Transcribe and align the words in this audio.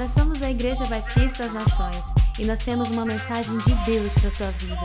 Nós 0.00 0.12
somos 0.12 0.40
a 0.40 0.50
Igreja 0.50 0.86
Batista 0.86 1.42
das 1.42 1.52
Nações 1.52 2.06
e 2.38 2.46
nós 2.46 2.58
temos 2.60 2.90
uma 2.90 3.04
mensagem 3.04 3.58
de 3.58 3.84
Deus 3.84 4.14
para 4.14 4.30
sua 4.30 4.50
vida. 4.52 4.80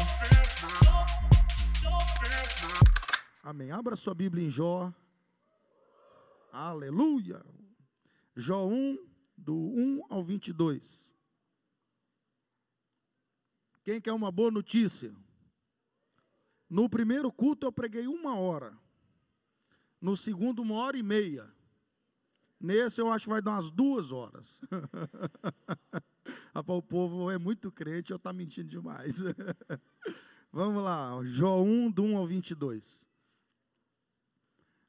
Amém. 3.42 3.72
Abra 3.72 3.96
sua 3.96 4.14
Bíblia 4.14 4.46
em 4.46 4.50
Jó. 4.50 4.94
Aleluia. 6.52 7.42
Jó 8.36 8.68
1, 8.68 8.98
do 9.38 9.56
1 9.56 10.02
ao 10.10 10.22
22. 10.22 11.16
Quem 13.86 14.02
quer 14.02 14.12
uma 14.12 14.34
boa 14.34 14.52
notícia? 14.52 15.16
No 16.70 16.90
primeiro 16.90 17.32
culto 17.32 17.66
eu 17.66 17.72
preguei 17.72 18.06
uma 18.06 18.38
hora. 18.38 18.78
No 20.02 20.18
segundo, 20.18 20.62
uma 20.62 20.76
hora 20.76 20.98
e 20.98 21.04
meia. 21.04 21.55
Nesse 22.66 23.00
eu 23.00 23.12
acho 23.12 23.26
que 23.26 23.30
vai 23.30 23.44
dar 23.44 23.52
umas 23.52 23.70
duas 23.70 24.12
horas. 24.12 24.60
o 26.68 26.82
povo 26.82 27.30
é 27.30 27.38
muito 27.38 27.72
crente, 27.72 28.10
eu 28.10 28.16
estou 28.16 28.32
tá 28.32 28.36
mentindo 28.36 28.68
demais. 28.68 29.20
Vamos 30.52 30.84
lá, 30.84 31.12
Jó 31.26 31.62
1, 31.62 31.92
do 31.92 32.04
1 32.04 32.18
ao 32.18 32.26
22. 32.26 33.08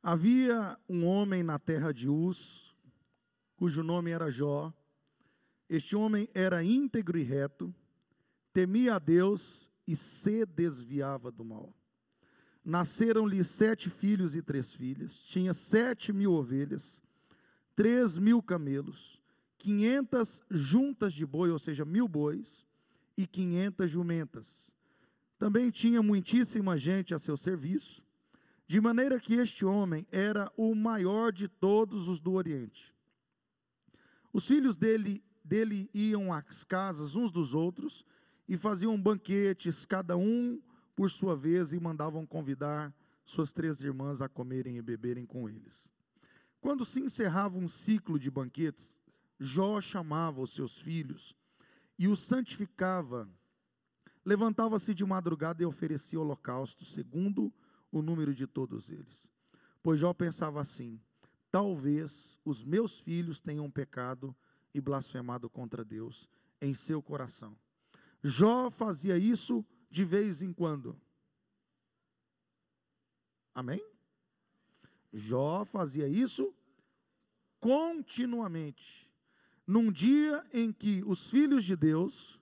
Havia 0.02 0.78
um 0.88 1.04
homem 1.04 1.42
na 1.42 1.58
terra 1.58 1.92
de 1.92 2.08
Uz, 2.08 2.74
cujo 3.56 3.82
nome 3.82 4.10
era 4.10 4.30
Jó. 4.30 4.72
Este 5.68 5.94
homem 5.94 6.30
era 6.32 6.64
íntegro 6.64 7.18
e 7.18 7.22
reto, 7.22 7.74
temia 8.54 8.94
a 8.94 8.98
Deus 8.98 9.68
e 9.86 9.94
se 9.94 10.46
desviava 10.46 11.30
do 11.30 11.44
mal. 11.44 11.74
Nasceram-lhe 12.64 13.44
sete 13.44 13.90
filhos 13.90 14.34
e 14.34 14.40
três 14.40 14.72
filhas, 14.72 15.18
tinha 15.18 15.52
sete 15.52 16.10
mil 16.10 16.32
ovelhas, 16.32 17.02
três 17.76 18.18
mil 18.18 18.42
camelos, 18.42 19.20
quinhentas 19.58 20.42
juntas 20.50 21.12
de 21.12 21.26
boi, 21.26 21.50
ou 21.50 21.58
seja, 21.58 21.84
mil 21.84 22.08
bois, 22.08 22.66
e 23.16 23.26
quinhentas 23.26 23.90
jumentas. 23.90 24.70
Também 25.38 25.70
tinha 25.70 26.02
muitíssima 26.02 26.76
gente 26.76 27.14
a 27.14 27.18
seu 27.18 27.36
serviço, 27.36 28.02
de 28.66 28.80
maneira 28.80 29.20
que 29.20 29.34
este 29.34 29.64
homem 29.64 30.06
era 30.10 30.50
o 30.56 30.74
maior 30.74 31.32
de 31.32 31.46
todos 31.46 32.08
os 32.08 32.18
do 32.18 32.32
Oriente. 32.32 32.94
Os 34.32 34.46
filhos 34.46 34.76
dele, 34.76 35.22
dele 35.44 35.88
iam 35.94 36.32
às 36.32 36.64
casas 36.64 37.14
uns 37.14 37.30
dos 37.30 37.54
outros 37.54 38.04
e 38.48 38.56
faziam 38.56 39.00
banquetes, 39.00 39.86
cada 39.86 40.16
um 40.16 40.60
por 40.94 41.10
sua 41.10 41.36
vez, 41.36 41.72
e 41.72 41.80
mandavam 41.80 42.26
convidar 42.26 42.94
suas 43.24 43.52
três 43.52 43.80
irmãs 43.82 44.22
a 44.22 44.28
comerem 44.28 44.78
e 44.78 44.82
beberem 44.82 45.26
com 45.26 45.48
eles. 45.48 45.88
Quando 46.66 46.84
se 46.84 47.00
encerrava 47.00 47.56
um 47.56 47.68
ciclo 47.68 48.18
de 48.18 48.28
banquetes, 48.28 48.98
Jó 49.38 49.80
chamava 49.80 50.40
os 50.40 50.50
seus 50.50 50.80
filhos 50.80 51.32
e 51.96 52.08
os 52.08 52.18
santificava. 52.18 53.30
Levantava-se 54.24 54.92
de 54.92 55.04
madrugada 55.04 55.62
e 55.62 55.64
oferecia 55.64 56.18
holocausto, 56.18 56.84
segundo 56.84 57.54
o 57.92 58.02
número 58.02 58.34
de 58.34 58.48
todos 58.48 58.90
eles. 58.90 59.28
Pois 59.80 60.00
Jó 60.00 60.12
pensava 60.12 60.60
assim: 60.60 61.00
talvez 61.52 62.36
os 62.44 62.64
meus 62.64 62.98
filhos 62.98 63.40
tenham 63.40 63.70
pecado 63.70 64.34
e 64.74 64.80
blasfemado 64.80 65.48
contra 65.48 65.84
Deus 65.84 66.28
em 66.60 66.74
seu 66.74 67.00
coração. 67.00 67.56
Jó 68.24 68.70
fazia 68.70 69.16
isso 69.16 69.64
de 69.88 70.04
vez 70.04 70.42
em 70.42 70.52
quando. 70.52 71.00
Amém? 73.54 73.95
Jó 75.12 75.64
fazia 75.64 76.08
isso 76.08 76.54
continuamente. 77.60 79.10
Num 79.66 79.90
dia 79.90 80.44
em 80.52 80.72
que 80.72 81.02
os 81.04 81.28
filhos 81.28 81.64
de 81.64 81.74
Deus 81.74 82.40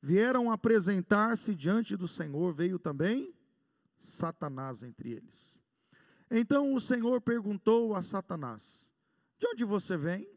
vieram 0.00 0.50
apresentar-se 0.50 1.54
diante 1.54 1.96
do 1.96 2.08
Senhor, 2.08 2.52
veio 2.52 2.78
também 2.78 3.34
Satanás 3.98 4.82
entre 4.82 5.12
eles. 5.12 5.60
Então 6.30 6.74
o 6.74 6.80
Senhor 6.80 7.20
perguntou 7.20 7.94
a 7.94 8.02
Satanás: 8.02 8.88
De 9.38 9.46
onde 9.46 9.64
você 9.64 9.96
vem? 9.96 10.28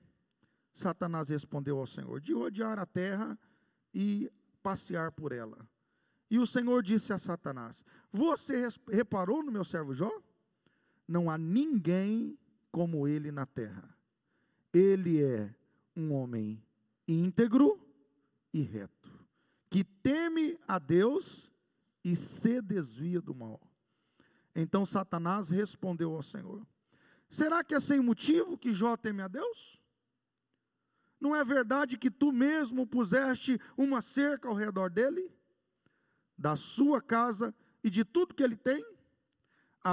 Satanás 0.74 1.30
respondeu 1.30 1.80
ao 1.80 1.88
Senhor: 1.88 2.20
De 2.22 2.34
rodear 2.34 2.78
a 2.80 2.86
terra 2.86 3.38
e 3.94 4.32
passear 4.62 5.12
por 5.12 5.32
ela. 5.32 5.68
E 6.30 6.40
o 6.40 6.46
Senhor 6.46 6.84
disse 6.84 7.14
a 7.14 7.18
Satanás: 7.18 7.84
Você 8.12 8.68
reparou 8.92 9.42
no 9.42 9.52
meu 9.52 9.64
servo 9.64 9.94
Jó? 9.94 10.12
Não 11.08 11.30
há 11.30 11.38
ninguém 11.38 12.38
como 12.72 13.08
ele 13.08 13.32
na 13.32 13.46
terra. 13.46 13.96
Ele 14.74 15.24
é 15.24 15.54
um 15.96 16.14
homem 16.14 16.62
íntegro 17.08 17.80
e 18.54 18.62
reto, 18.62 19.10
que 19.70 19.84
teme 19.84 20.60
a 20.68 20.78
Deus 20.78 21.52
e 22.04 22.16
se 22.16 22.62
desvia 22.62 23.22
do 23.22 23.34
mal. 23.34 23.62
Então 24.56 24.86
Satanás 24.86 25.50
respondeu 25.50 26.14
ao 26.14 26.22
Senhor: 26.22 26.66
Será 27.30 27.64
que 27.64 27.74
é 27.74 27.80
sem 27.80 28.02
motivo 28.02 28.58
que 28.58 28.74
Jó 28.74 28.98
teme 28.98 29.22
a 29.22 29.28
Deus? 29.28 29.82
Não 31.20 31.36
é 31.36 31.44
verdade 31.44 31.98
que 31.98 32.12
tu 32.12 32.32
mesmo 32.32 32.86
puseste 32.86 33.60
uma 33.76 34.02
cerca 34.02 34.50
ao 34.50 34.54
redor 34.54 34.90
dele? 34.90 35.32
da 36.38 36.56
sua 36.56 37.02
casa 37.02 37.54
e 37.84 37.90
de 37.90 38.06
tudo 38.06 38.36
que 38.36 38.44
ele 38.44 38.56
tem, 38.56 38.86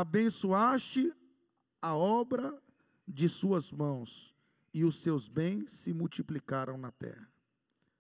abençoaste 0.01 1.15
a 1.81 1.95
obra 1.95 2.61
de 3.07 3.29
suas 3.29 3.71
mãos, 3.71 4.35
e 4.73 4.85
os 4.85 4.99
seus 4.99 5.29
bens 5.29 5.71
se 5.71 5.93
multiplicaram 5.93 6.77
na 6.77 6.91
terra. 6.91 7.31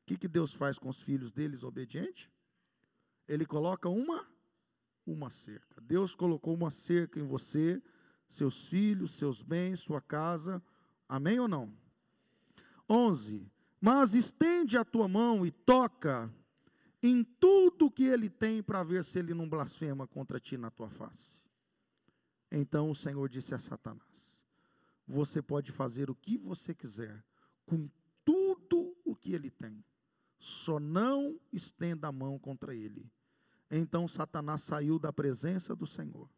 O 0.03 0.07
que, 0.07 0.17
que 0.17 0.27
Deus 0.27 0.53
faz 0.53 0.77
com 0.77 0.89
os 0.89 1.01
filhos 1.01 1.31
deles 1.31 1.63
obedientes? 1.63 2.29
Ele 3.29 3.47
coloca 3.47 3.89
uma, 3.89 4.27
uma 5.07 5.31
cerca. 5.31 5.81
Deus 5.81 6.17
colocou 6.17 6.53
uma 6.53 6.69
cerca 6.69 7.21
em 7.21 7.27
você, 7.29 7.81
seus 8.29 8.67
filhos, 8.67 9.13
seus 9.13 9.41
bens, 9.41 9.79
sua 9.79 10.01
casa. 10.01 10.61
Amém 11.09 11.39
ou 11.39 11.47
não? 11.47 11.73
11. 12.91 13.47
Mas 13.81 14.15
estende 14.15 14.77
a 14.77 14.85
tua 14.85 15.07
mão 15.07 15.47
e 15.47 15.53
toca 15.53 16.29
em 17.01 17.23
tudo 17.23 17.89
que 17.89 18.03
ele 18.03 18.29
tem 18.29 18.65
para 18.65 18.83
ver 18.83 19.05
se 19.05 19.21
ele 19.21 19.33
não 19.33 19.49
blasfema 19.49 20.09
contra 20.09 20.41
ti 20.41 20.59
na 20.59 20.73
tua 20.73 20.91
face. 20.91 21.44
Então 22.57 22.89
o 22.89 22.95
Senhor 22.95 23.29
disse 23.29 23.53
a 23.53 23.59
Satanás: 23.59 24.39
Você 25.09 25.43
pode 25.43 25.73
fazer 25.73 26.09
o 26.09 26.15
que 26.15 26.39
você 26.39 26.73
quiser 26.73 27.25
com 27.67 27.91
tudo 28.25 28.97
o 29.05 29.17
que 29.17 29.33
ele 29.33 29.51
tem, 29.51 29.85
só 30.39 30.79
não 30.79 31.37
estenda 31.53 32.07
a 32.07 32.13
mão 32.13 32.39
contra 32.39 32.73
ele. 32.73 33.11
Então 33.69 34.07
Satanás 34.07 34.63
saiu 34.63 35.01
da 35.01 35.13
presença 35.13 35.75
do 35.75 35.85
Senhor. 35.85 36.31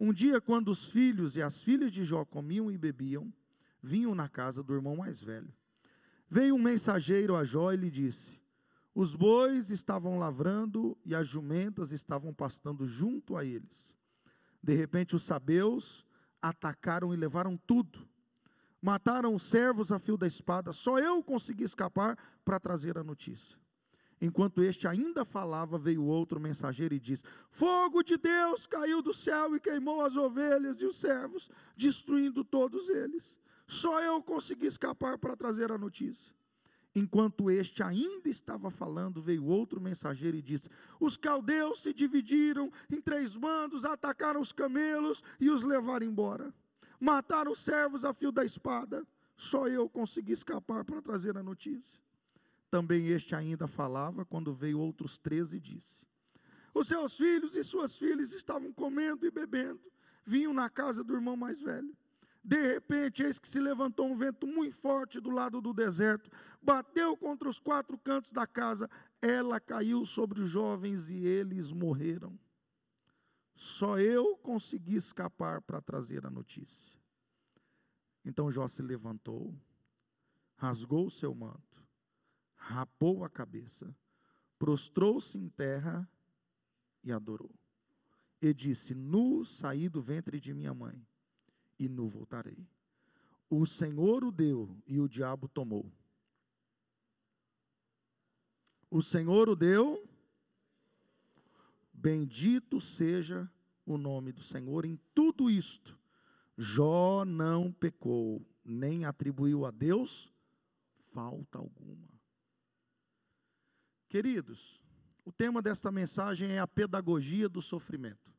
Um 0.00 0.14
dia, 0.14 0.40
quando 0.40 0.70
os 0.70 0.86
filhos 0.86 1.36
e 1.36 1.42
as 1.42 1.60
filhas 1.60 1.92
de 1.92 2.04
Jó 2.04 2.24
comiam 2.24 2.70
e 2.70 2.78
bebiam, 2.78 3.30
vinham 3.82 4.14
na 4.14 4.30
casa 4.30 4.62
do 4.62 4.72
irmão 4.72 4.96
mais 4.96 5.22
velho. 5.22 5.52
Veio 6.26 6.54
um 6.54 6.62
mensageiro 6.62 7.36
a 7.36 7.44
Jó 7.44 7.70
e 7.70 7.76
lhe 7.76 7.90
disse: 7.90 8.40
os 8.94 9.14
bois 9.14 9.70
estavam 9.70 10.18
lavrando 10.18 10.96
e 11.04 11.14
as 11.14 11.28
jumentas 11.28 11.92
estavam 11.92 12.32
pastando 12.32 12.86
junto 12.86 13.36
a 13.36 13.44
eles. 13.44 13.97
De 14.62 14.74
repente, 14.74 15.16
os 15.16 15.24
sabeus 15.24 16.04
atacaram 16.40 17.12
e 17.12 17.16
levaram 17.16 17.56
tudo. 17.56 18.06
Mataram 18.80 19.34
os 19.34 19.42
servos 19.42 19.90
a 19.90 19.98
fio 19.98 20.16
da 20.16 20.26
espada. 20.26 20.72
Só 20.72 20.98
eu 20.98 21.22
consegui 21.22 21.64
escapar 21.64 22.16
para 22.44 22.60
trazer 22.60 22.96
a 22.96 23.04
notícia. 23.04 23.58
Enquanto 24.20 24.62
este 24.62 24.88
ainda 24.88 25.24
falava, 25.24 25.78
veio 25.78 26.04
outro 26.04 26.40
mensageiro 26.40 26.94
e 26.94 27.00
disse: 27.00 27.22
Fogo 27.50 28.02
de 28.02 28.16
Deus 28.16 28.66
caiu 28.66 29.00
do 29.00 29.14
céu 29.14 29.54
e 29.54 29.60
queimou 29.60 30.00
as 30.04 30.16
ovelhas 30.16 30.80
e 30.80 30.86
os 30.86 30.96
servos, 30.96 31.48
destruindo 31.76 32.44
todos 32.44 32.88
eles. 32.88 33.38
Só 33.66 34.02
eu 34.02 34.20
consegui 34.22 34.66
escapar 34.66 35.18
para 35.18 35.36
trazer 35.36 35.70
a 35.70 35.78
notícia. 35.78 36.32
Enquanto 36.98 37.48
este 37.48 37.80
ainda 37.80 38.28
estava 38.28 38.70
falando, 38.70 39.22
veio 39.22 39.44
outro 39.44 39.80
mensageiro 39.80 40.36
e 40.36 40.42
disse: 40.42 40.68
Os 40.98 41.16
caldeus 41.16 41.80
se 41.80 41.94
dividiram 41.94 42.72
em 42.90 43.00
três 43.00 43.36
bandos, 43.36 43.84
atacaram 43.84 44.40
os 44.40 44.50
camelos 44.50 45.22
e 45.38 45.48
os 45.48 45.62
levaram 45.62 46.04
embora. 46.04 46.52
Mataram 46.98 47.52
os 47.52 47.60
servos 47.60 48.04
a 48.04 48.12
fio 48.12 48.32
da 48.32 48.44
espada. 48.44 49.06
Só 49.36 49.68
eu 49.68 49.88
consegui 49.88 50.32
escapar 50.32 50.84
para 50.84 51.00
trazer 51.00 51.38
a 51.38 51.42
notícia. 51.42 52.02
Também 52.68 53.06
este 53.06 53.36
ainda 53.36 53.68
falava, 53.68 54.24
quando 54.24 54.52
veio 54.52 54.80
outros 54.80 55.18
três 55.18 55.54
e 55.54 55.60
disse: 55.60 56.04
Os 56.74 56.88
seus 56.88 57.16
filhos 57.16 57.54
e 57.54 57.62
suas 57.62 57.96
filhas 57.96 58.32
estavam 58.32 58.72
comendo 58.72 59.24
e 59.24 59.30
bebendo, 59.30 59.80
vinham 60.24 60.52
na 60.52 60.68
casa 60.68 61.04
do 61.04 61.14
irmão 61.14 61.36
mais 61.36 61.62
velho. 61.62 61.96
De 62.48 62.56
repente, 62.56 63.22
eis 63.22 63.38
que 63.38 63.46
se 63.46 63.60
levantou 63.60 64.10
um 64.10 64.16
vento 64.16 64.46
muito 64.46 64.74
forte 64.74 65.20
do 65.20 65.28
lado 65.28 65.60
do 65.60 65.74
deserto, 65.74 66.30
bateu 66.62 67.14
contra 67.14 67.46
os 67.46 67.60
quatro 67.60 67.98
cantos 67.98 68.32
da 68.32 68.46
casa, 68.46 68.88
ela 69.20 69.60
caiu 69.60 70.06
sobre 70.06 70.40
os 70.40 70.48
jovens 70.48 71.10
e 71.10 71.26
eles 71.26 71.70
morreram. 71.70 72.40
Só 73.54 73.98
eu 73.98 74.34
consegui 74.38 74.96
escapar 74.96 75.60
para 75.60 75.82
trazer 75.82 76.24
a 76.24 76.30
notícia. 76.30 76.98
Então 78.24 78.50
Jó 78.50 78.66
se 78.66 78.80
levantou, 78.80 79.54
rasgou 80.56 81.04
o 81.04 81.10
seu 81.10 81.34
manto, 81.34 81.86
rapou 82.54 83.24
a 83.24 83.28
cabeça, 83.28 83.94
prostrou-se 84.58 85.36
em 85.36 85.50
terra 85.50 86.10
e 87.04 87.12
adorou. 87.12 87.54
E 88.40 88.54
disse: 88.54 88.94
Nu 88.94 89.44
saí 89.44 89.86
do 89.86 90.00
ventre 90.00 90.40
de 90.40 90.54
minha 90.54 90.72
mãe, 90.72 91.06
e 91.78 91.88
nu 91.88 92.08
voltarei. 92.08 92.66
O 93.48 93.64
Senhor 93.64 94.24
o 94.24 94.30
deu 94.30 94.76
e 94.86 95.00
o 95.00 95.08
diabo 95.08 95.48
tomou. 95.48 95.90
O 98.90 99.02
Senhor 99.02 99.48
o 99.48 99.56
deu, 99.56 100.08
bendito 101.92 102.80
seja 102.80 103.50
o 103.84 103.98
nome 103.98 104.32
do 104.32 104.42
Senhor 104.42 104.84
em 104.84 104.98
tudo 105.14 105.50
isto. 105.50 105.98
Jó 106.56 107.24
não 107.24 107.70
pecou, 107.70 108.44
nem 108.64 109.04
atribuiu 109.04 109.64
a 109.64 109.70
Deus 109.70 110.32
falta 111.12 111.58
alguma. 111.58 112.08
Queridos, 114.08 114.82
o 115.24 115.32
tema 115.32 115.60
desta 115.60 115.90
mensagem 115.90 116.52
é 116.52 116.58
a 116.58 116.66
pedagogia 116.66 117.48
do 117.48 117.60
sofrimento. 117.60 118.32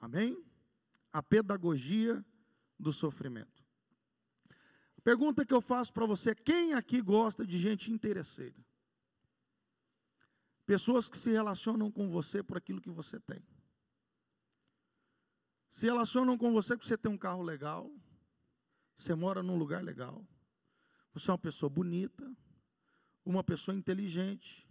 Amém? 0.00 0.42
A 1.12 1.22
pedagogia 1.22 2.24
do 2.78 2.92
sofrimento. 2.92 3.64
A 4.96 5.00
pergunta 5.02 5.44
que 5.44 5.54
eu 5.54 5.60
faço 5.60 5.92
para 5.92 6.06
você 6.06 6.30
é: 6.30 6.34
quem 6.34 6.74
aqui 6.74 7.00
gosta 7.00 7.46
de 7.46 7.58
gente 7.58 7.90
interesseira? 7.90 8.64
Pessoas 10.66 11.08
que 11.08 11.16
se 11.16 11.30
relacionam 11.30 11.90
com 11.90 12.10
você 12.10 12.42
por 12.42 12.58
aquilo 12.58 12.80
que 12.80 12.90
você 12.90 13.18
tem. 13.18 13.42
Se 15.70 15.86
relacionam 15.86 16.36
com 16.36 16.52
você 16.52 16.76
porque 16.76 16.86
você 16.86 16.98
tem 16.98 17.10
um 17.10 17.16
carro 17.16 17.42
legal, 17.42 17.90
você 18.94 19.14
mora 19.14 19.42
num 19.42 19.56
lugar 19.56 19.82
legal, 19.82 20.26
você 21.14 21.30
é 21.30 21.32
uma 21.32 21.38
pessoa 21.38 21.70
bonita, 21.70 22.30
uma 23.24 23.42
pessoa 23.42 23.74
inteligente, 23.74 24.67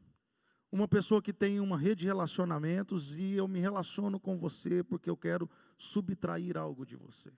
uma 0.71 0.87
pessoa 0.87 1.21
que 1.21 1.33
tem 1.33 1.59
uma 1.59 1.77
rede 1.77 2.01
de 2.01 2.07
relacionamentos 2.07 3.17
e 3.17 3.33
eu 3.33 3.47
me 3.47 3.59
relaciono 3.59 4.19
com 4.19 4.37
você 4.37 4.83
porque 4.83 5.09
eu 5.09 5.17
quero 5.17 5.49
subtrair 5.77 6.57
algo 6.57 6.85
de 6.85 6.95
você. 6.95 7.31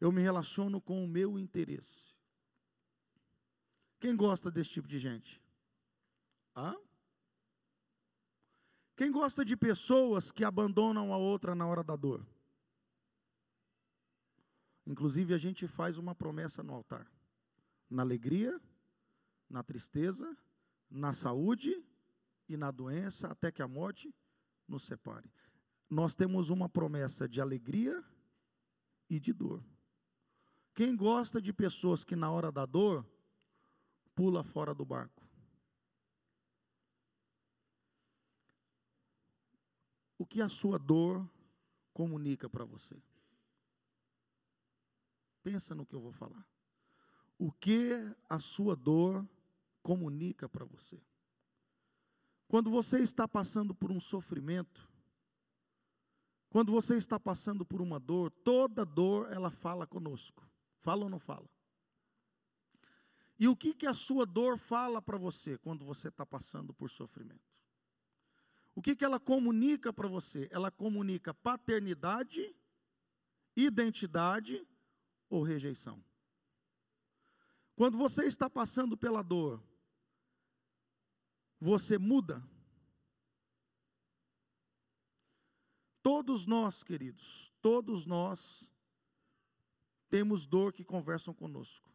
Eu 0.00 0.12
me 0.12 0.22
relaciono 0.22 0.80
com 0.80 1.04
o 1.04 1.08
meu 1.08 1.38
interesse. 1.38 2.14
Quem 3.98 4.16
gosta 4.16 4.50
desse 4.50 4.70
tipo 4.70 4.88
de 4.88 4.98
gente? 4.98 5.40
Hã? 6.56 6.76
Quem 8.96 9.10
gosta 9.10 9.44
de 9.44 9.56
pessoas 9.56 10.30
que 10.30 10.44
abandonam 10.44 11.12
a 11.12 11.16
outra 11.16 11.54
na 11.54 11.66
hora 11.66 11.82
da 11.82 11.96
dor? 11.96 12.26
Inclusive, 14.86 15.32
a 15.34 15.38
gente 15.38 15.66
faz 15.66 15.98
uma 15.98 16.14
promessa 16.14 16.62
no 16.62 16.74
altar: 16.74 17.10
na 17.88 18.02
alegria, 18.02 18.60
na 19.48 19.62
tristeza, 19.62 20.36
na 20.90 21.12
saúde 21.12 21.84
e 22.52 22.56
na 22.56 22.70
doença, 22.70 23.28
até 23.28 23.50
que 23.50 23.62
a 23.62 23.68
morte 23.68 24.14
nos 24.68 24.84
separe. 24.84 25.32
Nós 25.88 26.14
temos 26.14 26.50
uma 26.50 26.68
promessa 26.68 27.28
de 27.28 27.40
alegria 27.40 28.04
e 29.08 29.18
de 29.18 29.32
dor. 29.32 29.64
Quem 30.74 30.96
gosta 30.96 31.40
de 31.40 31.52
pessoas 31.52 32.04
que 32.04 32.16
na 32.16 32.30
hora 32.30 32.50
da 32.50 32.64
dor 32.64 33.06
pula 34.14 34.42
fora 34.42 34.74
do 34.74 34.84
barco? 34.84 35.26
O 40.18 40.26
que 40.26 40.40
a 40.40 40.48
sua 40.48 40.78
dor 40.78 41.28
comunica 41.92 42.48
para 42.48 42.64
você? 42.64 43.02
Pensa 45.42 45.74
no 45.74 45.84
que 45.84 45.94
eu 45.94 46.00
vou 46.00 46.12
falar. 46.12 46.46
O 47.38 47.50
que 47.50 47.90
a 48.28 48.38
sua 48.38 48.76
dor 48.76 49.28
comunica 49.82 50.48
para 50.48 50.64
você? 50.64 51.02
Quando 52.52 52.68
você 52.68 52.98
está 52.98 53.26
passando 53.26 53.74
por 53.74 53.90
um 53.90 53.98
sofrimento, 53.98 54.86
quando 56.50 56.70
você 56.70 56.98
está 56.98 57.18
passando 57.18 57.64
por 57.64 57.80
uma 57.80 57.98
dor, 57.98 58.30
toda 58.30 58.84
dor 58.84 59.32
ela 59.32 59.50
fala 59.50 59.86
conosco. 59.86 60.46
Fala 60.76 61.04
ou 61.04 61.08
não 61.08 61.18
fala? 61.18 61.48
E 63.38 63.48
o 63.48 63.56
que, 63.56 63.72
que 63.72 63.86
a 63.86 63.94
sua 63.94 64.26
dor 64.26 64.58
fala 64.58 65.00
para 65.00 65.16
você 65.16 65.56
quando 65.56 65.82
você 65.86 66.08
está 66.08 66.26
passando 66.26 66.74
por 66.74 66.90
sofrimento? 66.90 67.56
O 68.74 68.82
que, 68.82 68.94
que 68.94 69.02
ela 69.02 69.18
comunica 69.18 69.90
para 69.90 70.06
você? 70.06 70.46
Ela 70.52 70.70
comunica 70.70 71.32
paternidade, 71.32 72.54
identidade 73.56 74.62
ou 75.30 75.42
rejeição. 75.42 76.04
Quando 77.74 77.96
você 77.96 78.26
está 78.26 78.50
passando 78.50 78.94
pela 78.94 79.22
dor, 79.22 79.58
você 81.62 81.96
muda. 81.96 82.42
Todos 86.02 86.44
nós, 86.44 86.82
queridos, 86.82 87.52
todos 87.62 88.04
nós 88.04 88.68
temos 90.10 90.44
dor 90.44 90.72
que 90.72 90.84
conversam 90.84 91.32
conosco. 91.32 91.88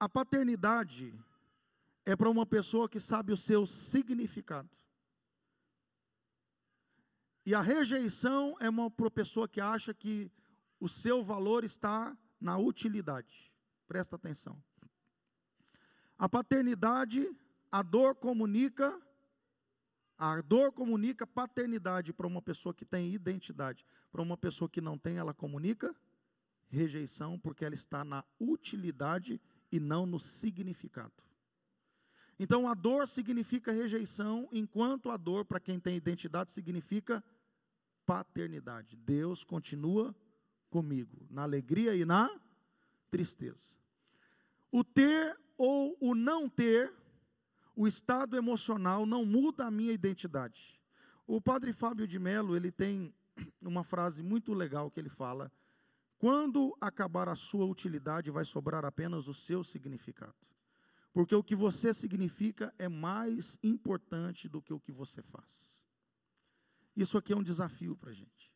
A 0.00 0.08
paternidade 0.08 1.14
é 2.06 2.16
para 2.16 2.30
uma 2.30 2.46
pessoa 2.46 2.88
que 2.88 2.98
sabe 2.98 3.30
o 3.32 3.36
seu 3.36 3.66
significado. 3.66 4.70
E 7.44 7.54
a 7.54 7.60
rejeição 7.60 8.56
é 8.58 8.70
uma 8.70 8.90
para 8.90 9.10
pessoa 9.10 9.46
que 9.46 9.60
acha 9.60 9.92
que 9.92 10.32
o 10.80 10.88
seu 10.88 11.22
valor 11.22 11.62
está 11.62 12.16
na 12.40 12.56
utilidade. 12.56 13.52
Presta 13.86 14.16
atenção. 14.16 14.60
A 16.18 16.28
paternidade, 16.28 17.28
a 17.70 17.82
dor 17.82 18.14
comunica, 18.14 19.00
a 20.18 20.40
dor 20.40 20.72
comunica 20.72 21.26
paternidade 21.26 22.12
para 22.12 22.26
uma 22.26 22.40
pessoa 22.40 22.74
que 22.74 22.84
tem 22.84 23.12
identidade. 23.12 23.84
Para 24.10 24.22
uma 24.22 24.36
pessoa 24.36 24.68
que 24.68 24.80
não 24.80 24.96
tem, 24.96 25.16
ela 25.16 25.34
comunica 25.34 25.94
rejeição, 26.68 27.38
porque 27.38 27.64
ela 27.64 27.74
está 27.74 28.04
na 28.04 28.24
utilidade 28.40 29.40
e 29.70 29.78
não 29.78 30.06
no 30.06 30.18
significado. 30.18 31.12
Então 32.38 32.66
a 32.66 32.74
dor 32.74 33.06
significa 33.06 33.72
rejeição, 33.72 34.48
enquanto 34.50 35.10
a 35.10 35.16
dor, 35.16 35.44
para 35.44 35.60
quem 35.60 35.78
tem 35.78 35.96
identidade, 35.96 36.50
significa 36.50 37.22
paternidade. 38.06 38.96
Deus 38.96 39.44
continua 39.44 40.14
comigo, 40.70 41.26
na 41.30 41.42
alegria 41.42 41.94
e 41.94 42.04
na 42.04 42.28
tristeza. 43.10 43.76
O 44.70 44.82
ter 44.82 45.38
ou 45.64 45.96
o 46.00 46.12
não 46.12 46.48
ter, 46.48 46.92
o 47.76 47.86
estado 47.86 48.36
emocional 48.36 49.06
não 49.06 49.24
muda 49.24 49.64
a 49.64 49.70
minha 49.70 49.92
identidade. 49.92 50.80
O 51.24 51.40
padre 51.40 51.72
Fábio 51.72 52.04
de 52.04 52.18
Mello, 52.18 52.56
ele 52.56 52.72
tem 52.72 53.14
uma 53.62 53.84
frase 53.84 54.24
muito 54.24 54.52
legal 54.52 54.90
que 54.90 54.98
ele 54.98 55.08
fala: 55.08 55.52
quando 56.18 56.76
acabar 56.80 57.28
a 57.28 57.36
sua 57.36 57.64
utilidade, 57.64 58.28
vai 58.28 58.44
sobrar 58.44 58.84
apenas 58.84 59.28
o 59.28 59.34
seu 59.34 59.62
significado. 59.62 60.34
Porque 61.12 61.32
o 61.32 61.44
que 61.44 61.54
você 61.54 61.94
significa 61.94 62.74
é 62.76 62.88
mais 62.88 63.56
importante 63.62 64.48
do 64.48 64.60
que 64.60 64.72
o 64.72 64.80
que 64.80 64.90
você 64.90 65.22
faz. 65.22 65.80
Isso 66.96 67.16
aqui 67.16 67.32
é 67.32 67.36
um 67.36 67.42
desafio 67.42 67.96
para 67.96 68.10
a 68.10 68.14
gente. 68.14 68.52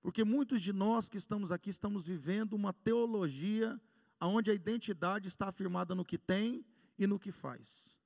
Porque 0.00 0.22
muitos 0.22 0.62
de 0.62 0.72
nós 0.72 1.08
que 1.08 1.18
estamos 1.18 1.50
aqui 1.50 1.70
estamos 1.70 2.06
vivendo 2.06 2.52
uma 2.52 2.72
teologia 2.72 3.80
onde 4.28 4.50
a 4.50 4.54
identidade 4.54 5.28
está 5.28 5.48
afirmada 5.48 5.94
no 5.94 6.04
que 6.04 6.18
tem 6.18 6.64
e 6.98 7.06
no 7.06 7.18
que 7.18 7.32
faz. 7.32 7.96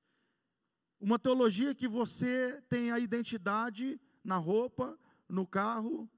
Uma 1.00 1.18
teologia 1.18 1.74
que 1.74 1.88
você 1.88 2.62
tem 2.68 2.90
a 2.90 2.98
identidade 2.98 4.00
na 4.22 4.36
roupa, 4.36 4.98
no 5.28 5.46
carro, 5.46 6.08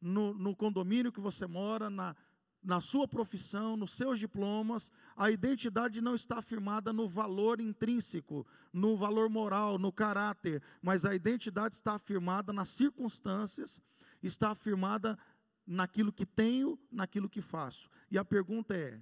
no, 0.00 0.34
no 0.34 0.54
condomínio 0.54 1.10
que 1.10 1.20
você 1.20 1.46
mora, 1.46 1.88
na, 1.88 2.14
na 2.62 2.80
sua 2.80 3.08
profissão, 3.08 3.76
nos 3.76 3.92
seus 3.92 4.18
diplomas, 4.18 4.92
a 5.16 5.30
identidade 5.30 6.00
não 6.00 6.14
está 6.14 6.38
afirmada 6.38 6.92
no 6.92 7.08
valor 7.08 7.60
intrínseco, 7.60 8.46
no 8.72 8.96
valor 8.96 9.28
moral, 9.28 9.78
no 9.78 9.90
caráter, 9.90 10.62
mas 10.80 11.04
a 11.04 11.14
identidade 11.14 11.74
está 11.74 11.94
afirmada 11.94 12.52
nas 12.52 12.68
circunstâncias, 12.68 13.80
está 14.22 14.50
afirmada 14.50 15.18
naquilo 15.66 16.12
que 16.12 16.26
tenho, 16.26 16.78
naquilo 16.90 17.28
que 17.28 17.40
faço. 17.40 17.88
E 18.10 18.18
a 18.18 18.24
pergunta 18.24 18.74
é: 18.74 19.00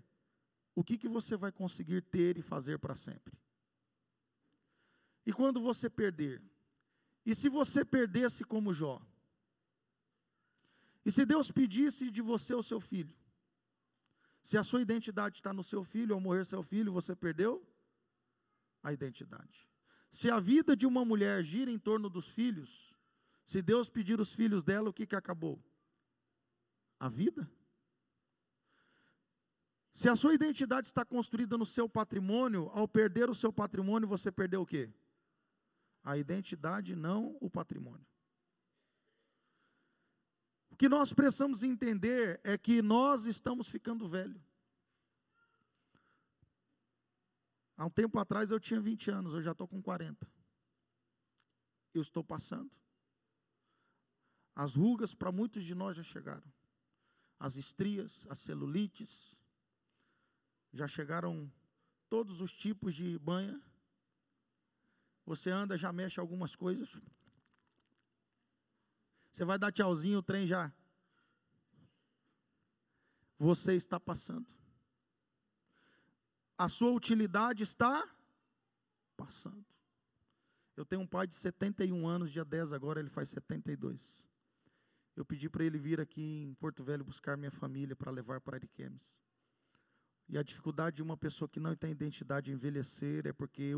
o 0.75 0.83
que, 0.83 0.97
que 0.97 1.09
você 1.09 1.37
vai 1.37 1.53
conseguir 1.53 2.03
ter 2.03 2.39
e 2.39 2.43
fazer 2.43 2.79
para 2.79 2.95
sempre? 2.95 3.39
E 5.25 5.33
quando 5.33 5.61
você 5.61 5.89
perder? 5.89 6.43
E 7.25 7.35
se 7.35 7.49
você 7.49 7.85
perdesse 7.85 8.45
como 8.45 8.73
Jó? 8.73 9.01
E 11.05 11.11
se 11.11 11.25
Deus 11.25 11.51
pedisse 11.51 12.11
de 12.11 12.23
você 12.23 12.55
o 12.55 12.63
seu 12.63 12.81
filho? 12.81 13.15
Se 14.43 14.59
a 14.59 14.65
sua 14.65 14.83
identidade 14.83 15.37
está 15.37 15.53
no 15.53 15.63
seu 15.63 15.85
filho, 15.85 16.15
ao 16.15 16.21
morrer 16.21 16.45
seu 16.45 16.63
filho, 16.63 16.93
você 16.93 17.15
perdeu 17.15 17.65
a 18.83 18.93
identidade. 18.93 19.69
Se 20.11 20.31
a 20.31 20.41
vida 20.41 20.77
de 20.77 20.87
uma 20.87 21.05
mulher 21.05 21.43
gira 21.45 21.71
em 21.71 21.79
torno 21.79 22.11
dos 22.11 22.27
filhos, 22.27 22.93
se 23.47 23.63
Deus 23.63 23.89
pedir 23.89 24.21
os 24.21 24.33
filhos 24.33 24.65
dela, 24.65 24.91
o 24.91 24.93
que, 24.93 25.07
que 25.07 25.17
acabou? 25.17 25.63
A 26.99 27.09
vida. 27.09 27.49
Se 29.95 30.09
a 30.09 30.17
sua 30.17 30.35
identidade 30.35 30.87
está 30.87 31.05
construída 31.05 31.59
no 31.59 31.67
seu 31.67 31.89
patrimônio, 31.89 32.71
ao 32.73 32.89
perder 32.89 33.29
o 33.29 33.35
seu 33.35 33.53
patrimônio, 33.53 34.09
você 34.09 34.33
perdeu 34.33 34.63
o 34.63 34.67
quê? 34.67 34.91
A 36.03 36.17
identidade, 36.17 36.97
não 36.97 37.37
o 37.41 37.51
patrimônio. 37.51 38.07
O 40.71 40.77
que 40.77 40.89
nós 40.89 41.13
precisamos 41.13 41.63
entender 41.63 42.41
é 42.43 42.57
que 42.57 42.81
nós 42.81 43.27
estamos 43.27 43.69
ficando 43.69 44.09
velhos. 44.09 44.43
Há 47.77 47.85
um 47.85 47.91
tempo 47.91 48.19
atrás 48.19 48.51
eu 48.51 48.59
tinha 48.59 48.81
20 48.81 49.11
anos, 49.11 49.35
eu 49.35 49.43
já 49.43 49.53
estou 49.53 49.69
com 49.69 49.83
40. 49.83 50.27
Eu 51.93 52.01
estou 52.01 52.25
passando. 52.25 52.71
As 54.55 54.75
rugas 54.75 55.15
para 55.15 55.31
muitos 55.31 55.65
de 55.65 55.75
nós 55.75 55.97
já 55.97 56.03
chegaram. 56.03 56.51
As 57.39 57.57
estrias, 57.57 58.27
as 58.31 58.39
celulites, 58.39 59.37
já 60.73 60.89
chegaram 60.89 61.51
todos 62.09 62.41
os 62.41 62.53
tipos 62.53 62.95
de 62.95 63.19
banha. 63.19 63.61
Você 65.25 65.51
anda, 65.51 65.77
já 65.77 65.93
mexe 65.93 66.19
algumas 66.19 66.57
coisas. 66.57 66.89
Você 69.31 69.45
vai 69.45 69.59
dar 69.59 69.73
tchauzinho, 69.73 70.19
o 70.19 70.23
trem 70.23 70.47
já. 70.47 70.73
Você 73.39 73.75
está 73.75 73.99
passando. 73.99 74.47
A 76.57 76.69
sua 76.69 76.93
utilidade 76.93 77.63
está 77.63 78.07
passando. 79.17 79.65
Eu 80.77 80.85
tenho 80.85 81.03
um 81.03 81.07
pai 81.07 81.27
de 81.27 81.35
71 81.35 82.07
anos, 82.07 82.31
dia 82.31 82.45
10 82.45 82.73
agora, 82.73 83.01
ele 83.01 83.11
faz 83.11 83.29
72. 83.31 84.29
Eu 85.15 85.25
pedi 85.25 85.49
para 85.49 85.65
ele 85.65 85.79
vir 85.79 86.01
aqui 86.01 86.23
em 86.23 86.55
Porto 86.55 86.83
Velho 86.83 87.05
buscar 87.05 87.37
minha 87.37 87.51
família 87.51 87.95
para 87.95 88.11
levar 88.11 88.41
para 88.41 88.57
Ariquemes. 88.57 89.22
E 90.33 90.39
a 90.39 90.43
dificuldade 90.43 90.97
de 90.97 91.03
uma 91.03 91.15
pessoa 91.15 91.47
que 91.47 91.61
não 91.61 91.77
tem 91.77 91.91
identidade 91.91 92.47
de 92.47 92.53
envelhecer 92.53 93.27
é 93.27 93.35
porque 93.35 93.73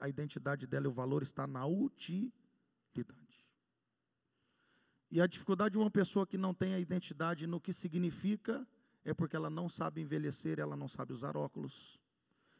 a 0.00 0.08
identidade 0.08 0.66
dela 0.66 0.86
e 0.86 0.88
o 0.88 0.92
valor 0.92 1.22
está 1.22 1.46
na 1.46 1.64
utilidade. 1.64 2.32
E 5.08 5.20
a 5.20 5.28
dificuldade 5.28 5.74
de 5.74 5.78
uma 5.78 5.92
pessoa 5.92 6.26
que 6.26 6.36
não 6.36 6.52
tem 6.52 6.74
a 6.74 6.80
identidade 6.80 7.46
no 7.46 7.60
que 7.60 7.72
significa 7.72 8.66
é 9.04 9.14
porque 9.14 9.36
ela 9.36 9.48
não 9.48 9.68
sabe 9.68 10.00
envelhecer, 10.00 10.58
ela 10.58 10.74
não 10.74 10.88
sabe 10.88 11.12
usar 11.12 11.36
óculos. 11.36 12.00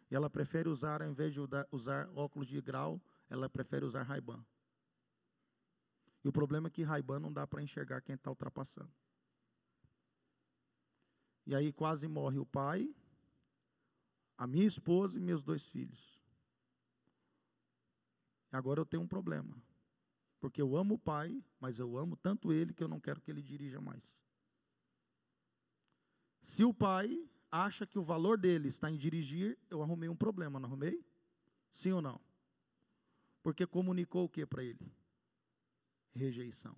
E 0.09 0.15
ela 0.15 0.31
prefere 0.31 0.69
usar, 0.69 1.03
ao 1.03 1.09
invés 1.09 1.35
de 1.35 1.41
usar 1.73 2.09
óculos 2.15 2.47
de 2.47 2.61
grau, 2.61 3.03
ela 3.29 3.51
prefere 3.51 3.85
usar 3.85 4.05
Ray-Ban. 4.05 4.41
E 6.23 6.29
o 6.29 6.33
problema 6.33 6.69
é 6.69 6.71
que 6.71 6.85
Ray-Ban 6.85 7.19
não 7.19 7.33
dá 7.33 7.45
para 7.45 7.61
enxergar 7.61 8.03
quem 8.03 8.15
está 8.15 8.31
ultrapassando. 8.31 8.93
E 11.45 11.57
aí 11.57 11.73
quase 11.73 12.07
morre 12.07 12.39
o 12.39 12.47
pai, 12.47 12.95
a 14.43 14.47
minha 14.49 14.67
esposa 14.67 15.19
e 15.19 15.23
meus 15.23 15.45
dois 15.45 15.65
filhos. 15.65 16.21
Agora 18.51 18.81
eu 18.81 18.85
tenho 18.85 19.05
um 19.05 19.07
problema. 19.07 19.57
Porque 20.41 20.61
eu 20.61 20.77
amo 20.77 20.95
o 20.95 20.99
pai, 20.99 21.41
mas 21.61 21.79
eu 21.79 21.97
amo 21.97 22.17
tanto 22.17 22.53
ele 22.53 22.75
que 22.75 22.83
eu 22.83 22.89
não 22.89 22.99
quero 22.99 23.21
que 23.21 23.31
ele 23.31 23.41
dirija 23.41 23.81
mais. 23.81 24.21
Se 26.43 26.65
o 26.65 26.75
pai 26.75 27.31
acha 27.53 27.87
que 27.87 28.01
o 28.01 28.03
valor 28.03 28.37
dele 28.37 28.67
está 28.67 28.91
em 28.91 28.97
dirigir, 28.97 29.57
eu 29.71 29.81
arrumei 29.81 30.09
um 30.09 30.17
problema, 30.17 30.59
não 30.59 30.69
arrumei? 30.69 31.07
Sim 31.71 31.93
ou 31.93 32.03
não? 32.03 32.21
Porque 33.45 33.65
comunicou 33.65 34.25
o 34.25 34.29
que 34.29 34.45
para 34.45 34.65
ele? 34.65 34.93
Rejeição. 36.11 36.77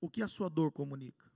O 0.00 0.08
que 0.08 0.22
a 0.22 0.28
sua 0.28 0.48
dor 0.48 0.70
comunica? 0.70 1.31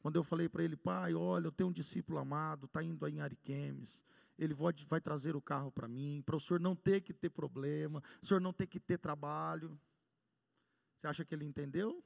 Quando 0.00 0.16
eu 0.16 0.24
falei 0.24 0.48
para 0.48 0.64
ele, 0.64 0.76
pai, 0.76 1.14
olha, 1.14 1.46
eu 1.46 1.52
tenho 1.52 1.68
um 1.68 1.72
discípulo 1.72 2.18
amado, 2.18 2.64
está 2.64 2.82
indo 2.82 3.04
aí 3.04 3.16
em 3.16 3.20
Ariquemes, 3.20 4.02
ele 4.38 4.54
vai, 4.54 4.72
vai 4.88 5.00
trazer 5.00 5.36
o 5.36 5.42
carro 5.42 5.70
para 5.70 5.86
mim, 5.86 6.22
para 6.24 6.34
o 6.34 6.40
senhor 6.40 6.58
não 6.58 6.74
ter 6.74 7.02
que 7.02 7.12
ter 7.12 7.28
problema, 7.28 8.02
o 8.22 8.26
senhor 8.26 8.40
não 8.40 8.52
ter 8.52 8.66
que 8.66 8.80
ter 8.80 8.98
trabalho. 8.98 9.78
Você 10.96 11.06
acha 11.06 11.24
que 11.24 11.34
ele 11.34 11.44
entendeu? 11.44 12.02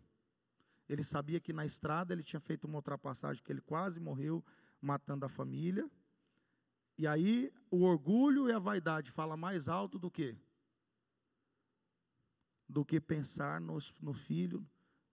Ele 0.88 1.04
sabia 1.04 1.40
que 1.40 1.52
na 1.52 1.64
estrada 1.64 2.12
ele 2.12 2.24
tinha 2.24 2.40
feito 2.40 2.66
uma 2.66 2.76
ultrapassagem, 2.76 3.42
que 3.42 3.52
ele 3.52 3.60
quase 3.60 4.00
morreu 4.00 4.44
matando 4.80 5.24
a 5.24 5.28
família. 5.28 5.88
E 6.98 7.06
aí 7.06 7.52
o 7.70 7.82
orgulho 7.82 8.48
e 8.48 8.52
a 8.52 8.58
vaidade 8.58 9.10
fala 9.10 9.36
mais 9.36 9.68
alto 9.68 9.98
do 9.98 10.10
que? 10.10 10.36
Do 12.68 12.84
que 12.84 13.00
pensar 13.00 13.60
nos, 13.60 13.94
no 14.00 14.12
filho, 14.12 14.66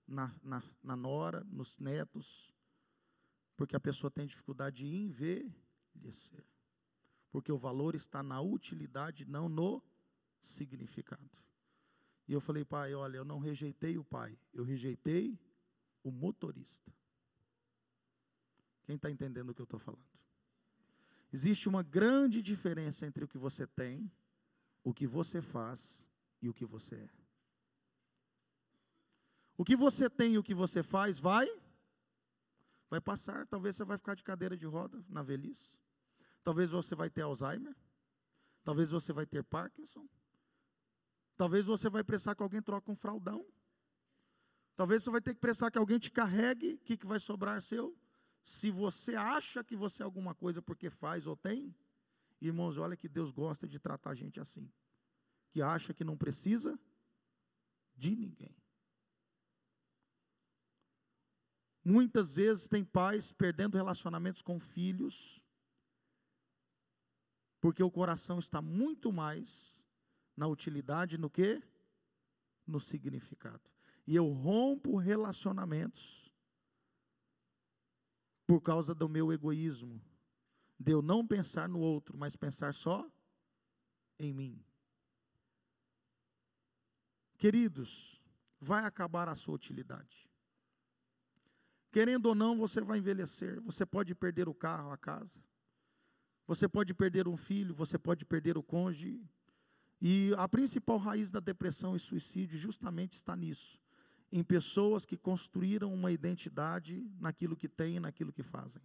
na, 0.07 0.35
na, 0.41 0.63
na 0.83 0.95
nora, 0.95 1.43
nos 1.43 1.77
netos. 1.77 2.51
Porque 3.61 3.75
a 3.75 3.79
pessoa 3.79 4.09
tem 4.09 4.25
dificuldade 4.25 4.77
de 4.77 4.87
envelhecer. 4.87 6.43
Porque 7.29 7.51
o 7.51 7.57
valor 7.59 7.93
está 7.93 8.23
na 8.23 8.41
utilidade, 8.41 9.23
não 9.23 9.47
no 9.47 9.83
significado. 10.39 11.29
E 12.27 12.33
eu 12.33 12.41
falei, 12.41 12.65
pai, 12.65 12.95
olha, 12.95 13.17
eu 13.17 13.23
não 13.23 13.37
rejeitei 13.37 13.99
o 13.99 14.03
pai, 14.03 14.35
eu 14.51 14.63
rejeitei 14.63 15.39
o 16.03 16.09
motorista. 16.09 16.91
Quem 18.83 18.95
está 18.95 19.11
entendendo 19.11 19.51
o 19.51 19.53
que 19.53 19.61
eu 19.61 19.65
estou 19.65 19.79
falando? 19.79 20.09
Existe 21.31 21.69
uma 21.69 21.83
grande 21.83 22.41
diferença 22.41 23.05
entre 23.05 23.23
o 23.23 23.27
que 23.27 23.37
você 23.37 23.67
tem, 23.67 24.11
o 24.83 24.91
que 24.91 25.05
você 25.05 25.39
faz 25.39 26.09
e 26.41 26.49
o 26.49 26.53
que 26.53 26.65
você 26.65 26.95
é. 26.95 27.09
O 29.55 29.63
que 29.63 29.75
você 29.75 30.09
tem 30.09 30.33
e 30.33 30.37
o 30.39 30.43
que 30.43 30.55
você 30.55 30.81
faz 30.81 31.19
vai 31.19 31.47
Vai 32.91 33.00
passar, 33.00 33.48
talvez 33.48 33.77
você 33.77 33.86
vai 33.86 33.98
ficar 33.98 34.15
de 34.15 34.24
cadeira 34.24 34.57
de 34.57 34.65
roda 34.65 35.01
na 35.07 35.24
velhice. 35.24 35.79
Talvez 36.43 36.71
você 36.71 36.93
vai 36.93 37.10
ter 37.10 37.21
Alzheimer. 37.21 37.74
Talvez 38.65 38.91
você 38.91 39.13
vai 39.13 39.25
ter 39.25 39.45
Parkinson. 39.45 40.05
Talvez 41.38 41.65
você 41.65 41.89
vai 41.89 42.03
precisar 42.03 42.36
que 42.36 42.43
alguém 42.43 42.62
troque 42.62 42.91
um 42.91 42.95
fraldão. 42.95 43.48
Talvez 44.75 45.03
você 45.03 45.10
vai 45.10 45.21
ter 45.21 45.33
que 45.33 45.39
precisar 45.39 45.71
que 45.71 45.77
alguém 45.77 46.00
te 46.00 46.12
carregue. 46.12 46.74
O 46.74 46.79
que, 46.79 46.98
que 46.98 47.07
vai 47.07 47.17
sobrar 47.17 47.62
seu? 47.62 47.98
Se 48.43 48.69
você 48.69 49.15
acha 49.15 49.63
que 49.63 49.77
você 49.77 50.03
é 50.03 50.05
alguma 50.05 50.36
coisa 50.36 50.62
porque 50.62 50.89
faz 50.89 51.25
ou 51.27 51.38
tem, 51.38 51.74
irmãos, 52.41 52.77
olha 52.77 52.98
que 52.98 53.07
Deus 53.07 53.31
gosta 53.31 53.69
de 53.69 53.79
tratar 53.79 54.10
a 54.10 54.15
gente 54.15 54.38
assim. 54.38 54.69
Que 55.50 55.62
acha 55.62 55.93
que 55.93 56.03
não 56.03 56.17
precisa 56.17 56.77
de 57.95 58.17
ninguém. 58.17 58.60
Muitas 61.83 62.35
vezes 62.35 62.67
tem 62.67 62.83
pais 62.83 63.31
perdendo 63.31 63.75
relacionamentos 63.75 64.41
com 64.41 64.59
filhos, 64.59 65.41
porque 67.59 67.81
o 67.81 67.91
coração 67.91 68.39
está 68.39 68.61
muito 68.61 69.11
mais 69.11 69.83
na 70.35 70.47
utilidade 70.47 71.17
no 71.17 71.29
que? 71.29 71.61
No 72.65 72.79
significado. 72.79 73.69
E 74.05 74.15
eu 74.15 74.27
rompo 74.27 74.97
relacionamentos 74.97 76.31
por 78.45 78.61
causa 78.61 78.93
do 78.93 79.07
meu 79.07 79.31
egoísmo, 79.31 80.01
de 80.79 80.91
eu 80.91 81.01
não 81.01 81.25
pensar 81.25 81.69
no 81.69 81.79
outro, 81.79 82.17
mas 82.17 82.35
pensar 82.35 82.73
só 82.73 83.09
em 84.19 84.33
mim. 84.33 84.63
Queridos, 87.38 88.21
vai 88.59 88.83
acabar 88.83 89.27
a 89.27 89.35
sua 89.35 89.55
utilidade. 89.55 90.30
Querendo 91.91 92.27
ou 92.27 92.36
não, 92.36 92.57
você 92.57 92.79
vai 92.79 93.00
envelhecer. 93.00 93.60
Você 93.62 93.86
pode 93.86 94.15
perder 94.15 94.48
o 94.48 94.53
carro, 94.53 94.91
a 94.91 94.98
casa. 94.98 95.41
Você 96.48 96.67
pode 96.67 96.93
perder 96.93 97.27
um 97.27 97.38
filho, 97.38 97.75
você 97.75 97.98
pode 97.98 98.25
perder 98.25 98.57
o 98.57 98.63
cônjuge. 98.63 99.21
E 100.01 100.33
a 100.38 100.48
principal 100.48 100.98
raiz 100.98 101.29
da 101.29 101.39
depressão 101.39 101.95
e 101.95 102.00
suicídio 102.00 102.57
justamente 102.57 103.13
está 103.13 103.36
nisso. 103.36 103.79
Em 104.31 104.43
pessoas 104.43 105.05
que 105.05 105.17
construíram 105.17 105.93
uma 105.93 106.12
identidade 106.12 107.05
naquilo 107.19 107.55
que 107.55 107.67
têm 107.67 108.00
naquilo 108.00 108.31
que 108.31 108.41
fazem. 108.41 108.81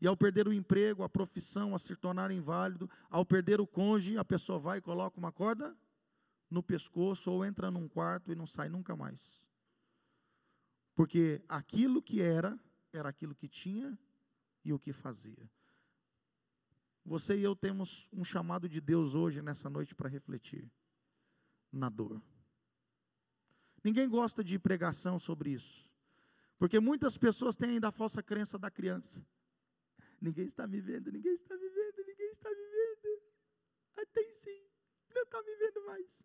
E 0.00 0.06
ao 0.06 0.16
perder 0.16 0.46
o 0.46 0.52
emprego, 0.52 1.02
a 1.02 1.08
profissão, 1.08 1.74
a 1.74 1.78
se 1.78 1.96
tornar 1.96 2.30
inválido, 2.30 2.90
ao 3.08 3.24
perder 3.24 3.60
o 3.60 3.66
cônjuge, 3.66 4.18
a 4.18 4.24
pessoa 4.24 4.58
vai 4.58 4.78
e 4.78 4.82
coloca 4.82 5.18
uma 5.18 5.32
corda 5.32 5.76
no 6.50 6.62
pescoço 6.62 7.30
ou 7.30 7.44
entra 7.44 7.70
num 7.70 7.88
quarto 7.88 8.30
e 8.32 8.34
não 8.34 8.46
sai 8.46 8.68
nunca 8.68 8.94
mais. 8.94 9.47
Porque 10.98 11.40
aquilo 11.48 12.02
que 12.02 12.20
era, 12.20 12.58
era 12.92 13.08
aquilo 13.08 13.32
que 13.32 13.46
tinha 13.46 13.96
e 14.64 14.72
o 14.72 14.80
que 14.80 14.92
fazia. 14.92 15.48
Você 17.04 17.38
e 17.38 17.44
eu 17.44 17.54
temos 17.54 18.08
um 18.12 18.24
chamado 18.24 18.68
de 18.68 18.80
Deus 18.80 19.14
hoje, 19.14 19.40
nessa 19.40 19.70
noite, 19.70 19.94
para 19.94 20.08
refletir 20.08 20.68
na 21.70 21.88
dor. 21.88 22.20
Ninguém 23.84 24.08
gosta 24.08 24.42
de 24.42 24.58
pregação 24.58 25.20
sobre 25.20 25.50
isso. 25.50 25.88
Porque 26.58 26.80
muitas 26.80 27.16
pessoas 27.16 27.54
têm 27.54 27.70
ainda 27.70 27.90
a 27.90 27.92
falsa 27.92 28.20
crença 28.20 28.58
da 28.58 28.68
criança. 28.68 29.24
Ninguém 30.20 30.46
está 30.46 30.66
me 30.66 30.80
vendo, 30.80 31.12
ninguém 31.12 31.34
está 31.34 31.56
me 31.56 31.68
vendo, 31.68 32.04
ninguém 32.08 32.32
está 32.32 32.50
me 32.50 32.56
vendo. 32.56 33.22
Ah, 33.98 34.06
tem 34.12 34.32
sim, 34.32 34.66
não 35.14 35.22
está 35.22 35.40
me 35.44 35.54
vendo 35.54 35.86
mais. 35.86 36.24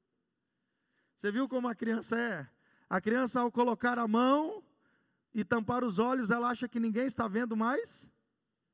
Você 1.15 1.31
viu 1.31 1.47
como 1.47 1.67
a 1.67 1.75
criança 1.75 2.19
é? 2.19 2.62
A 2.93 3.01
criança, 3.01 3.39
ao 3.41 3.51
colocar 3.51 3.97
a 3.97 4.07
mão, 4.07 4.63
e 5.33 5.43
tampar 5.43 5.83
os 5.83 5.97
olhos, 5.97 6.29
ela 6.29 6.49
acha 6.49 6.69
que 6.69 6.79
ninguém 6.79 7.07
está 7.07 7.27
vendo 7.27 7.57
mais 7.57 8.07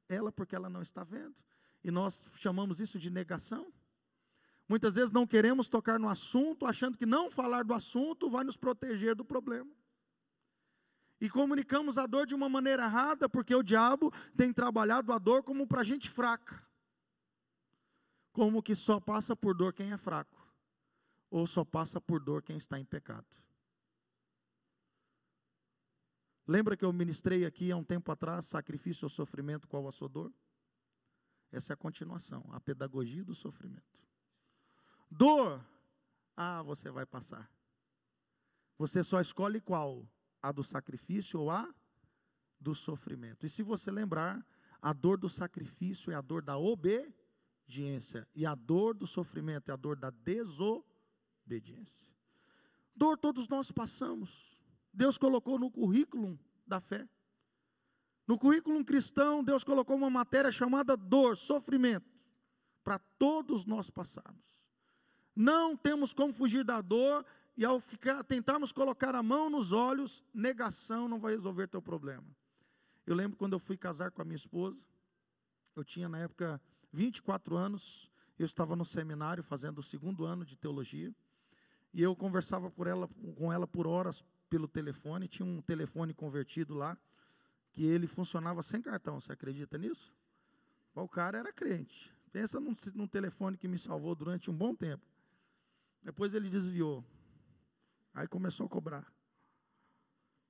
ela, 0.10 0.30
porque 0.30 0.54
ela 0.54 0.70
não 0.70 0.82
está 0.82 1.06
vendo. 1.06 1.36
E 1.82 1.90
nós 1.90 2.28
chamamos 2.36 2.82
isso 2.82 3.00
de 3.00 3.10
negação. 3.10 3.72
Muitas 4.68 4.96
vezes 4.96 5.14
não 5.14 5.26
queremos 5.26 5.70
tocar 5.70 5.98
no 5.98 6.10
assunto, 6.10 6.66
achando 6.66 6.98
que 6.98 7.06
não 7.06 7.32
falar 7.32 7.64
do 7.64 7.74
assunto 7.74 8.30
vai 8.30 8.44
nos 8.44 8.58
proteger 8.58 9.16
do 9.16 9.24
problema. 9.24 9.72
E 11.22 11.30
comunicamos 11.30 11.98
a 11.98 12.06
dor 12.06 12.28
de 12.28 12.36
uma 12.36 12.50
maneira 12.50 12.84
errada, 12.84 13.30
porque 13.30 13.56
o 13.56 13.64
diabo 13.64 14.12
tem 14.36 14.52
trabalhado 14.52 15.14
a 15.14 15.18
dor 15.18 15.44
como 15.44 15.66
para 15.66 15.82
gente 15.82 16.10
fraca. 16.10 16.62
Como 18.34 18.62
que 18.62 18.76
só 18.76 19.00
passa 19.00 19.34
por 19.34 19.56
dor 19.56 19.72
quem 19.72 19.94
é 19.94 19.98
fraco, 19.98 20.46
ou 21.32 21.48
só 21.48 21.64
passa 21.64 22.02
por 22.02 22.22
dor 22.22 22.44
quem 22.44 22.58
está 22.58 22.78
em 22.78 22.84
pecado. 22.84 23.40
Lembra 26.50 26.76
que 26.76 26.84
eu 26.84 26.92
ministrei 26.92 27.46
aqui 27.46 27.72
há 27.72 27.76
um 27.76 27.84
tempo 27.84 28.12
atrás, 28.12 28.46
sacrifício 28.46 29.06
ou 29.06 29.10
sofrimento, 29.10 29.68
qual 29.68 29.88
a 29.88 29.92
sua 29.92 30.10
dor? 30.10 30.34
Essa 31.52 31.74
é 31.74 31.76
a 31.76 31.78
continuação, 31.78 32.44
a 32.52 32.60
pedagogia 32.60 33.24
do 33.24 33.36
sofrimento. 33.36 34.00
Dor, 35.12 35.64
ah, 36.36 36.64
você 36.64 36.90
vai 36.90 37.06
passar. 37.06 37.48
Você 38.80 39.04
só 39.04 39.22
escolhe 39.22 39.62
qual? 39.62 40.10
A 40.42 40.52
do 40.52 40.64
sacrifício 40.64 41.40
ou 41.40 41.52
a 41.52 41.72
do 42.60 42.74
sofrimento. 42.74 43.46
E 43.46 43.50
se 43.50 43.62
você 43.62 43.92
lembrar, 43.92 44.44
a 44.82 44.92
dor 44.92 45.20
do 45.20 45.30
sacrifício 45.30 46.12
é 46.12 46.16
a 46.16 46.22
dor 46.22 46.42
da 46.42 46.58
obediência, 46.58 48.28
e 48.34 48.44
a 48.44 48.56
dor 48.56 48.96
do 48.96 49.06
sofrimento 49.06 49.70
é 49.70 49.74
a 49.76 49.78
dor 49.78 49.96
da 49.96 50.10
desobediência. 50.10 52.10
Dor 52.96 53.20
todos 53.20 53.48
nós 53.48 53.72
passamos. 53.72 54.59
Deus 54.94 55.18
colocou 55.18 55.58
no 55.60 55.72
currículo 55.72 56.40
da 56.66 56.80
fé. 56.80 57.08
No 58.28 58.38
currículo 58.38 58.84
cristão, 58.86 59.44
Deus 59.44 59.64
colocou 59.64 59.96
uma 59.96 60.10
matéria 60.10 60.52
chamada 60.52 60.96
dor, 60.96 61.36
sofrimento, 61.36 62.06
para 62.84 63.00
todos 63.00 63.66
nós 63.66 63.90
passarmos. 63.90 64.60
Não 65.36 65.76
temos 65.76 66.14
como 66.14 66.34
fugir 66.34 66.64
da 66.64 66.82
dor 66.82 67.26
e 67.58 67.66
ao 67.66 67.80
ficar, 67.80 68.24
tentarmos 68.24 68.72
colocar 68.72 69.16
a 69.16 69.24
mão 69.24 69.50
nos 69.50 69.72
olhos, 69.72 70.24
negação 70.34 71.08
não 71.08 71.20
vai 71.20 71.34
resolver 71.34 71.68
teu 71.68 71.82
problema. 71.82 72.26
Eu 73.06 73.16
lembro 73.16 73.38
quando 73.38 73.54
eu 73.54 73.60
fui 73.60 73.76
casar 73.76 74.12
com 74.12 74.22
a 74.22 74.26
minha 74.26 74.36
esposa, 74.36 74.86
eu 75.76 75.84
tinha 75.84 76.08
na 76.08 76.20
época 76.20 76.62
24 76.92 77.58
anos, 77.58 78.12
eu 78.38 78.46
estava 78.46 78.76
no 78.76 78.86
seminário 78.86 79.44
fazendo 79.44 79.80
o 79.80 79.84
segundo 79.84 80.24
ano 80.26 80.46
de 80.46 80.56
teologia, 80.56 81.14
e 81.94 82.02
eu 82.02 82.16
conversava 82.16 82.70
por 82.70 82.86
ela, 82.86 83.08
com 83.36 83.52
ela 83.52 83.66
por 83.66 83.88
horas 83.88 84.24
pelo 84.50 84.68
telefone, 84.68 85.28
tinha 85.28 85.46
um 85.46 85.62
telefone 85.62 86.14
convertido 86.14 86.74
lá, 86.74 86.98
que 87.72 87.86
ele 87.86 88.08
funcionava 88.08 88.64
sem 88.64 88.82
cartão, 88.82 89.20
você 89.20 89.32
acredita 89.32 89.78
nisso? 89.78 90.14
O 90.94 91.08
cara 91.08 91.38
era 91.38 91.54
crente. 91.54 92.14
Pensa 92.32 92.60
num, 92.60 92.74
num 92.94 93.08
telefone 93.08 93.58
que 93.58 93.68
me 93.68 93.78
salvou 93.78 94.16
durante 94.16 94.50
um 94.50 94.54
bom 94.54 94.76
tempo. 94.76 95.06
Depois 96.02 96.34
ele 96.34 96.50
desviou. 96.50 97.06
Aí 98.14 98.28
começou 98.28 98.66
a 98.66 98.70
cobrar. 98.70 99.14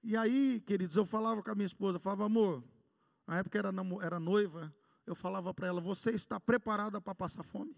E 0.02 0.16
aí, 0.16 0.62
queridos, 0.66 0.96
eu 0.96 1.06
falava 1.06 1.44
com 1.44 1.52
a 1.52 1.56
minha 1.56 1.66
esposa, 1.66 2.00
falava, 2.00 2.26
amor, 2.26 2.64
na 3.28 3.40
época 3.40 3.60
era, 3.60 3.70
era 4.02 4.20
noiva, 4.20 4.74
eu 5.06 5.14
falava 5.14 5.54
para 5.54 5.68
ela, 5.68 5.82
você 5.82 6.12
está 6.12 6.40
preparada 6.40 7.02
para 7.02 7.14
passar 7.14 7.44
fome? 7.44 7.76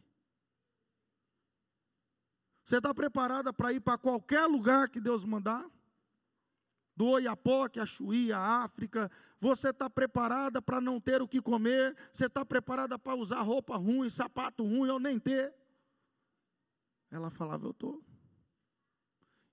Você 2.63 2.77
está 2.77 2.93
preparada 2.93 3.51
para 3.51 3.73
ir 3.73 3.81
para 3.81 3.97
qualquer 3.97 4.45
lugar 4.45 4.87
que 4.87 5.01
Deus 5.01 5.25
mandar? 5.25 5.69
Do 7.01 7.07
Oiapoque, 7.07 7.79
a 7.79 7.85
Chuí, 7.85 8.31
a 8.31 8.39
África. 8.63 9.09
Você 9.39 9.69
está 9.69 9.89
preparada 9.89 10.61
para 10.61 10.79
não 10.79 11.01
ter 11.01 11.19
o 11.19 11.27
que 11.27 11.41
comer? 11.41 11.97
Você 12.13 12.27
está 12.27 12.45
preparada 12.45 12.99
para 12.99 13.15
usar 13.15 13.41
roupa 13.41 13.75
ruim, 13.75 14.07
sapato 14.07 14.63
ruim 14.63 14.87
ou 14.87 14.99
nem 14.99 15.17
ter? 15.17 15.51
Ela 17.09 17.31
falava, 17.31 17.65
eu 17.65 17.71
estou. 17.71 18.05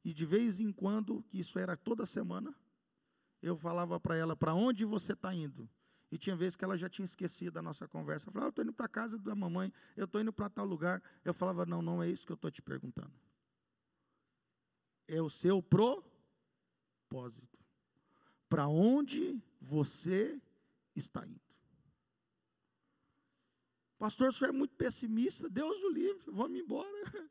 E 0.05 0.13
de 0.13 0.27
vez 0.27 0.61
em 0.61 0.71
quando, 0.71 1.23
que 1.23 1.39
isso 1.39 1.59
era 1.59 1.75
toda 1.75 2.05
semana, 2.05 2.55
eu 3.41 3.57
falava 3.57 3.99
para 3.99 4.15
ela, 4.15 4.37
para 4.37 4.53
onde 4.53 4.85
você 4.85 5.15
está 5.15 5.35
indo? 5.35 5.67
E 6.13 6.19
tinha 6.19 6.37
vezes 6.37 6.55
que 6.55 6.67
ela 6.67 6.77
já 6.77 6.91
tinha 6.91 7.07
esquecido 7.07 7.57
a 7.57 7.63
nossa 7.63 7.89
conversa. 7.89 8.29
Eu 8.29 8.33
falava, 8.35 8.49
eu 8.49 8.51
estou 8.51 8.63
indo 8.63 8.75
para 8.75 8.85
a 8.85 8.91
casa 8.91 9.17
da 9.17 9.35
mamãe, 9.35 9.73
eu 9.97 10.05
estou 10.05 10.21
indo 10.21 10.35
para 10.35 10.51
tal 10.51 10.67
lugar. 10.67 11.03
Eu 11.25 11.33
falava, 11.33 11.65
não, 11.65 11.81
não 11.81 12.03
é 12.03 12.11
isso 12.11 12.27
que 12.27 12.33
eu 12.33 12.37
estou 12.37 12.51
te 12.51 12.61
perguntando. 12.61 13.13
É 15.07 15.23
o 15.23 15.31
seu 15.31 15.63
pro 15.63 16.05
propósito. 17.09 17.59
Para 18.49 18.69
onde 18.69 19.43
você 19.61 20.41
está 20.95 21.27
indo? 21.27 21.41
Pastor, 23.99 24.29
o 24.29 24.33
senhor 24.33 24.51
é 24.51 24.57
muito 24.57 24.77
pessimista. 24.77 25.49
Deus 25.49 25.83
o 25.83 25.91
livre, 25.91 26.31
vamos 26.31 26.59
embora. 26.59 26.89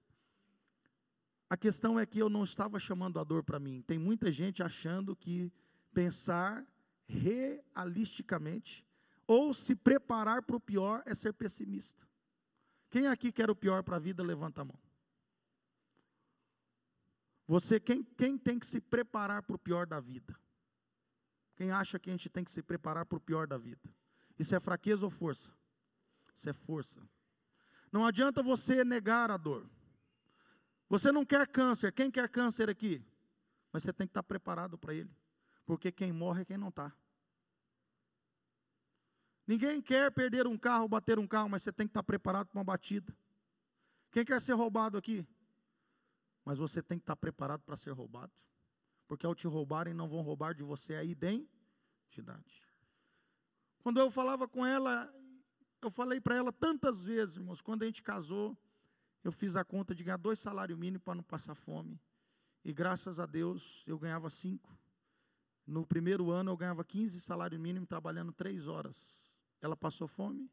A 1.50 1.56
questão 1.56 1.98
é 1.98 2.06
que 2.06 2.20
eu 2.20 2.28
não 2.28 2.44
estava 2.44 2.78
chamando 2.78 3.18
a 3.22 3.24
dor 3.24 3.42
para 3.42 3.58
mim. 3.58 3.82
Tem 3.82 3.98
muita 3.98 4.30
gente 4.30 4.62
achando 4.62 5.16
que 5.16 5.50
pensar 5.94 6.68
realisticamente 7.06 8.86
ou 9.26 9.54
se 9.54 9.74
preparar 9.74 10.42
para 10.42 10.58
o 10.58 10.60
pior 10.60 11.02
é 11.06 11.16
ser 11.16 11.32
pessimista. 11.32 12.06
Quem 12.90 13.08
aqui 13.08 13.32
quer 13.32 13.50
o 13.50 13.56
pior 13.56 13.82
para 13.82 13.96
a 13.96 14.00
vida, 14.00 14.22
levanta 14.22 14.62
a 14.62 14.66
mão. 14.66 14.78
Você, 17.48 17.80
quem, 17.80 18.04
quem 18.04 18.38
tem 18.38 18.60
que 18.60 18.68
se 18.68 18.82
preparar 18.82 19.42
para 19.42 19.56
o 19.56 19.60
pior 19.60 19.88
da 19.88 20.00
vida? 20.00 20.38
Quem 21.56 21.72
acha 21.72 21.98
que 21.98 22.10
a 22.10 22.14
gente 22.14 22.30
tem 22.30 22.44
que 22.44 22.52
se 22.52 22.62
preparar 22.62 23.06
para 23.06 23.18
o 23.18 23.22
pior 23.22 23.48
da 23.48 23.58
vida? 23.58 23.90
Isso 24.38 24.54
é 24.54 24.60
fraqueza 24.60 25.06
ou 25.06 25.10
força? 25.10 25.52
Isso 26.36 26.50
é 26.50 26.54
força. 26.54 27.02
Não 27.92 28.06
adianta 28.06 28.44
você 28.44 28.84
negar 28.84 29.32
a 29.32 29.38
dor. 29.38 29.68
Você 30.90 31.12
não 31.12 31.26
quer 31.26 31.48
câncer. 31.48 31.92
Quem 31.94 32.12
quer 32.12 32.30
câncer 32.30 32.70
aqui? 32.70 33.04
Mas 33.72 33.84
você 33.84 33.94
tem 33.94 34.06
que 34.06 34.12
estar 34.12 34.24
preparado 34.24 34.78
para 34.78 34.94
ele. 34.94 35.10
Porque 35.66 35.92
quem 35.92 36.12
morre 36.12 36.42
é 36.42 36.46
quem 36.46 36.58
não 36.58 36.70
está. 36.70 36.94
Ninguém 39.48 39.82
quer 39.82 40.12
perder 40.12 40.46
um 40.46 40.58
carro, 40.58 40.88
bater 40.90 41.18
um 41.18 41.26
carro, 41.26 41.50
mas 41.50 41.64
você 41.64 41.72
tem 41.72 41.88
que 41.88 41.92
estar 41.92 42.04
preparado 42.04 42.48
para 42.48 42.60
uma 42.60 42.64
batida. 42.66 43.16
Quem 44.12 44.26
quer 44.26 44.42
ser 44.42 44.54
roubado 44.54 44.98
aqui? 44.98 45.26
Mas 46.48 46.60
você 46.60 46.82
tem 46.82 46.98
que 46.98 47.04
estar 47.04 47.18
preparado 47.18 47.62
para 47.64 47.76
ser 47.76 47.92
roubado. 47.92 48.32
Porque 49.06 49.26
ao 49.26 49.36
te 49.36 49.46
roubarem, 49.48 49.94
não 49.94 50.08
vão 50.08 50.22
roubar 50.22 50.56
de 50.56 50.64
você 50.64 50.96
a 50.96 51.04
identidade. 51.04 52.64
Quando 53.80 54.00
eu 54.00 54.10
falava 54.10 54.48
com 54.48 54.66
ela, 54.66 55.14
eu 55.82 55.92
falei 55.92 56.22
para 56.22 56.38
ela 56.38 56.54
tantas 56.54 57.04
vezes, 57.04 57.36
irmãos, 57.36 57.62
quando 57.62 57.84
a 57.84 57.86
gente 57.86 58.02
casou, 58.02 58.58
eu 59.26 59.32
fiz 59.34 59.58
a 59.58 59.66
conta 59.66 59.94
de 59.94 60.06
ganhar 60.06 60.16
dois 60.16 60.40
salários 60.40 60.80
mínimos 60.80 61.04
para 61.04 61.16
não 61.16 61.24
passar 61.24 61.54
fome. 61.54 62.00
E 62.64 62.72
graças 62.72 63.20
a 63.20 63.26
Deus, 63.26 63.84
eu 63.86 64.00
ganhava 64.00 64.30
cinco. 64.30 64.74
No 65.66 65.86
primeiro 65.86 66.32
ano, 66.32 66.52
eu 66.52 66.56
ganhava 66.56 66.82
15 66.82 67.20
salários 67.20 67.60
mínimos, 67.60 67.90
trabalhando 67.90 68.32
três 68.32 68.70
horas. 68.70 69.30
Ela 69.60 69.76
passou 69.76 70.08
fome? 70.08 70.50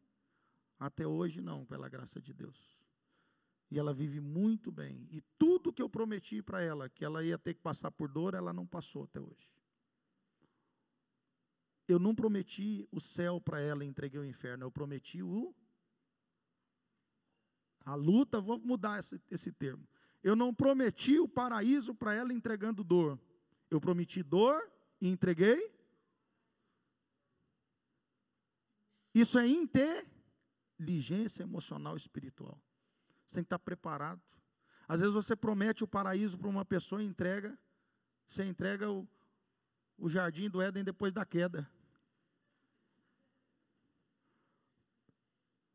Até 0.77 1.07
hoje, 1.07 1.41
não, 1.41 1.65
pela 1.65 1.89
graça 1.89 2.21
de 2.21 2.33
Deus. 2.33 2.74
E 3.71 3.79
ela 3.79 3.93
vive 3.93 4.21
muito 4.21 4.71
bem. 4.71 5.09
E 5.11 5.21
tudo 5.39 5.73
que 5.73 5.83
eu 5.83 5.89
prometi 5.89 6.43
para 6.43 6.63
ela, 6.63 6.89
que 6.89 7.05
ela 7.05 7.25
ia 7.25 7.39
ter 7.39 7.55
que 7.55 7.61
passar 7.61 7.91
por 7.91 8.09
dor, 8.09 8.35
ela 8.35 8.53
não 8.53 8.67
passou 8.67 9.05
até 9.05 9.21
hoje. 9.21 9.49
Eu 11.87 11.99
não 11.99 12.15
prometi 12.15 12.89
o 12.91 13.01
céu 13.01 13.41
para 13.41 13.61
ela 13.61 13.85
e 13.85 13.89
entreguei 13.89 14.21
o 14.21 14.25
inferno. 14.25 14.65
Eu 14.65 14.71
prometi 14.71 15.23
o. 15.23 15.55
A 17.85 17.95
luta, 17.95 18.41
vou 18.41 18.59
mudar 18.59 18.99
esse, 19.01 19.21
esse 19.31 19.53
termo. 19.53 19.87
Eu 20.23 20.35
não 20.35 20.55
prometi 20.55 21.19
o 21.19 21.29
paraíso 21.29 21.95
para 21.95 22.15
ela 22.15 22.33
entregando 22.33 22.83
dor. 22.83 23.21
Eu 23.71 23.79
prometi 23.81 24.23
dor 24.23 24.71
e 24.99 25.09
entreguei. 25.09 25.71
Isso 29.13 29.39
é 29.39 29.47
inteligência 29.47 31.43
emocional 31.43 31.95
espiritual. 31.97 32.59
Você 33.35 33.39
tem 33.39 33.43
que 33.43 33.47
estar 33.47 33.59
preparado. 33.59 34.23
Às 34.87 35.01
vezes 35.01 35.13
você 35.13 35.35
promete 35.35 35.83
o 35.83 35.89
paraíso 35.89 36.39
para 36.39 36.49
uma 36.49 36.65
pessoa 36.65 37.03
e 37.03 37.07
entrega, 37.07 37.59
você 38.29 38.45
entrega 38.45 38.89
o, 38.89 39.09
o 39.99 40.09
jardim 40.09 40.49
do 40.49 40.63
Éden 40.63 40.85
depois 40.85 41.13
da 41.13 41.25
queda. 41.25 41.69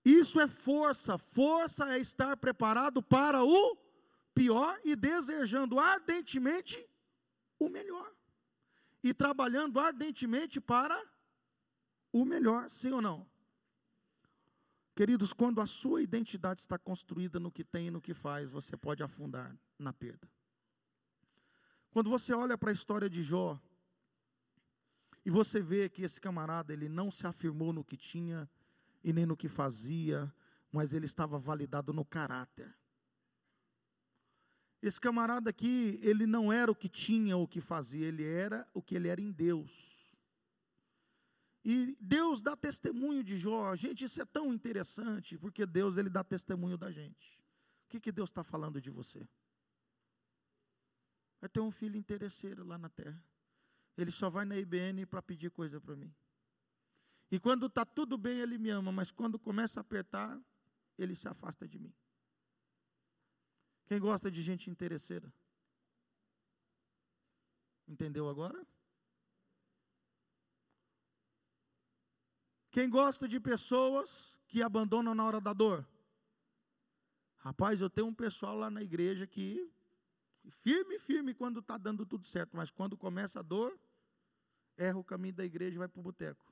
Isso 0.06 0.40
é 0.40 0.48
força. 0.48 1.18
Força 1.18 1.94
é 1.94 2.00
estar 2.00 2.38
preparado 2.38 3.04
para 3.04 3.44
o 3.44 3.78
pior 4.34 4.80
e 4.86 4.96
desejando 4.96 5.80
ardentemente 5.80 6.90
o 7.60 7.68
melhor. 7.68 8.10
E 9.04 9.14
trabalhando 9.14 9.82
ardentemente 9.82 10.62
para 10.62 10.98
o 12.14 12.24
melhor, 12.24 12.70
sim 12.70 12.92
ou 12.94 13.02
não? 13.02 13.30
Queridos, 15.00 15.32
quando 15.32 15.62
a 15.62 15.66
sua 15.66 16.02
identidade 16.02 16.60
está 16.60 16.78
construída 16.78 17.40
no 17.40 17.50
que 17.50 17.64
tem 17.64 17.88
e 17.88 17.90
no 17.90 18.02
que 18.02 18.14
faz, 18.14 18.52
você 18.52 18.76
pode 18.76 19.02
afundar 19.02 19.58
na 19.78 19.94
perda. 19.94 20.30
Quando 21.90 22.10
você 22.10 22.34
olha 22.34 22.58
para 22.58 22.70
a 22.70 22.74
história 22.74 23.10
de 23.10 23.24
Jó, 23.24 23.58
E 25.26 25.30
você 25.32 25.62
vê 25.62 25.88
que 25.88 26.02
esse 26.02 26.20
camarada, 26.20 26.74
ele 26.74 26.90
não 26.90 27.10
se 27.10 27.26
afirmou 27.26 27.72
no 27.72 27.82
que 27.82 27.96
tinha 27.96 28.50
e 29.02 29.14
nem 29.14 29.26
no 29.26 29.38
que 29.38 29.48
fazia, 29.48 30.34
mas 30.70 30.94
ele 30.94 31.06
estava 31.06 31.40
validado 31.40 31.94
no 31.94 32.04
caráter. 32.04 32.76
Esse 34.82 35.00
camarada 35.00 35.50
aqui, 35.50 35.98
ele 36.04 36.26
não 36.26 36.52
era 36.52 36.70
o 36.70 36.76
que 36.76 36.90
tinha 36.90 37.38
ou 37.38 37.44
o 37.44 37.48
que 37.48 37.62
fazia, 37.62 38.06
ele 38.06 38.26
era 38.26 38.68
o 38.74 38.82
que 38.82 38.96
ele 38.96 39.08
era 39.08 39.22
em 39.22 39.32
Deus. 39.32 39.99
E 41.72 41.96
Deus 42.02 42.42
dá 42.42 42.58
testemunho 42.58 43.24
de 43.24 43.38
Jó. 43.38 43.76
Gente, 43.76 44.06
isso 44.06 44.20
é 44.20 44.26
tão 44.26 44.52
interessante, 44.52 45.38
porque 45.38 45.68
Deus 45.68 45.98
ele 45.98 46.10
dá 46.10 46.24
testemunho 46.24 46.76
da 46.76 46.90
gente. 46.90 47.40
O 47.86 47.90
que, 47.90 48.00
que 48.00 48.12
Deus 48.12 48.32
está 48.32 48.44
falando 48.44 48.82
de 48.82 48.90
você? 48.90 49.30
Vai 51.40 51.48
ter 51.48 51.60
um 51.60 51.70
filho 51.70 51.96
interesseiro 51.96 52.66
lá 52.66 52.76
na 52.76 52.90
terra. 52.90 53.24
Ele 53.96 54.10
só 54.10 54.32
vai 54.32 54.46
na 54.46 54.58
IBN 54.58 55.06
para 55.06 55.22
pedir 55.22 55.52
coisa 55.52 55.80
para 55.80 55.96
mim. 55.96 56.12
E 57.30 57.40
quando 57.40 57.68
está 57.68 57.86
tudo 57.86 58.18
bem, 58.18 58.40
ele 58.40 58.58
me 58.58 58.72
ama, 58.72 58.92
mas 58.92 59.12
quando 59.12 59.38
começa 59.38 59.80
a 59.80 59.82
apertar, 59.82 60.42
ele 60.98 61.16
se 61.16 61.28
afasta 61.28 61.68
de 61.68 61.78
mim. 61.78 61.94
Quem 63.86 64.00
gosta 64.00 64.32
de 64.32 64.42
gente 64.42 64.72
interesseira? 64.72 65.32
Entendeu 67.88 68.28
agora? 68.28 68.66
Quem 72.72 72.90
gosta 72.90 73.28
de 73.28 73.40
pessoas 73.40 74.38
que 74.48 74.62
abandonam 74.62 75.16
na 75.16 75.26
hora 75.26 75.42
da 75.42 75.54
dor? 75.54 75.88
Rapaz, 77.38 77.82
eu 77.82 77.90
tenho 77.90 78.08
um 78.08 78.14
pessoal 78.14 78.56
lá 78.56 78.70
na 78.70 78.84
igreja 78.84 79.26
que 79.26 79.72
firme, 80.50 81.00
firme 81.00 81.34
quando 81.34 81.60
está 81.60 81.78
dando 81.78 82.06
tudo 82.06 82.26
certo, 82.26 82.56
mas 82.56 82.70
quando 82.70 82.98
começa 82.98 83.40
a 83.40 83.44
dor, 83.44 83.78
erra 84.78 84.98
o 84.98 85.04
caminho 85.04 85.34
da 85.34 85.46
igreja 85.46 85.76
e 85.76 85.78
vai 85.80 85.88
para 85.88 86.00
o 86.00 86.04
boteco. 86.04 86.46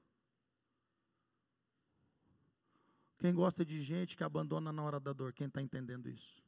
Quem 3.18 3.34
gosta 3.34 3.66
de 3.66 3.82
gente 3.82 4.16
que 4.16 4.24
abandona 4.24 4.72
na 4.72 4.84
hora 4.84 5.00
da 5.00 5.12
dor? 5.12 5.34
Quem 5.34 5.48
está 5.48 5.62
entendendo 5.62 6.08
isso? 6.08 6.42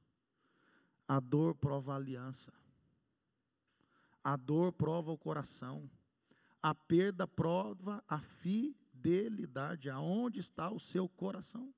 A 1.08 1.20
dor 1.20 1.56
prova 1.56 1.94
a 1.94 1.96
aliança. 1.96 2.54
A 4.24 4.36
dor 4.36 4.72
prova 4.72 5.12
o 5.12 5.18
coração. 5.18 5.90
A 6.62 6.76
perda 6.76 7.28
prova 7.28 8.04
a 8.08 8.20
fidelidade. 9.00 9.90
Aonde 9.90 10.40
está 10.40 10.70
o 10.70 10.80
seu 10.80 11.08
coração? 11.08 11.74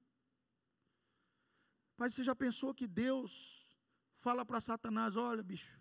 Mas 1.96 2.14
você 2.14 2.24
já 2.24 2.36
pensou 2.36 2.74
que 2.74 2.88
Deus 2.88 3.68
fala 4.16 4.44
para 4.44 4.60
Satanás: 4.60 5.16
olha, 5.16 5.44
bicho, 5.44 5.80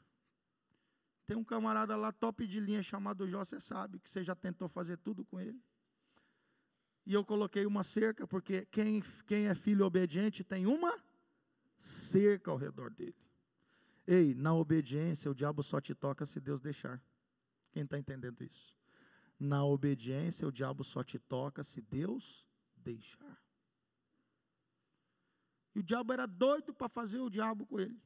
tem 1.26 1.36
um 1.36 1.44
camarada 1.44 1.96
lá 1.96 2.12
top 2.12 2.46
de 2.46 2.60
linha 2.60 2.82
chamado 2.82 3.26
Jó, 3.26 3.42
você 3.42 3.58
sabe 3.58 3.98
que 3.98 4.10
você 4.10 4.22
já 4.22 4.34
tentou 4.34 4.68
fazer 4.68 4.98
tudo 4.98 5.24
com 5.24 5.40
ele. 5.40 5.60
E 7.06 7.14
eu 7.14 7.24
coloquei 7.24 7.64
uma 7.64 7.82
cerca, 7.82 8.26
porque 8.26 8.66
quem, 8.66 9.02
quem 9.26 9.48
é 9.48 9.54
filho 9.54 9.84
obediente 9.84 10.44
tem 10.44 10.66
uma 10.66 10.94
cerca 11.78 12.50
ao 12.50 12.58
redor 12.58 12.90
dele. 12.90 13.16
Ei, 14.06 14.34
na 14.34 14.54
obediência 14.54 15.30
o 15.30 15.34
diabo 15.34 15.62
só 15.62 15.80
te 15.80 15.94
toca 15.94 16.26
se 16.26 16.38
Deus 16.38 16.60
deixar. 16.60 17.02
Quem 17.72 17.84
está 17.84 17.98
entendendo 17.98 18.42
isso? 18.44 18.79
Na 19.40 19.64
obediência 19.64 20.46
o 20.46 20.52
diabo 20.52 20.84
só 20.84 21.02
te 21.02 21.18
toca 21.18 21.62
se 21.62 21.80
Deus 21.80 22.46
deixar. 22.76 23.40
E 25.74 25.80
o 25.80 25.82
diabo 25.82 26.12
era 26.12 26.26
doido 26.26 26.74
para 26.74 26.90
fazer 26.90 27.20
o 27.20 27.30
diabo 27.30 27.64
com 27.64 27.80
ele. 27.80 27.98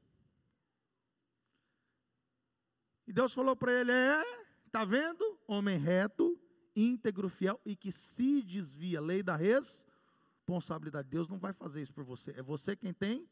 E 3.04 3.12
Deus 3.12 3.32
falou 3.32 3.56
para 3.56 3.72
ele: 3.72 3.90
É, 3.90 4.22
tá 4.70 4.84
vendo? 4.84 5.36
Homem 5.48 5.76
reto, 5.76 6.38
íntegro, 6.76 7.28
fiel 7.28 7.60
e 7.64 7.74
que 7.74 7.90
se 7.90 8.40
desvia. 8.40 9.00
Lei 9.00 9.20
da 9.20 9.34
responsabilidade. 9.34 11.08
Deus 11.08 11.28
não 11.28 11.38
vai 11.38 11.52
fazer 11.52 11.82
isso 11.82 11.92
por 11.92 12.04
você. 12.04 12.30
É 12.32 12.42
você 12.42 12.76
quem 12.76 12.92
tem 12.92 13.28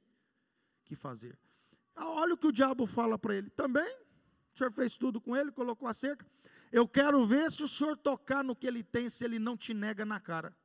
que 0.85 0.97
fazer. 0.97 1.39
Olha 1.95 2.35
o 2.35 2.39
que 2.39 2.49
o 2.49 2.53
diabo 2.53 2.85
fala 2.85 3.17
para 3.17 3.37
ele. 3.37 3.49
Também, 3.51 3.97
o 4.55 4.59
senhor 4.59 4.73
fez 4.73 4.99
tudo 4.99 5.21
com 5.21 5.37
ele, 5.37 5.53
colocou 5.53 5.87
a 5.87 5.95
cerca. 5.95 6.27
Eu 6.73 6.89
quero 6.89 7.25
ver 7.27 7.53
se 7.53 7.63
o 7.63 7.69
senhor 7.69 7.97
tocar 7.99 8.43
no 8.43 8.57
que 8.57 8.67
ele 8.67 8.83
tem, 8.83 9.11
se 9.11 9.23
ele 9.23 9.39
não 9.39 9.57
te 9.57 9.75
nega 9.75 10.07
na 10.07 10.19
cara. 10.19 10.57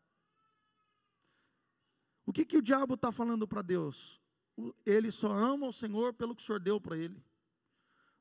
O 2.25 2.31
que, 2.31 2.45
que 2.45 2.57
o 2.57 2.61
diabo 2.61 2.93
está 2.93 3.11
falando 3.11 3.45
para 3.45 3.61
Deus? 3.61 4.21
Ele 4.85 5.11
só 5.11 5.31
ama 5.31 5.67
o 5.67 5.73
Senhor 5.73 6.13
pelo 6.13 6.35
que 6.35 6.41
o 6.41 6.45
Senhor 6.45 6.59
deu 6.59 6.79
para 6.79 6.97
ele. 6.97 7.23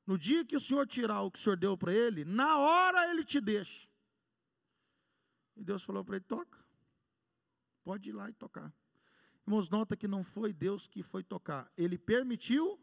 No 0.07 0.19
dia 0.19 0.45
que 0.45 0.57
o 0.57 0.61
Senhor 0.61 0.87
tirar 0.87 1.23
o 1.23 1.31
que 1.31 1.39
o 1.39 1.43
Senhor 1.43 1.57
deu 1.57 1.77
para 1.77 1.93
ele, 1.93 2.25
na 2.25 2.59
hora 2.59 3.11
ele 3.11 3.25
te 3.25 3.41
deixa. 3.41 3.89
E 5.57 5.65
Deus 5.65 5.83
falou 5.83 6.05
para 6.05 6.17
ele: 6.17 6.25
toca. 6.25 6.65
Pode 7.83 8.11
ir 8.11 8.13
lá 8.13 8.29
e 8.29 8.33
tocar. 8.35 8.73
Irmãos, 9.47 9.71
nota 9.71 9.97
que 9.97 10.09
não 10.09 10.23
foi 10.23 10.53
Deus 10.53 10.87
que 10.87 11.03
foi 11.03 11.23
tocar. 11.23 11.73
Ele 11.77 11.97
permitiu 11.97 12.81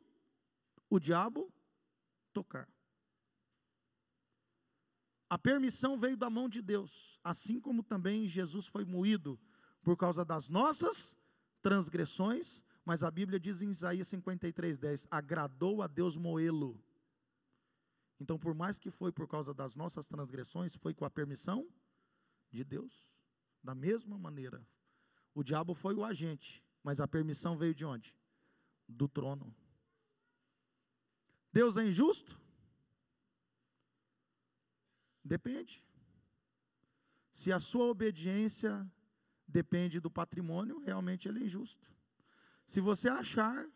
o 0.90 1.00
diabo 1.00 1.54
tocar. 2.34 2.73
A 5.30 5.38
permissão 5.38 5.98
veio 5.98 6.16
da 6.16 6.30
mão 6.30 6.48
de 6.48 6.62
Deus, 6.62 7.20
assim 7.24 7.60
como 7.60 7.82
também 7.82 8.28
Jesus 8.28 8.68
foi 8.68 8.86
moído 8.86 9.40
por 9.82 9.98
causa 9.98 10.24
das 10.24 10.50
nossas 10.50 11.18
transgressões, 11.62 12.64
mas 12.86 13.04
a 13.04 13.10
Bíblia 13.10 13.40
diz 13.40 13.62
em 13.62 13.70
Isaías 13.70 14.08
53:10, 14.08 15.08
agradou 15.10 15.82
a 15.82 15.88
Deus 15.88 16.18
moê-lo. 16.18 16.84
Então, 18.20 18.38
por 18.38 18.54
mais 18.54 18.80
que 18.80 18.92
foi 18.92 19.12
por 19.12 19.28
causa 19.28 19.54
das 19.54 19.76
nossas 19.76 20.08
transgressões, 20.08 20.76
foi 20.76 20.94
com 20.94 21.06
a 21.06 21.10
permissão 21.10 21.68
de 22.52 22.64
Deus. 22.64 23.12
Da 23.62 23.74
mesma 23.74 24.18
maneira, 24.18 24.66
o 25.34 25.44
diabo 25.44 25.74
foi 25.74 25.96
o 25.96 26.04
agente, 26.04 26.64
mas 26.84 27.00
a 27.00 27.08
permissão 27.08 27.58
veio 27.58 27.74
de 27.74 27.86
onde? 27.86 28.16
Do 28.88 29.08
trono. 29.08 29.56
Deus 31.52 31.78
é 31.78 31.86
injusto? 31.86 32.40
Depende. 35.34 35.84
Se 37.32 37.52
a 37.52 37.60
sua 37.60 37.86
obediência 37.86 38.88
depende 39.48 40.00
do 40.00 40.12
patrimônio, 40.12 40.78
realmente 40.78 41.28
ele 41.28 41.40
é 41.40 41.46
injusto. 41.48 41.92
Se 42.68 42.80
você 42.80 43.10
achar 43.10 43.68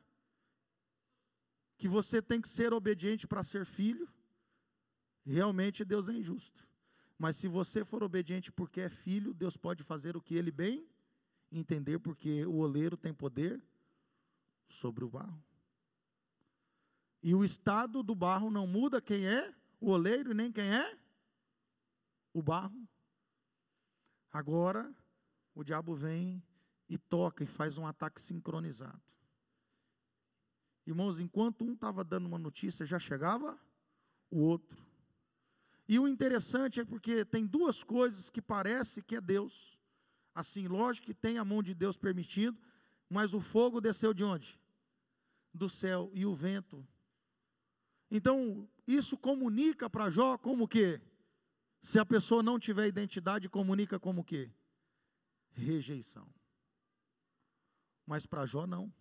que 1.76 1.88
você 1.88 2.22
tem 2.22 2.40
que 2.40 2.48
ser 2.48 2.74
obediente 2.74 3.26
para 3.26 3.42
ser 3.42 3.66
filho, 3.66 4.08
realmente 5.26 5.84
Deus 5.84 6.08
é 6.08 6.14
injusto. 6.14 6.62
Mas 7.18 7.38
se 7.38 7.48
você 7.48 7.84
for 7.84 8.04
obediente 8.04 8.52
porque 8.52 8.82
é 8.82 8.90
filho, 8.90 9.34
Deus 9.34 9.58
pode 9.58 9.82
fazer 9.82 10.16
o 10.16 10.22
que 10.22 10.36
ele 10.36 10.52
bem 10.52 10.88
entender, 11.52 11.98
porque 11.98 12.46
o 12.46 12.58
oleiro 12.58 12.96
tem 12.96 13.16
poder 13.16 13.60
sobre 14.68 15.04
o 15.04 15.10
barro. 15.10 15.44
E 17.24 17.34
o 17.34 17.44
estado 17.44 18.04
do 18.04 18.14
barro 18.14 18.52
não 18.52 18.68
muda 18.68 19.02
quem 19.02 19.26
é 19.26 19.52
o 19.82 19.90
oleiro 19.90 20.36
nem 20.36 20.52
quem 20.52 20.70
é 20.70 21.07
o 22.40 22.44
barro. 22.44 22.88
Agora, 24.32 24.94
o 25.56 25.64
diabo 25.64 25.96
vem 25.96 26.44
e 26.88 26.98
toca 26.98 27.44
e 27.44 27.48
faz 27.48 27.78
um 27.78 27.88
ataque 27.88 28.22
sincronizado. 28.22 29.02
Irmãos, 30.86 31.20
enquanto 31.20 31.66
um 31.66 31.74
estava 31.74 32.04
dando 32.04 32.28
uma 32.28 32.38
notícia, 32.38 32.86
já 32.86 33.00
chegava 33.00 33.60
o 34.30 34.40
outro. 34.40 34.78
E 35.88 35.98
o 36.00 36.08
interessante 36.08 36.80
é 36.80 36.86
porque 36.86 37.26
tem 37.26 37.46
duas 37.46 37.84
coisas 37.84 38.30
que 38.30 38.42
parece 38.42 39.02
que 39.02 39.16
é 39.16 39.22
Deus. 39.22 39.78
Assim, 40.36 40.68
lógico 40.68 41.08
que 41.08 41.14
tem 41.14 41.38
a 41.38 41.46
mão 41.46 41.64
de 41.64 41.74
Deus 41.74 41.98
permitindo, 41.98 42.58
mas 43.10 43.34
o 43.34 43.42
fogo 43.42 43.82
desceu 43.82 44.14
de 44.14 44.24
onde? 44.24 44.60
Do 45.54 45.68
céu 45.68 46.12
e 46.14 46.26
o 46.26 46.36
vento. 46.36 46.88
Então, 48.12 48.70
isso 48.86 49.18
comunica 49.18 49.90
para 49.90 50.10
Jó 50.10 50.38
como 50.38 50.68
que? 50.68 51.02
Se 51.88 51.98
a 51.98 52.06
pessoa 52.06 52.44
não 52.44 52.60
tiver 52.60 52.86
identidade, 52.86 53.48
comunica 53.48 53.98
como 53.98 54.22
que? 54.22 54.52
Rejeição. 55.54 56.28
Mas 58.06 58.26
para 58.26 58.46
Jó 58.46 58.68
não. 58.68 58.94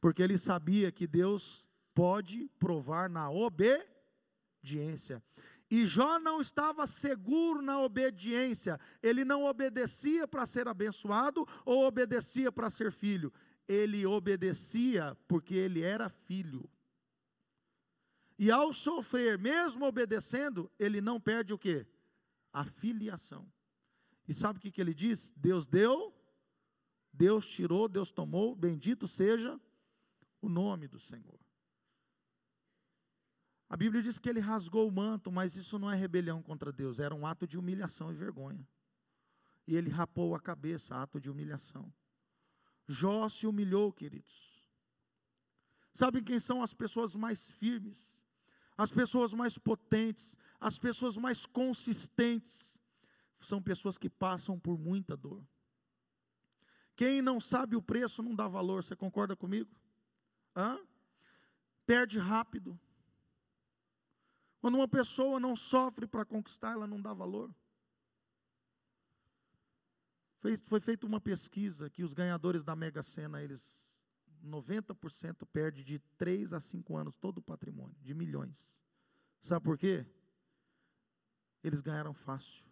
Porque 0.00 0.22
ele 0.22 0.38
sabia 0.38 0.92
que 0.92 1.04
Deus 1.04 1.66
pode 1.92 2.48
provar 2.60 3.10
na 3.10 3.28
obediência. 3.28 5.20
E 5.68 5.84
Jó 5.84 6.20
não 6.20 6.40
estava 6.40 6.86
seguro 6.86 7.60
na 7.60 7.80
obediência, 7.80 8.78
ele 9.02 9.24
não 9.24 9.42
obedecia 9.42 10.28
para 10.28 10.46
ser 10.46 10.68
abençoado 10.68 11.44
ou 11.64 11.88
obedecia 11.88 12.52
para 12.52 12.70
ser 12.70 12.92
filho, 12.92 13.32
ele 13.66 14.06
obedecia 14.06 15.18
porque 15.26 15.56
ele 15.56 15.82
era 15.82 16.08
filho. 16.08 16.70
E 18.38 18.48
ao 18.48 18.72
sofrer, 18.72 19.36
mesmo 19.36 19.84
obedecendo, 19.86 20.70
ele 20.78 21.00
não 21.00 21.20
perde 21.20 21.52
o 21.52 21.58
que? 21.58 21.84
A 22.56 22.64
filiação. 22.64 23.46
E 24.26 24.32
sabe 24.32 24.58
o 24.58 24.62
que, 24.62 24.70
que 24.70 24.80
ele 24.80 24.94
diz? 24.94 25.30
Deus 25.36 25.66
deu, 25.66 26.14
Deus 27.12 27.46
tirou, 27.46 27.86
Deus 27.86 28.10
tomou, 28.10 28.56
bendito 28.56 29.06
seja 29.06 29.60
o 30.40 30.48
nome 30.48 30.88
do 30.88 30.98
Senhor. 30.98 31.38
A 33.68 33.76
Bíblia 33.76 34.02
diz 34.02 34.18
que 34.18 34.30
ele 34.30 34.40
rasgou 34.40 34.88
o 34.88 34.90
manto, 34.90 35.30
mas 35.30 35.54
isso 35.54 35.78
não 35.78 35.90
é 35.90 35.96
rebelião 35.96 36.42
contra 36.42 36.72
Deus, 36.72 36.98
era 36.98 37.14
um 37.14 37.26
ato 37.26 37.46
de 37.46 37.58
humilhação 37.58 38.10
e 38.10 38.14
vergonha. 38.14 38.66
E 39.66 39.76
ele 39.76 39.90
rapou 39.90 40.34
a 40.34 40.40
cabeça, 40.40 40.96
ato 40.96 41.20
de 41.20 41.28
humilhação. 41.28 41.92
Jó 42.88 43.28
se 43.28 43.46
humilhou, 43.46 43.92
queridos. 43.92 44.56
Sabem 45.92 46.24
quem 46.24 46.40
são 46.40 46.62
as 46.62 46.72
pessoas 46.72 47.14
mais 47.14 47.52
firmes, 47.52 48.15
as 48.76 48.90
pessoas 48.90 49.32
mais 49.32 49.56
potentes, 49.58 50.36
as 50.60 50.78
pessoas 50.78 51.16
mais 51.16 51.46
consistentes? 51.46 52.80
São 53.38 53.62
pessoas 53.62 53.98
que 53.98 54.08
passam 54.08 54.58
por 54.58 54.78
muita 54.78 55.16
dor. 55.16 55.46
Quem 56.94 57.20
não 57.20 57.38
sabe 57.38 57.76
o 57.76 57.82
preço 57.82 58.22
não 58.22 58.34
dá 58.34 58.48
valor, 58.48 58.82
você 58.82 58.96
concorda 58.96 59.36
comigo? 59.36 59.70
Hã? 60.56 60.80
Perde 61.84 62.18
rápido. 62.18 62.78
Quando 64.58 64.76
uma 64.76 64.88
pessoa 64.88 65.38
não 65.38 65.54
sofre 65.54 66.06
para 66.06 66.24
conquistar, 66.24 66.72
ela 66.72 66.86
não 66.86 67.00
dá 67.00 67.12
valor. 67.12 67.54
Foi 70.62 70.80
feita 70.80 71.06
uma 71.06 71.20
pesquisa 71.20 71.90
que 71.90 72.02
os 72.02 72.14
ganhadores 72.14 72.64
da 72.64 72.74
Mega 72.74 73.02
Sena, 73.02 73.42
eles 73.42 73.85
90% 74.46 75.46
perde 75.52 75.84
de 75.84 75.98
3 76.16 76.52
a 76.52 76.60
5 76.60 76.96
anos 76.96 77.16
todo 77.16 77.38
o 77.38 77.42
patrimônio, 77.42 77.96
de 78.00 78.14
milhões. 78.14 78.74
Sabe 79.40 79.64
por 79.64 79.78
quê? 79.78 80.06
Eles 81.62 81.80
ganharam 81.80 82.14
fácil. 82.14 82.64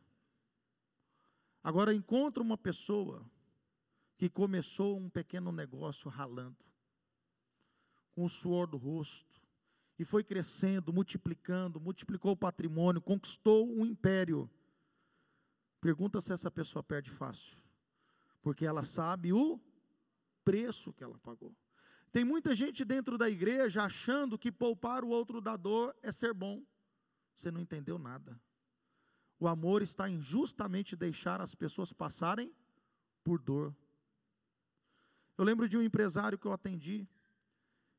Agora 1.63 1.95
encontra 1.95 2.43
uma 2.43 2.59
pessoa 2.59 3.25
que 4.17 4.29
começou 4.29 4.99
um 4.99 5.09
pequeno 5.09 5.51
negócio 5.51 6.11
ralando, 6.11 6.65
com 8.13 8.25
o 8.25 8.29
suor 8.29 8.67
do 8.67 8.77
rosto, 8.77 9.43
e 9.99 10.05
foi 10.05 10.23
crescendo, 10.23 10.93
multiplicando, 10.93 11.81
multiplicou 11.81 12.33
o 12.33 12.37
patrimônio, 12.37 13.01
conquistou 13.01 13.69
um 13.69 13.85
império. 13.87 14.51
Pergunta 15.81 16.21
se 16.21 16.33
essa 16.33 16.51
pessoa 16.51 16.83
perde 16.83 17.11
fácil, 17.11 17.57
porque 18.43 18.67
ela 18.67 18.83
sabe 18.83 19.33
o 19.33 19.61
preço 20.45 20.93
que 20.93 21.03
ela 21.03 21.19
pagou. 21.19 21.55
Tem 22.15 22.25
muita 22.25 22.55
gente 22.55 22.85
dentro 22.85 23.19
da 23.19 23.29
igreja 23.29 23.83
achando 23.83 24.39
que 24.39 24.53
poupar 24.53 25.03
o 25.03 25.09
outro 25.09 25.41
dador 25.41 25.93
é 26.01 26.13
ser 26.13 26.33
bom. 26.33 26.63
Você 27.35 27.51
não 27.51 27.61
entendeu 27.61 27.99
nada. 27.99 28.41
O 29.37 29.49
amor 29.49 29.83
está 29.83 30.09
em 30.09 30.21
justamente 30.21 30.95
deixar 30.95 31.41
as 31.41 31.57
pessoas 31.57 31.93
passarem 31.93 32.55
por 33.25 33.41
dor. 33.41 33.75
Eu 35.37 35.45
lembro 35.45 35.69
de 35.69 35.77
um 35.77 35.83
empresário 35.83 36.39
que 36.39 36.47
eu 36.47 36.53
atendi, 36.53 37.05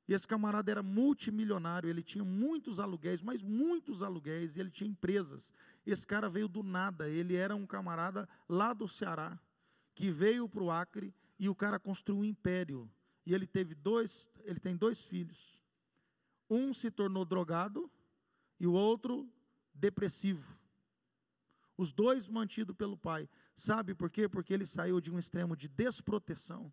e 0.08 0.14
esse 0.14 0.26
camarada 0.26 0.72
era 0.72 0.82
multimilionário, 0.82 1.90
ele 1.90 2.02
tinha 2.02 2.24
muitos 2.24 2.80
aluguéis, 2.80 3.22
mas 3.22 3.42
muitos 3.42 4.02
aluguéis, 4.02 4.56
e 4.56 4.62
ele 4.62 4.72
tinha 4.72 4.90
empresas. 4.90 5.52
Esse 5.86 6.08
cara 6.08 6.30
veio 6.30 6.48
do 6.48 6.64
nada, 6.64 7.10
ele 7.10 7.36
era 7.36 7.54
um 7.54 7.68
camarada 7.68 8.30
lá 8.48 8.72
do 8.72 8.88
Ceará, 8.88 9.38
que 9.94 10.10
veio 10.10 10.48
para 10.48 10.64
o 10.64 10.72
Acre, 10.72 11.14
e 11.38 11.50
o 11.50 11.56
cara 11.56 11.78
construiu 11.78 12.22
um 12.22 12.24
império. 12.24 12.90
E 13.26 13.34
ele 13.34 13.48
teve 13.48 13.74
dois, 13.74 14.30
ele 14.44 14.60
tem 14.60 14.76
dois 14.76 15.02
filhos. 15.02 15.60
Um 16.50 16.74
se 16.74 16.92
tornou 16.92 17.26
drogado 17.26 17.90
e 18.60 18.68
o 18.68 18.74
outro 18.74 19.28
depressivo. 19.74 20.58
Os 21.78 21.92
dois 21.92 22.28
mantidos 22.28 22.76
pelo 22.76 22.96
pai. 22.96 23.28
Sabe 23.56 23.94
por 23.94 24.10
quê? 24.10 24.30
Porque 24.30 24.54
ele 24.54 24.66
saiu 24.66 25.02
de 25.02 25.12
um 25.12 25.18
extremo 25.18 25.56
de 25.56 25.68
desproteção 25.68 26.72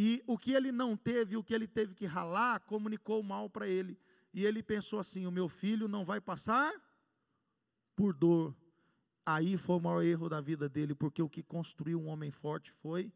e 0.00 0.22
o 0.28 0.38
que 0.38 0.52
ele 0.52 0.70
não 0.70 0.96
teve, 0.96 1.36
o 1.36 1.42
que 1.42 1.52
ele 1.52 1.66
teve 1.66 1.92
que 1.92 2.06
ralar, 2.06 2.60
comunicou 2.60 3.20
mal 3.20 3.50
para 3.50 3.66
ele. 3.66 3.98
E 4.32 4.46
ele 4.46 4.62
pensou 4.62 5.00
assim: 5.00 5.26
o 5.26 5.32
meu 5.32 5.48
filho 5.48 5.88
não 5.88 6.04
vai 6.04 6.20
passar 6.20 6.72
por 7.96 8.14
dor. 8.14 8.54
Aí 9.26 9.56
foi 9.56 9.74
o 9.74 9.80
maior 9.80 10.04
erro 10.04 10.28
da 10.28 10.40
vida 10.40 10.68
dele, 10.68 10.94
porque 10.94 11.20
o 11.20 11.28
que 11.28 11.42
construiu 11.42 12.00
um 12.00 12.06
homem 12.06 12.30
forte 12.30 12.70
foi 12.70 13.12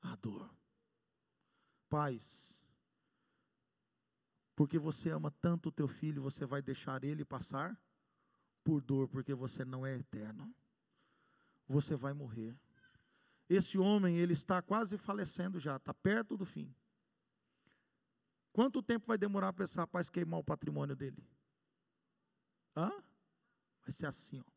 a 0.00 0.16
dor. 0.16 0.50
Pais, 1.94 2.58
porque 4.56 4.80
você 4.80 5.10
ama 5.10 5.30
tanto 5.30 5.68
o 5.68 5.72
teu 5.72 5.86
filho, 5.86 6.20
você 6.20 6.44
vai 6.44 6.60
deixar 6.60 7.04
ele 7.04 7.24
passar 7.24 7.80
por 8.64 8.80
dor, 8.80 9.06
porque 9.06 9.32
você 9.32 9.64
não 9.64 9.86
é 9.86 9.94
eterno. 9.94 10.52
Você 11.68 11.94
vai 11.94 12.12
morrer. 12.12 12.58
Esse 13.48 13.78
homem, 13.78 14.18
ele 14.18 14.32
está 14.32 14.60
quase 14.60 14.98
falecendo 14.98 15.60
já, 15.60 15.76
está 15.76 15.94
perto 15.94 16.36
do 16.36 16.44
fim. 16.44 16.74
Quanto 18.52 18.82
tempo 18.82 19.06
vai 19.06 19.16
demorar 19.16 19.52
para 19.52 19.64
esse 19.64 19.76
rapaz 19.76 20.10
queimar 20.10 20.40
o 20.40 20.44
patrimônio 20.44 20.96
dele? 20.96 21.24
Hã? 22.76 22.90
Vai 23.82 23.92
ser 23.92 24.06
assim, 24.06 24.40
ó. 24.40 24.52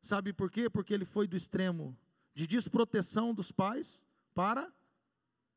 Sabe 0.00 0.32
por 0.32 0.48
quê? 0.48 0.70
Porque 0.70 0.94
ele 0.94 1.04
foi 1.04 1.26
do 1.26 1.36
extremo 1.36 1.98
de 2.32 2.46
desproteção 2.46 3.34
dos 3.34 3.50
pais 3.50 4.00
para 4.32 4.72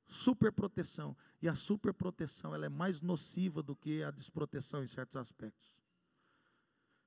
superproteção. 0.07 1.15
E 1.41 1.47
a 1.47 1.55
superproteção, 1.55 2.53
ela 2.53 2.65
é 2.65 2.69
mais 2.69 3.01
nociva 3.01 3.61
do 3.61 3.75
que 3.75 4.03
a 4.03 4.11
desproteção 4.11 4.83
em 4.83 4.87
certos 4.87 5.17
aspectos. 5.17 5.75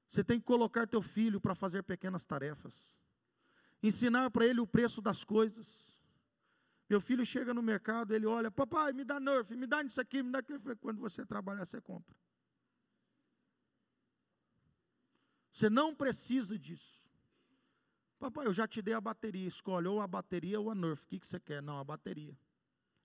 Você 0.09 0.25
tem 0.25 0.39
que 0.39 0.47
colocar 0.47 0.87
teu 0.87 1.03
filho 1.03 1.41
para 1.41 1.55
fazer 1.55 1.83
pequenas 1.83 2.25
tarefas 2.25 3.01
ensinar 3.83 4.31
para 4.31 4.47
ele 4.47 4.61
o 4.61 4.67
preço 4.67 5.01
das 5.01 5.25
coisas. 5.25 5.99
Meu 6.89 7.01
filho 7.01 7.25
chega 7.25 7.55
no 7.55 7.63
mercado, 7.63 8.15
ele 8.15 8.27
olha, 8.27 8.51
papai, 8.51 8.93
me 8.93 9.05
dá 9.05 9.21
Nerf, 9.21 9.55
me 9.55 9.67
dá 9.67 9.83
isso 9.83 10.01
aqui, 10.01 10.23
me 10.23 10.33
dá 10.33 10.41
aquilo. 10.41 10.77
Quando 10.77 11.01
você 11.01 11.25
trabalhar, 11.25 11.65
você 11.65 11.81
compra. 11.81 12.17
Você 15.53 15.71
não 15.71 15.95
precisa 15.95 16.59
disso. 16.59 17.01
Papai, 18.19 18.47
eu 18.47 18.53
já 18.53 18.67
te 18.67 18.83
dei 18.83 18.93
a 18.93 19.01
bateria, 19.01 19.47
escolhe 19.47 19.87
ou 19.87 20.01
a 20.01 20.07
bateria 20.07 20.61
ou 20.61 20.71
a 20.71 20.75
Nerf. 20.75 21.05
O 21.05 21.09
que, 21.09 21.19
que 21.19 21.27
você 21.27 21.41
quer? 21.41 21.63
Não, 21.63 21.79
a 21.79 21.85
bateria. 21.85 22.37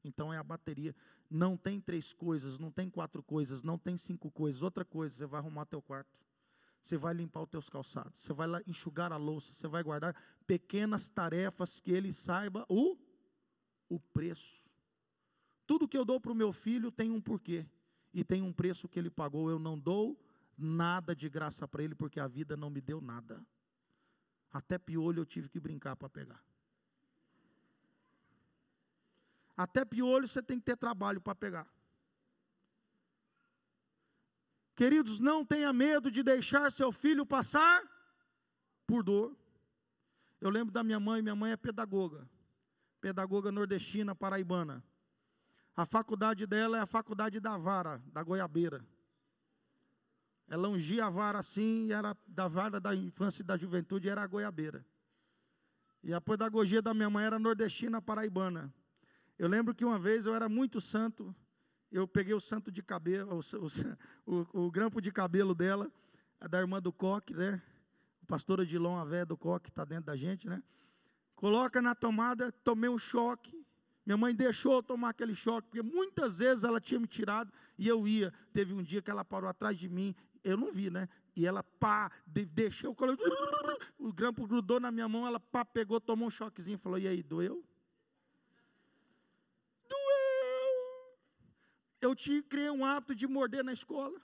Então 0.07 0.33
é 0.33 0.37
a 0.37 0.43
bateria. 0.43 0.95
Não 1.29 1.57
tem 1.57 1.81
três 1.81 2.13
coisas, 2.13 2.59
não 2.59 2.71
tem 2.71 2.89
quatro 2.89 3.23
coisas, 3.23 3.63
não 3.63 3.77
tem 3.77 3.97
cinco 3.97 4.29
coisas. 4.31 4.61
Outra 4.61 4.85
coisa, 4.85 5.15
você 5.15 5.25
vai 5.25 5.39
arrumar 5.39 5.65
teu 5.65 5.81
quarto 5.81 6.25
você 6.85 6.97
vai 6.97 7.15
limpar 7.15 7.41
os 7.41 7.49
teus 7.49 7.67
calçados, 7.67 8.19
você 8.19 8.31
vai 8.31 8.47
enxugar 8.67 9.11
a 9.11 9.17
louça, 9.17 9.51
você 9.53 9.67
vai 9.67 9.81
guardar 9.81 10.15
pequenas 10.45 11.09
tarefas 11.09 11.79
que 11.79 11.91
ele 11.91 12.13
saiba 12.13 12.63
o, 12.69 12.95
o 13.89 13.99
preço. 13.99 14.63
Tudo 15.65 15.87
que 15.87 15.97
eu 15.97 16.05
dou 16.05 16.21
para 16.21 16.31
o 16.31 16.35
meu 16.35 16.53
filho 16.53 16.91
tem 16.91 17.09
um 17.09 17.19
porquê 17.19 17.65
e 18.13 18.23
tem 18.23 18.43
um 18.43 18.53
preço 18.53 18.87
que 18.87 18.99
ele 18.99 19.09
pagou. 19.09 19.49
Eu 19.49 19.57
não 19.57 19.79
dou 19.79 20.15
nada 20.55 21.15
de 21.15 21.27
graça 21.27 21.67
para 21.67 21.83
ele 21.83 21.95
porque 21.95 22.19
a 22.19 22.27
vida 22.27 22.55
não 22.55 22.69
me 22.69 22.81
deu 22.81 23.01
nada. 23.01 23.43
Até 24.51 24.77
piolho 24.77 25.21
eu 25.21 25.25
tive 25.25 25.49
que 25.49 25.59
brincar 25.59 25.95
para 25.95 26.07
pegar. 26.07 26.39
Até 29.55 29.85
piolho 29.85 30.27
você 30.27 30.41
tem 30.41 30.59
que 30.59 30.65
ter 30.65 30.77
trabalho 30.77 31.21
para 31.21 31.35
pegar. 31.35 31.67
Queridos, 34.75 35.19
não 35.19 35.45
tenha 35.45 35.71
medo 35.71 36.11
de 36.11 36.21
deixar 36.21 36.69
seu 36.71 36.91
filho 36.91 37.25
passar 37.25 37.81
por 38.85 39.01
dor. 39.01 39.35
Eu 40.41 40.49
lembro 40.49 40.73
da 40.73 40.83
minha 40.83 40.99
mãe, 40.99 41.21
minha 41.21 41.35
mãe 41.35 41.53
é 41.53 41.57
pedagoga, 41.57 42.29
pedagoga 42.99 43.51
nordestina 43.51 44.13
paraibana. 44.13 44.83
A 45.75 45.85
faculdade 45.85 46.45
dela 46.45 46.77
é 46.77 46.81
a 46.81 46.85
faculdade 46.85 47.39
da 47.39 47.57
vara, 47.57 48.03
da 48.07 48.21
goiabeira. 48.21 48.85
Ela 50.47 50.67
ungia 50.67 51.05
a 51.05 51.09
vara 51.09 51.39
assim, 51.39 51.91
era 51.91 52.15
da 52.27 52.47
vara 52.47 52.79
da 52.79 52.93
infância 52.93 53.41
e 53.41 53.45
da 53.45 53.57
juventude, 53.57 54.09
era 54.09 54.21
a 54.23 54.27
goiabeira. 54.27 54.85
E 56.03 56.13
a 56.13 56.21
pedagogia 56.21 56.81
da 56.81 56.93
minha 56.93 57.09
mãe 57.09 57.25
era 57.25 57.39
nordestina 57.39 58.01
paraibana. 58.01 58.71
Eu 59.37 59.49
lembro 59.49 59.75
que 59.75 59.83
uma 59.83 59.99
vez 59.99 60.25
eu 60.25 60.33
era 60.33 60.47
muito 60.47 60.79
santo, 60.79 61.35
eu 61.91 62.07
peguei 62.07 62.33
o 62.33 62.39
santo 62.39 62.71
de 62.71 62.81
cabelo, 62.81 63.39
o, 64.25 64.41
o, 64.53 64.65
o 64.65 64.71
grampo 64.71 65.01
de 65.01 65.11
cabelo 65.11 65.53
dela, 65.53 65.91
da 66.49 66.59
irmã 66.59 66.81
do 66.81 66.93
Coque, 66.93 67.33
né? 67.33 67.61
Pastora 68.27 68.65
Dilon, 68.65 68.97
a 68.97 69.03
véia 69.03 69.25
do 69.25 69.37
Coque, 69.37 69.69
está 69.69 69.83
dentro 69.83 70.05
da 70.05 70.15
gente, 70.15 70.47
né? 70.47 70.63
Coloca 71.35 71.81
na 71.81 71.93
tomada, 71.93 72.51
tomei 72.63 72.89
um 72.89 72.97
choque. 72.97 73.65
Minha 74.05 74.17
mãe 74.17 74.33
deixou 74.33 74.75
eu 74.75 74.83
tomar 74.83 75.09
aquele 75.09 75.35
choque, 75.35 75.67
porque 75.67 75.81
muitas 75.81 76.37
vezes 76.37 76.63
ela 76.63 76.79
tinha 76.79 76.99
me 76.99 77.07
tirado 77.07 77.51
e 77.77 77.87
eu 77.87 78.07
ia. 78.07 78.31
Teve 78.53 78.73
um 78.73 78.81
dia 78.81 79.01
que 79.01 79.11
ela 79.11 79.25
parou 79.25 79.49
atrás 79.49 79.77
de 79.77 79.89
mim, 79.89 80.15
eu 80.43 80.55
não 80.55 80.71
vi, 80.71 80.89
né? 80.89 81.09
E 81.35 81.45
ela, 81.45 81.61
pá, 81.61 82.09
deixou, 82.25 82.95
o 83.97 84.13
grampo 84.13 84.47
grudou 84.47 84.79
na 84.79 84.91
minha 84.91 85.09
mão, 85.09 85.27
ela, 85.27 85.39
pá, 85.39 85.65
pegou, 85.65 85.99
tomou 85.99 86.27
um 86.27 86.31
choquezinho, 86.31 86.77
falou, 86.77 86.97
e 86.97 87.07
aí, 87.07 87.21
doeu? 87.21 87.65
Eu 92.01 92.15
tinha, 92.15 92.41
criei 92.43 92.69
um 92.69 92.86
hábito 92.86 93.15
de 93.15 93.27
morder 93.27 93.63
na 93.63 93.73
escola. 93.73 94.19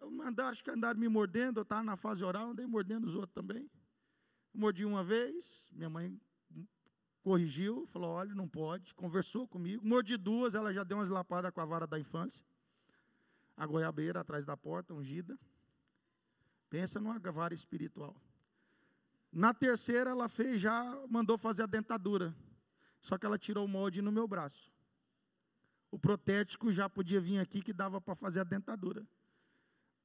Eu 0.00 0.10
acho 0.46 0.64
que 0.64 0.70
andaram 0.70 0.98
me 0.98 1.08
mordendo, 1.08 1.58
eu 1.58 1.62
estava 1.62 1.82
na 1.82 1.96
fase 1.96 2.24
oral, 2.24 2.50
andei 2.50 2.66
mordendo 2.66 3.06
os 3.06 3.14
outros 3.14 3.34
também. 3.34 3.70
mordi 4.52 4.84
uma 4.84 5.04
vez, 5.04 5.68
minha 5.72 5.90
mãe 5.90 6.18
corrigiu, 7.22 7.86
falou: 7.86 8.10
olha, 8.10 8.34
não 8.34 8.48
pode, 8.48 8.94
conversou 8.94 9.46
comigo. 9.46 9.86
Mordi 9.86 10.16
duas, 10.16 10.54
ela 10.54 10.72
já 10.72 10.84
deu 10.84 10.98
umas 10.98 11.08
lapadas 11.08 11.52
com 11.52 11.60
a 11.60 11.64
vara 11.64 11.86
da 11.86 11.98
infância. 11.98 12.44
a 13.56 13.66
goiabeira 13.66 14.20
atrás 14.20 14.44
da 14.46 14.56
porta, 14.56 14.94
ungida. 14.94 15.38
Pensa 16.70 16.98
numa 16.98 17.18
vara 17.18 17.52
espiritual. 17.52 18.16
Na 19.30 19.52
terceira, 19.52 20.10
ela 20.10 20.28
fez, 20.28 20.60
já 20.60 21.06
mandou 21.08 21.36
fazer 21.36 21.64
a 21.64 21.66
dentadura. 21.66 22.34
Só 23.00 23.18
que 23.18 23.26
ela 23.26 23.38
tirou 23.38 23.64
o 23.64 23.68
molde 23.68 24.00
no 24.00 24.10
meu 24.10 24.26
braço. 24.26 24.72
O 25.90 25.98
protético 25.98 26.72
já 26.72 26.88
podia 26.88 27.20
vir 27.20 27.38
aqui 27.38 27.60
que 27.60 27.72
dava 27.72 28.00
para 28.00 28.14
fazer 28.14 28.40
a 28.40 28.44
dentadura. 28.44 29.06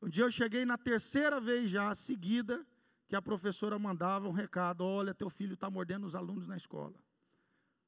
Um 0.02 0.10
dia 0.10 0.24
eu 0.24 0.32
cheguei 0.32 0.65
na 0.65 0.78
terceira 0.78 1.39
vez 1.39 1.69
já, 1.69 1.93
seguida, 1.93 2.65
que 3.08 3.15
a 3.15 3.21
professora 3.21 3.78
mandava 3.78 4.28
um 4.28 4.32
recado: 4.32 4.84
olha, 4.84 5.13
teu 5.13 5.30
filho 5.30 5.54
está 5.54 5.69
mordendo 5.69 6.06
os 6.06 6.15
alunos 6.15 6.48
na 6.48 6.58
escola. 6.58 6.95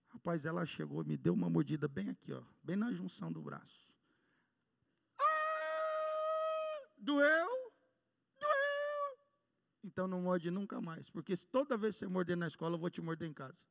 Rapaz, 0.10 0.46
ela 0.46 0.66
chegou 0.66 1.02
e 1.04 1.08
me 1.08 1.18
deu 1.18 1.34
uma 1.34 1.50
mordida 1.50 1.88
bem 1.88 2.10
aqui, 2.10 2.32
ó, 2.32 2.42
bem 2.64 2.76
na 2.76 2.92
junção 2.94 3.32
do 3.32 3.42
braço. 3.42 3.92
Ah, 5.20 6.88
doeu? 6.98 7.48
Doeu? 8.40 9.18
Então 9.84 10.08
não 10.08 10.22
morde 10.22 10.50
nunca 10.50 10.80
mais, 10.80 11.10
porque 11.10 11.36
se 11.36 11.46
toda 11.48 11.78
vez 11.78 11.96
que 11.96 12.00
você 12.00 12.08
morder 12.08 12.38
na 12.38 12.48
escola, 12.48 12.76
eu 12.76 12.80
vou 12.80 12.90
te 12.90 13.02
morder 13.02 13.28
em 13.28 13.34
casa. 13.34 13.66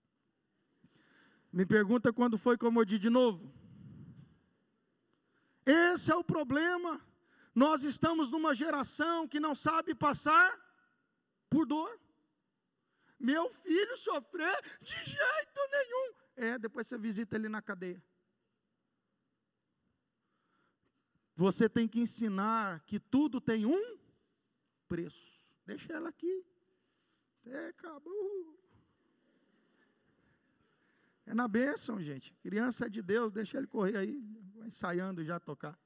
Me 1.53 1.65
pergunta 1.65 2.13
quando 2.13 2.37
foi 2.37 2.59
que 2.59 2.67
eu 2.67 2.73
mordi 2.73 2.99
de 2.99 3.09
novo. 3.09 3.53
Esse 5.67 6.13
é 6.13 6.15
o 6.15 6.23
problema. 6.23 7.05
Nós 7.53 7.83
estamos 7.83 8.31
numa 8.31 8.55
geração 8.55 9.27
que 9.27 9.41
não 9.41 9.55
sabe 9.55 9.95
passar 9.95 10.57
por 11.51 11.67
dor. 11.67 12.01
Meu 13.19 13.51
filho 13.51 13.97
sofrer 13.99 14.57
de 14.81 14.95
jeito 14.95 15.61
nenhum. 15.71 16.15
É, 16.37 16.59
depois 16.59 16.87
você 16.87 16.97
visita 16.97 17.35
ele 17.35 17.49
na 17.49 17.61
cadeia. 17.61 18.01
Você 21.35 21.69
tem 21.69 21.89
que 21.89 22.01
ensinar 22.01 22.81
que 22.87 23.01
tudo 23.01 23.41
tem 23.41 23.67
um 23.67 23.99
preço. 24.87 25.37
Deixa 25.65 25.93
ela 25.93 26.11
aqui. 26.11 26.47
É, 27.45 27.69
acabou. 27.69 28.57
É 31.27 31.35
na 31.35 31.49
bênção, 31.49 32.01
gente. 32.01 32.33
Criança 32.35 32.87
é 32.87 32.89
de 32.89 33.03
Deus, 33.03 33.33
deixa 33.33 33.59
ele 33.59 33.67
correr 33.67 33.97
aí, 33.97 34.23
vai 34.55 34.69
ensaiando 34.69 35.25
já 35.25 35.41
tocar. 35.41 35.79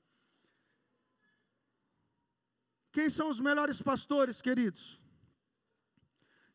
Quem 2.92 3.09
são 3.09 3.31
os 3.31 3.40
melhores 3.40 3.81
pastores, 3.81 4.42
queridos? 4.42 5.00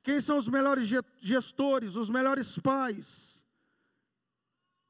Quem 0.04 0.22
são 0.22 0.38
os 0.38 0.48
melhores 0.48 0.88
gestores, 1.20 1.96
os 1.96 2.12
melhores 2.12 2.60
pais? 2.60 3.44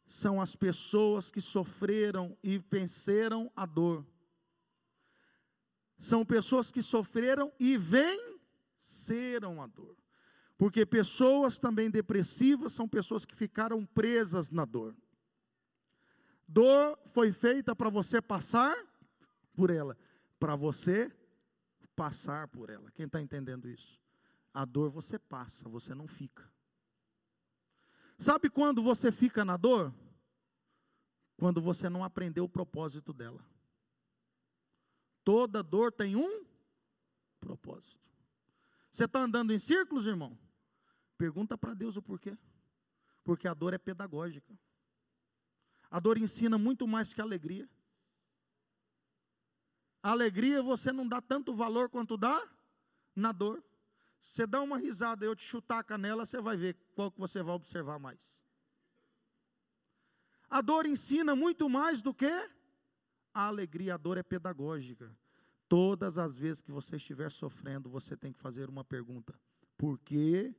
São 0.06 0.42
as 0.42 0.56
pessoas 0.56 1.32
que 1.32 1.40
sofreram 1.40 2.38
e 2.44 2.58
venceram 2.58 3.50
a 3.56 3.66
dor. 3.66 4.06
São 5.98 6.26
pessoas 6.26 6.70
que 6.70 6.84
sofreram 6.84 7.54
e 7.58 7.78
venceram 7.78 9.62
a 9.62 9.68
dor. 9.68 9.96
Porque 10.58 10.86
pessoas 10.86 11.60
também 11.60 11.90
depressivas 11.90 12.74
são 12.74 12.88
pessoas 12.88 13.26
que 13.26 13.36
ficaram 13.36 13.86
presas 13.86 14.50
na 14.50 14.64
dor. 14.64 14.96
Dor 16.48 16.98
foi 17.06 17.32
feita 17.32 17.76
para 17.76 17.90
você 17.90 18.22
passar 18.22 18.74
por 19.54 19.70
ela, 19.70 19.98
para 20.40 20.56
você 20.56 21.12
passar 21.96 22.48
por 22.48 22.70
ela. 22.70 22.92
Quem 22.92 23.06
está 23.06 23.22
entendendo 23.22 23.68
isso? 23.68 24.00
A 24.54 24.64
dor 24.64 24.90
você 24.90 25.20
passa, 25.20 25.68
você 25.68 25.94
não 25.94 26.08
fica. 26.08 26.50
Sabe 28.18 28.50
quando 28.50 28.82
você 28.82 29.12
fica 29.12 29.44
na 29.44 29.58
dor? 29.58 29.94
Quando 31.38 31.62
você 31.62 31.90
não 31.90 32.04
aprendeu 32.04 32.46
o 32.46 32.50
propósito 32.50 33.12
dela. 33.12 33.44
Toda 35.24 35.62
dor 35.62 35.92
tem 35.92 36.16
um 36.16 36.46
propósito. 37.42 38.00
Você 38.90 39.04
está 39.04 39.20
andando 39.20 39.52
em 39.52 39.60
círculos, 39.60 40.06
irmão? 40.06 40.38
Pergunta 41.18 41.58
para 41.58 41.74
Deus 41.74 41.98
o 41.98 42.02
porquê. 42.02 42.38
Porque 43.24 43.48
a 43.48 43.54
dor 43.54 43.74
é 43.74 43.78
pedagógica. 43.78 44.58
A 45.90 46.00
dor 46.00 46.18
ensina 46.18 46.58
muito 46.58 46.88
mais 46.88 47.14
que 47.14 47.22
a 47.22 47.24
alegria. 47.24 47.70
A 50.04 50.12
alegria 50.12 50.62
você 50.62 50.92
não 50.92 51.08
dá 51.08 51.22
tanto 51.22 51.54
valor 51.54 51.90
quanto 51.90 52.18
dá 52.18 52.48
na 53.16 53.32
dor. 53.32 53.64
Você 54.20 54.46
dá 54.46 54.62
uma 54.62 54.78
risada, 54.78 55.26
eu 55.26 55.36
te 55.36 55.44
chutar 55.44 55.80
a 55.80 55.84
canela, 55.84 56.26
você 56.26 56.42
vai 56.42 56.58
ver 56.58 56.76
qual 56.96 57.12
que 57.12 57.20
você 57.20 57.42
vai 57.42 57.56
observar 57.56 58.00
mais. 58.00 58.44
A 60.50 60.62
dor 60.62 60.86
ensina 60.86 61.36
muito 61.36 61.70
mais 61.70 62.02
do 62.02 62.14
que 62.14 62.32
a 63.34 63.48
alegria. 63.48 63.96
A 63.96 63.98
dor 63.98 64.18
é 64.18 64.24
pedagógica. 64.24 65.16
Todas 65.68 66.18
as 66.18 66.38
vezes 66.38 66.62
que 66.62 66.72
você 66.72 66.96
estiver 66.96 67.32
sofrendo, 67.32 67.90
você 67.90 68.16
tem 68.16 68.32
que 68.32 68.40
fazer 68.40 68.70
uma 68.70 68.84
pergunta: 68.84 69.34
por 69.78 70.00
que 70.00 70.56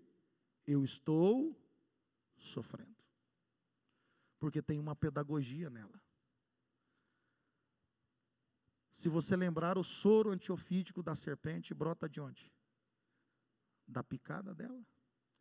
eu 0.67 0.85
estou 0.85 1.57
sofrendo. 2.37 2.97
Porque 4.39 4.61
tem 4.61 4.79
uma 4.79 4.95
pedagogia 4.95 5.71
nela. 5.71 6.01
Se 8.93 9.09
você 9.09 9.37
lembrar, 9.37 9.79
o 9.79 9.85
soro 9.85 10.31
antiofídico 10.31 11.03
da 11.03 11.15
serpente 11.15 11.75
brota 11.75 12.09
de 12.09 12.21
onde? 12.21 12.53
Da 13.87 14.03
picada 14.03 14.55
dela. 14.55 14.83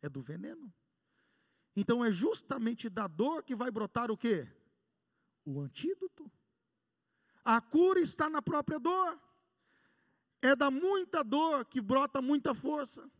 É 0.02 0.08
do 0.08 0.20
veneno. 0.20 0.72
Então 1.74 2.04
é 2.04 2.10
justamente 2.10 2.88
da 2.88 3.06
dor 3.06 3.42
que 3.42 3.54
vai 3.54 3.70
brotar 3.70 4.10
o 4.10 4.16
quê? 4.16 4.46
O 5.44 5.60
antídoto. 5.60 6.30
A 7.44 7.60
cura 7.60 8.00
está 8.00 8.28
na 8.28 8.40
própria 8.42 8.78
dor. 8.78 9.20
É 10.42 10.54
da 10.54 10.70
muita 10.70 11.22
dor 11.22 11.64
que 11.64 11.80
brota 11.80 12.20
muita 12.22 12.54
força. 12.54 13.10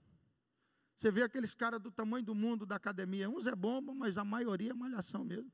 Você 0.97 1.11
vê 1.11 1.23
aqueles 1.23 1.55
caras 1.55 1.79
do 1.79 1.91
tamanho 1.91 2.25
do 2.25 2.35
mundo 2.35 2.65
da 2.65 2.77
academia, 2.77 3.29
uns 3.29 3.47
é 3.47 3.55
bomba, 3.55 3.95
mas 3.95 4.17
a 4.17 4.25
maioria 4.25 4.71
é 4.71 4.75
malhação 4.75 5.23
mesmo. 5.23 5.53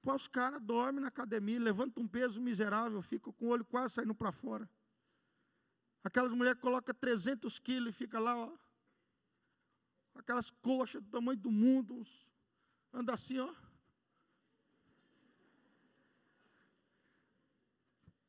Pô, 0.00 0.14
os 0.14 0.26
caras 0.26 0.58
dormem 0.62 1.02
na 1.02 1.08
academia, 1.08 1.60
levantam 1.60 2.02
um 2.02 2.08
peso 2.08 2.40
miserável, 2.40 3.02
ficam 3.02 3.30
com 3.30 3.46
o 3.46 3.48
olho 3.50 3.64
quase 3.64 3.94
saindo 3.94 4.14
para 4.14 4.32
fora. 4.32 4.68
Aquelas 6.02 6.32
mulheres 6.32 6.56
que 6.56 6.62
colocam 6.62 6.94
300 6.94 7.58
quilos 7.58 7.94
e 7.94 7.98
fica 7.98 8.18
lá, 8.18 8.38
ó. 8.38 8.56
Aquelas 10.14 10.50
coxas 10.50 11.02
do 11.02 11.10
tamanho 11.10 11.38
do 11.38 11.50
mundo, 11.50 12.02
anda 12.94 13.12
assim, 13.12 13.38
ó. 13.38 13.54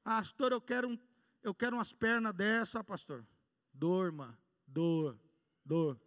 Pastor, 0.03 0.51
eu 0.51 0.59
quero, 0.59 0.89
um, 0.89 0.99
eu 1.41 1.55
quero 1.55 1.77
umas 1.77 1.93
pernas 1.93 2.33
dessa, 2.33 2.83
pastor. 2.83 3.25
Dorma, 3.73 4.37
dor 4.67 5.17
dor. 5.65 5.99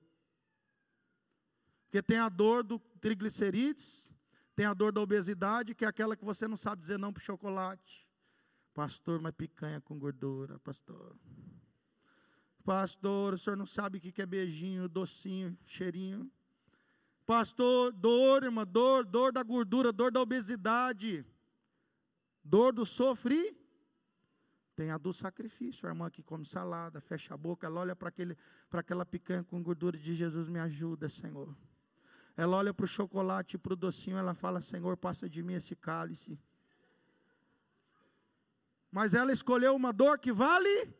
Porque 1.84 2.02
tem 2.02 2.18
a 2.18 2.28
dor 2.28 2.62
do 2.62 2.78
triglicerídeos, 3.00 4.10
tem 4.54 4.66
a 4.66 4.74
dor 4.74 4.92
da 4.92 5.00
obesidade, 5.00 5.74
que 5.74 5.84
é 5.84 5.88
aquela 5.88 6.16
que 6.16 6.24
você 6.24 6.46
não 6.48 6.56
sabe 6.56 6.80
dizer 6.80 6.98
não 6.98 7.12
para 7.12 7.22
chocolate. 7.22 8.08
Pastor, 8.72 9.20
mas 9.20 9.32
picanha 9.32 9.80
com 9.80 9.98
gordura, 9.98 10.58
pastor. 10.60 11.16
Pastor, 12.64 13.34
o 13.34 13.38
senhor 13.38 13.56
não 13.56 13.66
sabe 13.66 13.98
o 13.98 14.00
que 14.00 14.22
é 14.22 14.26
beijinho, 14.26 14.88
docinho, 14.88 15.56
cheirinho. 15.64 16.30
Pastor, 17.26 17.92
dor, 17.92 18.42
irmã, 18.42 18.66
dor, 18.66 19.04
dor 19.04 19.32
da 19.32 19.42
gordura, 19.42 19.92
dor 19.92 20.10
da 20.10 20.20
obesidade, 20.20 21.24
dor 22.42 22.72
do 22.72 22.84
sofrimento 22.84 23.63
tem 24.74 24.90
a 24.90 24.98
do 24.98 25.12
sacrifício, 25.12 25.86
a 25.86 25.90
irmã 25.90 26.10
que 26.10 26.22
come 26.22 26.44
salada, 26.44 27.00
fecha 27.00 27.34
a 27.34 27.36
boca, 27.36 27.66
ela 27.66 27.80
olha 27.80 27.94
para 27.94 28.12
aquela 28.72 29.06
picanha 29.06 29.44
com 29.44 29.62
gordura 29.62 29.96
de 29.96 30.14
Jesus, 30.14 30.48
me 30.48 30.58
ajuda, 30.58 31.08
Senhor. 31.08 31.54
Ela 32.36 32.56
olha 32.56 32.74
para 32.74 32.84
o 32.84 32.88
chocolate 32.88 33.54
e 33.54 33.58
para 33.58 33.72
o 33.72 33.76
docinho, 33.76 34.18
ela 34.18 34.34
fala, 34.34 34.60
Senhor, 34.60 34.96
passa 34.96 35.28
de 35.28 35.42
mim 35.42 35.54
esse 35.54 35.76
cálice. 35.76 36.38
Mas 38.90 39.14
ela 39.14 39.32
escolheu 39.32 39.74
uma 39.76 39.92
dor 39.92 40.18
que 40.18 40.32
vale, 40.32 40.92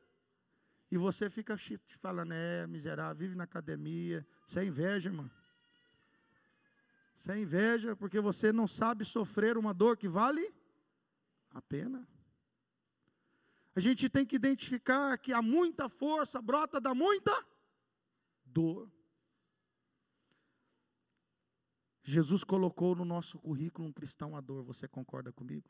e 0.91 0.97
você 0.97 1.29
fica 1.29 1.57
falando, 1.99 2.33
é 2.33 2.67
miserável, 2.69 3.17
vive 3.17 3.35
na 3.35 3.45
academia, 3.45 4.25
é 4.55 4.65
inveja, 4.65 5.09
irmã. 5.09 5.29
Você 7.17 7.33
é 7.33 7.39
inveja 7.39 7.97
porque 7.97 8.21
você 8.21 8.53
não 8.53 8.69
sabe 8.69 9.05
sofrer 9.05 9.57
uma 9.57 9.75
dor 9.75 9.97
que 9.97 10.09
vale 10.09 10.55
a 11.51 11.61
pena. 11.63 12.07
A 13.77 13.81
gente 13.81 14.09
tem 14.09 14.25
que 14.25 14.37
identificar 14.37 15.19
que 15.19 15.33
há 15.33 15.43
muita 15.43 15.89
força 15.89 16.41
brota 16.41 16.81
da 16.81 16.95
muita 16.95 17.33
dor. 18.45 18.91
Jesus 22.03 22.45
colocou 22.45 22.95
no 22.95 23.05
nosso 23.05 23.39
currículo 23.39 23.89
um 23.89 23.93
cristão 23.93 24.37
a 24.37 24.41
dor, 24.41 24.63
você 24.63 24.87
concorda 24.87 25.33
comigo? 25.33 25.69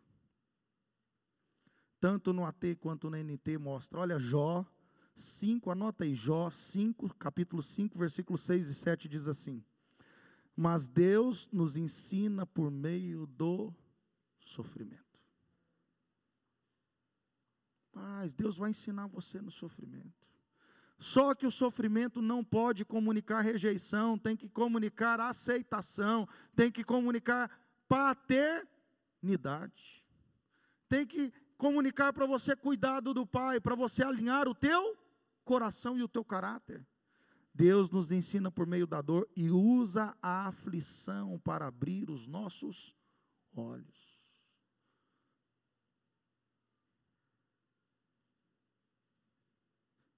Tanto 2.00 2.32
no 2.32 2.44
AT 2.44 2.76
quanto 2.80 3.08
no 3.08 3.16
NT 3.16 3.56
mostra. 3.56 4.00
Olha, 4.00 4.18
Jó 4.18 4.66
5, 5.14 5.70
anota 5.70 6.04
aí, 6.04 6.14
Jó 6.14 6.50
5, 6.50 7.14
capítulo 7.14 7.62
5, 7.62 7.96
versículos 7.96 8.42
6 8.42 8.68
e 8.68 8.74
7 8.74 9.08
diz 9.08 9.28
assim: 9.28 9.64
Mas 10.54 10.88
Deus 10.88 11.48
nos 11.50 11.76
ensina 11.76 12.44
por 12.44 12.70
meio 12.70 13.26
do 13.26 13.72
sofrimento. 14.40 15.13
Faz? 17.94 18.34
Deus 18.34 18.58
vai 18.58 18.70
ensinar 18.70 19.06
você 19.06 19.40
no 19.40 19.50
sofrimento. 19.50 20.12
Só 20.98 21.34
que 21.34 21.46
o 21.46 21.50
sofrimento 21.50 22.20
não 22.20 22.44
pode 22.44 22.84
comunicar 22.84 23.40
rejeição, 23.40 24.18
tem 24.18 24.36
que 24.36 24.48
comunicar 24.48 25.20
aceitação, 25.20 26.28
tem 26.54 26.70
que 26.70 26.84
comunicar 26.84 27.50
paternidade. 27.88 30.04
Tem 30.88 31.06
que 31.06 31.32
comunicar 31.56 32.12
para 32.12 32.26
você 32.26 32.56
cuidado 32.56 33.14
do 33.14 33.26
Pai, 33.26 33.60
para 33.60 33.74
você 33.74 34.04
alinhar 34.04 34.48
o 34.48 34.54
teu 34.54 34.96
coração 35.44 35.98
e 35.98 36.02
o 36.02 36.08
teu 36.08 36.24
caráter. 36.24 36.86
Deus 37.54 37.90
nos 37.90 38.10
ensina 38.10 38.50
por 38.50 38.66
meio 38.66 38.86
da 38.86 39.00
dor 39.00 39.28
e 39.36 39.50
usa 39.50 40.16
a 40.20 40.48
aflição 40.48 41.38
para 41.38 41.68
abrir 41.68 42.10
os 42.10 42.26
nossos 42.26 42.94
olhos. 43.54 44.03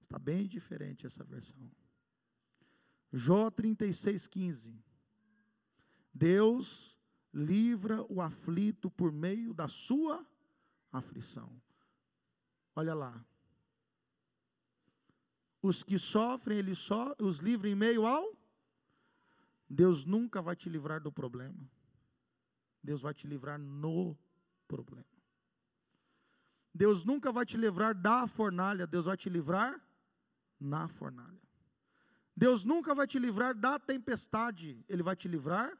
Está 0.07 0.17
bem 0.17 0.47
diferente 0.47 1.05
essa 1.05 1.21
versão. 1.21 1.69
Jó 3.11 3.51
36,15. 3.51 4.73
Deus 6.13 6.97
livra 7.33 8.01
o 8.09 8.21
aflito 8.21 8.89
por 8.89 9.11
meio 9.11 9.53
da 9.53 9.67
sua 9.67 10.25
aflição. 10.93 11.51
Olha 12.73 12.93
lá. 12.93 13.25
Os 15.61 15.83
que 15.83 15.99
sofrem, 15.99 16.59
ele 16.59 16.73
só 16.73 17.13
os 17.19 17.39
livra 17.39 17.67
em 17.67 17.75
meio 17.75 18.05
ao. 18.05 18.33
Deus 19.69 20.05
nunca 20.05 20.41
vai 20.41 20.55
te 20.55 20.69
livrar 20.69 21.01
do 21.01 21.11
problema. 21.11 21.69
Deus 22.81 23.01
vai 23.01 23.13
te 23.13 23.27
livrar 23.27 23.59
no 23.59 24.17
problema. 24.69 25.05
Deus 26.73 27.03
nunca 27.03 27.29
vai 27.29 27.45
te 27.45 27.57
livrar 27.57 27.93
da 27.93 28.25
fornalha, 28.25 28.87
Deus 28.87 29.03
vai 29.05 29.17
te 29.17 29.29
livrar 29.29 29.85
na 30.59 30.87
fornalha. 30.87 31.41
Deus 32.35 32.63
nunca 32.63 32.93
vai 32.93 33.07
te 33.07 33.17
livrar 33.17 33.55
da 33.55 33.79
tempestade, 33.79 34.83
Ele 34.87 35.01
vai 35.01 35.15
te 35.15 35.27
livrar 35.27 35.75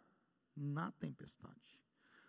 na 0.55 0.91
tempestade. 0.93 1.79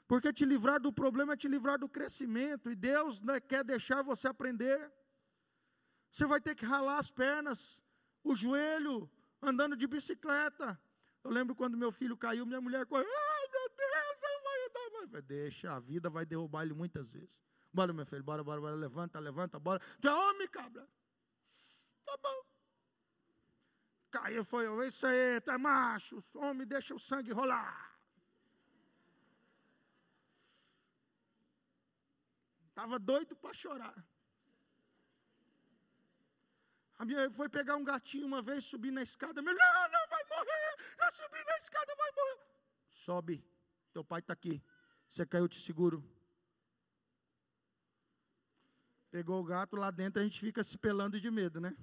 Porque 0.06 0.32
te 0.32 0.44
livrar 0.44 0.80
do 0.80 0.92
problema 0.92 1.34
é 1.34 1.36
te 1.36 1.48
livrar 1.48 1.78
do 1.78 1.88
crescimento, 1.88 2.70
e 2.70 2.74
Deus 2.74 3.20
né, 3.22 3.40
quer 3.40 3.64
deixar 3.64 4.02
você 4.02 4.28
aprender. 4.28 4.92
Você 6.10 6.26
vai 6.26 6.40
ter 6.40 6.54
que 6.54 6.64
ralar 6.64 6.98
as 6.98 7.10
pernas, 7.10 7.82
o 8.22 8.34
joelho, 8.34 9.10
andando 9.40 9.76
de 9.76 9.86
bicicleta. 9.86 10.78
Eu 11.24 11.30
lembro 11.30 11.54
quando 11.54 11.76
meu 11.76 11.92
filho 11.92 12.16
caiu, 12.16 12.46
minha 12.46 12.60
mulher 12.60 12.86
correu, 12.86 13.06
ai 13.06 13.48
meu 13.52 13.68
Deus, 13.76 14.22
eu 14.22 14.90
vou 14.90 15.06
dar. 15.06 15.22
Deixa, 15.22 15.72
a 15.72 15.80
vida 15.80 16.08
vai 16.10 16.24
derrubar 16.24 16.62
ele 16.62 16.74
muitas 16.74 17.10
vezes. 17.10 17.38
Bora, 17.72 17.92
meu 17.92 18.06
filho, 18.06 18.22
bora, 18.22 18.42
bora, 18.42 18.60
bora, 18.60 18.74
levanta, 18.74 19.18
levanta, 19.18 19.58
bora. 19.58 19.80
Tu 20.00 20.08
é 20.08 20.12
homem, 20.12 20.48
cabra. 20.48 20.88
Tá 22.08 22.16
bom. 22.22 22.38
Caiu, 24.10 24.42
foi, 24.42 24.64
isso 24.86 25.06
aí, 25.06 25.40
tu 25.42 25.50
é 25.50 25.58
macho, 25.58 26.24
homem, 26.34 26.66
deixa 26.66 26.94
o 26.94 26.98
sangue 26.98 27.30
rolar. 27.30 27.76
Estava 32.70 32.98
doido 32.98 33.36
para 33.36 33.52
chorar. 33.52 33.96
A 36.98 37.04
minha 37.04 37.30
foi 37.30 37.48
pegar 37.48 37.76
um 37.76 37.84
gatinho 37.84 38.26
uma 38.26 38.40
vez, 38.40 38.64
subir 38.64 38.90
na 38.90 39.02
escada. 39.02 39.42
Meu, 39.42 39.54
não, 39.54 39.88
não, 39.94 40.08
vai 40.08 40.24
morrer. 40.32 40.68
Eu 41.04 41.12
subi 41.12 41.44
na 41.44 41.58
escada, 41.58 41.94
vai 41.94 42.10
morrer. 42.12 42.46
Sobe, 42.90 43.44
teu 43.92 44.02
pai 44.02 44.20
está 44.20 44.32
aqui. 44.32 44.62
Você 45.08 45.26
caiu, 45.26 45.44
eu 45.44 45.48
te 45.48 45.60
seguro. 45.60 46.02
Pegou 49.10 49.40
o 49.40 49.44
gato 49.44 49.76
lá 49.76 49.90
dentro, 49.90 50.20
a 50.20 50.24
gente 50.24 50.40
fica 50.40 50.64
se 50.64 50.78
pelando 50.78 51.20
de 51.20 51.30
medo, 51.30 51.60
né? 51.60 51.76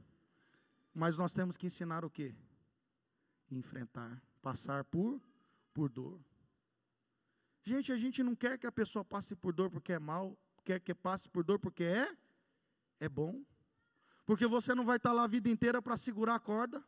Mas 0.96 1.18
nós 1.18 1.34
temos 1.34 1.58
que 1.58 1.68
ensinar 1.68 2.06
o 2.06 2.10
quê? 2.10 2.34
Enfrentar, 3.52 4.24
passar 4.42 4.86
por, 4.86 5.22
por 5.74 5.90
dor. 5.90 6.20
Gente, 7.62 7.92
a 7.92 7.98
gente 7.98 8.24
não 8.24 8.34
quer 8.34 8.58
que 8.58 8.66
a 8.66 8.72
pessoa 8.72 9.04
passe 9.04 9.36
por 9.36 9.54
dor 9.54 9.70
porque 9.70 9.92
é 9.92 10.00
mal, 10.00 10.38
quer 10.64 10.80
que 10.80 10.96
passe 10.96 11.28
por 11.28 11.44
dor 11.44 11.60
porque 11.60 11.84
é, 11.84 12.08
é 13.00 13.10
bom. 13.10 13.44
Porque 14.26 14.48
você 14.48 14.74
não 14.74 14.86
vai 14.86 14.98
estar 14.98 15.12
lá 15.12 15.26
a 15.26 15.28
vida 15.28 15.50
inteira 15.50 15.82
para 15.82 15.98
segurar 15.98 16.36
a 16.36 16.40
corda. 16.40 16.84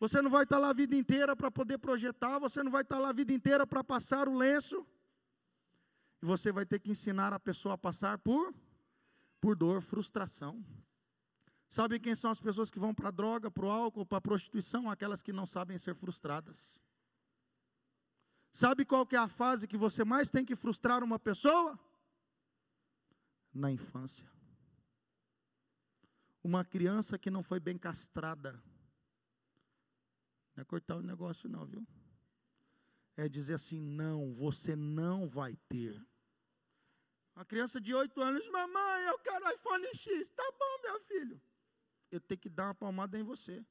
Você 0.00 0.20
não 0.20 0.30
vai 0.30 0.42
estar 0.42 0.58
lá 0.58 0.70
a 0.70 0.72
vida 0.72 0.96
inteira 0.96 1.36
para 1.36 1.50
poder 1.50 1.78
projetar, 1.78 2.40
você 2.40 2.62
não 2.62 2.72
vai 2.72 2.82
estar 2.82 2.98
lá 2.98 3.10
a 3.10 3.12
vida 3.12 3.32
inteira 3.32 3.64
para 3.64 3.84
passar 3.84 4.28
o 4.28 4.36
lenço. 4.36 4.84
E 6.20 6.26
você 6.26 6.50
vai 6.50 6.66
ter 6.66 6.80
que 6.80 6.90
ensinar 6.90 7.32
a 7.32 7.38
pessoa 7.38 7.76
a 7.76 7.78
passar 7.78 8.18
por 8.18 8.52
por 9.40 9.56
dor, 9.56 9.82
frustração. 9.82 10.64
Sabe 11.72 11.98
quem 11.98 12.14
são 12.14 12.30
as 12.30 12.38
pessoas 12.38 12.70
que 12.70 12.78
vão 12.78 12.94
para 12.94 13.08
a 13.08 13.10
droga, 13.10 13.50
para 13.50 13.64
o 13.64 13.70
álcool, 13.70 14.04
para 14.04 14.18
a 14.18 14.20
prostituição? 14.20 14.90
Aquelas 14.90 15.22
que 15.22 15.32
não 15.32 15.46
sabem 15.46 15.78
ser 15.78 15.94
frustradas. 15.94 16.78
Sabe 18.50 18.84
qual 18.84 19.06
que 19.06 19.16
é 19.16 19.18
a 19.18 19.26
fase 19.26 19.66
que 19.66 19.78
você 19.78 20.04
mais 20.04 20.28
tem 20.28 20.44
que 20.44 20.54
frustrar 20.54 21.02
uma 21.02 21.18
pessoa? 21.18 21.80
Na 23.54 23.70
infância. 23.70 24.30
Uma 26.44 26.62
criança 26.62 27.18
que 27.18 27.30
não 27.30 27.42
foi 27.42 27.58
bem 27.58 27.78
castrada. 27.78 28.62
Não 30.54 30.60
é 30.60 30.64
cortar 30.66 30.96
o 30.96 31.02
negócio 31.02 31.48
não, 31.48 31.64
viu? 31.64 31.86
É 33.16 33.30
dizer 33.30 33.54
assim, 33.54 33.80
não, 33.80 34.30
você 34.34 34.76
não 34.76 35.26
vai 35.26 35.56
ter. 35.70 36.06
Uma 37.34 37.46
criança 37.46 37.80
de 37.80 37.94
8 37.94 38.20
anos, 38.20 38.46
mamãe, 38.50 39.04
eu 39.04 39.18
quero 39.20 39.54
iPhone 39.54 39.86
X. 39.94 40.28
Tá 40.28 40.44
bom, 40.58 40.82
meu 40.82 41.00
filho 41.04 41.40
eu 42.12 42.20
tenho 42.20 42.38
que 42.38 42.50
dar 42.50 42.66
uma 42.66 42.74
palmada 42.74 43.18
em 43.18 43.22
você. 43.22 43.64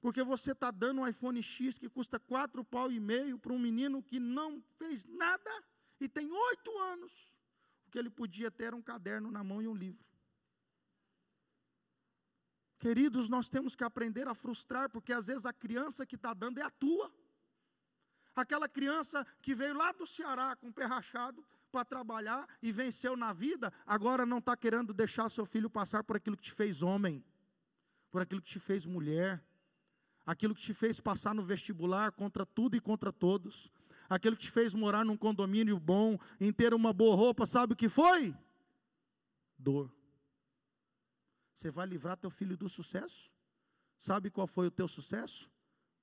Porque 0.00 0.22
você 0.22 0.52
está 0.52 0.70
dando 0.70 1.00
um 1.00 1.08
iPhone 1.08 1.42
X 1.42 1.78
que 1.78 1.88
custa 1.88 2.20
quatro 2.20 2.62
pau 2.62 2.92
e 2.92 3.00
meio 3.00 3.38
para 3.38 3.52
um 3.52 3.58
menino 3.58 4.02
que 4.02 4.20
não 4.20 4.60
fez 4.76 5.06
nada 5.06 5.50
e 5.98 6.08
tem 6.08 6.30
oito 6.30 6.78
anos. 6.78 7.32
O 7.86 7.90
que 7.90 7.98
ele 7.98 8.10
podia 8.10 8.50
ter 8.50 8.64
era 8.64 8.76
um 8.76 8.82
caderno 8.82 9.30
na 9.30 9.42
mão 9.42 9.62
e 9.62 9.68
um 9.68 9.74
livro. 9.74 10.04
Queridos, 12.78 13.28
nós 13.28 13.48
temos 13.48 13.76
que 13.76 13.84
aprender 13.84 14.26
a 14.26 14.34
frustrar, 14.34 14.90
porque 14.90 15.12
às 15.12 15.28
vezes 15.28 15.46
a 15.46 15.52
criança 15.52 16.04
que 16.04 16.16
está 16.16 16.34
dando 16.34 16.58
é 16.58 16.62
a 16.62 16.70
tua. 16.70 17.14
Aquela 18.34 18.68
criança 18.68 19.24
que 19.40 19.54
veio 19.54 19.74
lá 19.74 19.92
do 19.92 20.06
Ceará 20.06 20.56
com 20.56 20.68
o 20.68 20.72
pé 20.72 20.84
rachado, 20.84 21.46
para 21.72 21.84
trabalhar 21.86 22.46
e 22.62 22.70
venceu 22.70 23.16
na 23.16 23.32
vida, 23.32 23.72
agora 23.86 24.26
não 24.26 24.38
está 24.38 24.54
querendo 24.54 24.92
deixar 24.92 25.30
seu 25.30 25.46
filho 25.46 25.70
passar 25.70 26.04
por 26.04 26.16
aquilo 26.16 26.36
que 26.36 26.42
te 26.42 26.52
fez 26.52 26.82
homem, 26.82 27.24
por 28.10 28.20
aquilo 28.20 28.42
que 28.42 28.50
te 28.50 28.60
fez 28.60 28.84
mulher, 28.84 29.42
aquilo 30.26 30.54
que 30.54 30.60
te 30.60 30.74
fez 30.74 31.00
passar 31.00 31.34
no 31.34 31.42
vestibular 31.42 32.12
contra 32.12 32.44
tudo 32.44 32.76
e 32.76 32.80
contra 32.80 33.10
todos, 33.10 33.72
aquilo 34.08 34.36
que 34.36 34.42
te 34.42 34.50
fez 34.50 34.74
morar 34.74 35.04
num 35.04 35.16
condomínio 35.16 35.80
bom, 35.80 36.18
em 36.38 36.52
ter 36.52 36.74
uma 36.74 36.92
boa 36.92 37.16
roupa, 37.16 37.46
sabe 37.46 37.72
o 37.72 37.76
que 37.76 37.88
foi? 37.88 38.36
Dor. 39.58 39.90
Você 41.54 41.70
vai 41.70 41.86
livrar 41.86 42.16
teu 42.18 42.30
filho 42.30 42.56
do 42.56 42.68
sucesso? 42.68 43.32
Sabe 43.98 44.30
qual 44.30 44.46
foi 44.46 44.66
o 44.66 44.70
teu 44.70 44.86
sucesso? 44.86 45.50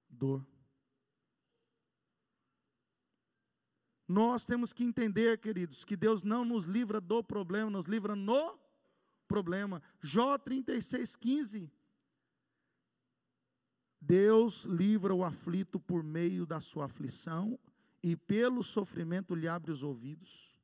Dor. 0.10 0.46
Nós 4.10 4.44
temos 4.44 4.74
que 4.74 4.84
entender, 4.84 5.38
queridos, 5.38 5.86
que 5.86 5.96
Deus 5.96 6.24
não 6.24 6.44
nos 6.44 6.66
livra 6.66 7.00
do 7.00 7.24
problema, 7.24 7.70
nos 7.70 7.86
livra 7.86 8.16
no 8.16 8.58
problema. 9.28 9.84
Jó 10.02 10.36
36, 10.36 11.16
15. 11.16 11.72
Deus 14.02 14.64
livra 14.64 15.14
o 15.14 15.24
aflito 15.24 15.80
por 15.80 16.02
meio 16.02 16.44
da 16.44 16.60
sua 16.60 16.86
aflição 16.86 17.60
e 18.02 18.16
pelo 18.16 18.64
sofrimento 18.64 19.36
lhe 19.36 19.48
abre 19.48 19.72
os 19.72 19.84
ouvidos. 19.84 20.58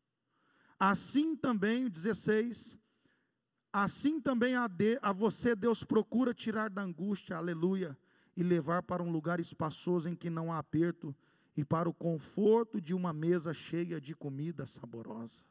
Assim 0.79 1.35
também, 1.35 1.87
16, 1.87 2.75
assim 3.71 4.19
também 4.19 4.55
a, 4.55 4.67
de, 4.67 4.97
a 5.03 5.13
você 5.13 5.55
Deus 5.55 5.83
procura 5.83 6.33
tirar 6.33 6.71
da 6.71 6.81
angústia, 6.81 7.37
aleluia, 7.37 7.95
e 8.35 8.41
levar 8.41 8.81
para 8.81 9.03
um 9.03 9.11
lugar 9.11 9.39
espaçoso 9.39 10.09
em 10.09 10.15
que 10.15 10.31
não 10.31 10.51
há 10.51 10.57
aperto, 10.57 11.15
e 11.55 11.63
para 11.63 11.89
o 11.89 11.93
conforto 11.93 12.81
de 12.81 12.93
uma 12.93 13.13
mesa 13.13 13.53
cheia 13.53 13.99
de 13.99 14.13
comida 14.13 14.65
saborosa. 14.65 15.43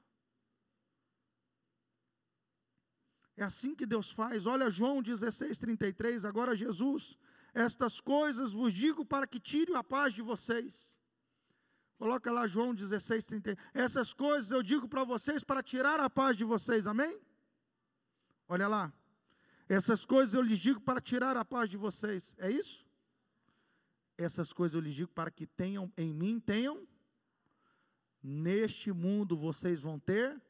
É 3.37 3.43
assim 3.43 3.75
que 3.75 3.87
Deus 3.87 4.11
faz. 4.11 4.47
Olha 4.47 4.71
João 4.71 5.03
16:33, 5.03 6.25
agora 6.25 6.55
Jesus, 6.55 7.19
estas 7.53 8.01
coisas 8.01 8.53
vos 8.53 8.73
digo 8.73 9.05
para 9.05 9.27
que 9.27 9.41
tire 9.41 9.75
a 9.75 9.83
paz 9.83 10.15
de 10.15 10.23
vocês. 10.23 10.95
Coloca 11.97 12.31
lá 12.31 12.47
João 12.47 12.75
16:33. 12.75 13.57
Essas 13.73 14.13
coisas 14.13 14.51
eu 14.51 14.63
digo 14.63 14.89
para 14.89 15.05
vocês 15.05 15.43
para 15.43 15.63
tirar 15.63 15.99
a 15.99 16.11
paz 16.11 16.37
de 16.37 16.45
vocês. 16.45 16.87
Amém? 16.87 17.21
Olha 18.47 18.69
lá. 18.69 18.93
Essas 19.69 20.05
coisas 20.05 20.35
eu 20.35 20.43
lhes 20.43 20.59
digo 20.59 20.81
para 20.81 21.01
tirar 21.01 21.37
a 21.37 21.45
paz 21.45 21.71
de 21.71 21.77
vocês. 21.77 22.37
É 22.39 22.51
isso? 22.51 22.84
Essas 24.17 24.53
coisas 24.53 24.75
eu 24.75 24.81
lhes 24.81 24.95
digo 24.95 25.11
para 25.13 25.31
que 25.31 25.47
tenham 25.47 25.93
em 25.97 26.13
mim, 26.13 26.41
tenham. 26.41 26.87
Neste 28.23 28.93
mundo 28.93 29.37
vocês 29.37 29.83
vão 29.83 29.99
ter. 29.99 30.41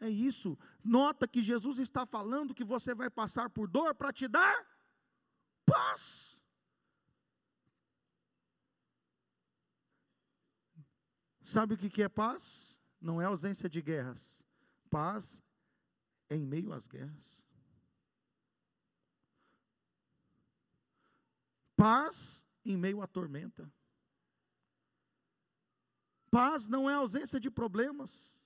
É 0.00 0.08
isso. 0.08 0.58
Nota 0.82 1.26
que 1.26 1.40
Jesus 1.40 1.78
está 1.78 2.04
falando 2.04 2.54
que 2.54 2.64
você 2.64 2.94
vai 2.94 3.08
passar 3.08 3.48
por 3.48 3.68
dor 3.68 3.94
para 3.94 4.12
te 4.12 4.28
dar 4.28 4.66
paz. 5.64 6.40
Sabe 11.40 11.74
o 11.74 11.78
que 11.78 12.02
é 12.02 12.08
paz? 12.08 12.80
Não 13.00 13.20
é 13.20 13.26
ausência 13.26 13.68
de 13.68 13.80
guerras. 13.82 14.42
Paz 14.88 15.42
é 16.28 16.36
em 16.36 16.44
meio 16.44 16.72
às 16.72 16.86
guerras. 16.86 17.43
Paz 21.84 22.46
em 22.64 22.78
meio 22.78 23.02
à 23.02 23.06
tormenta. 23.06 23.70
Paz 26.30 26.66
não 26.66 26.88
é 26.88 26.94
ausência 26.94 27.38
de 27.38 27.50
problemas. 27.50 28.40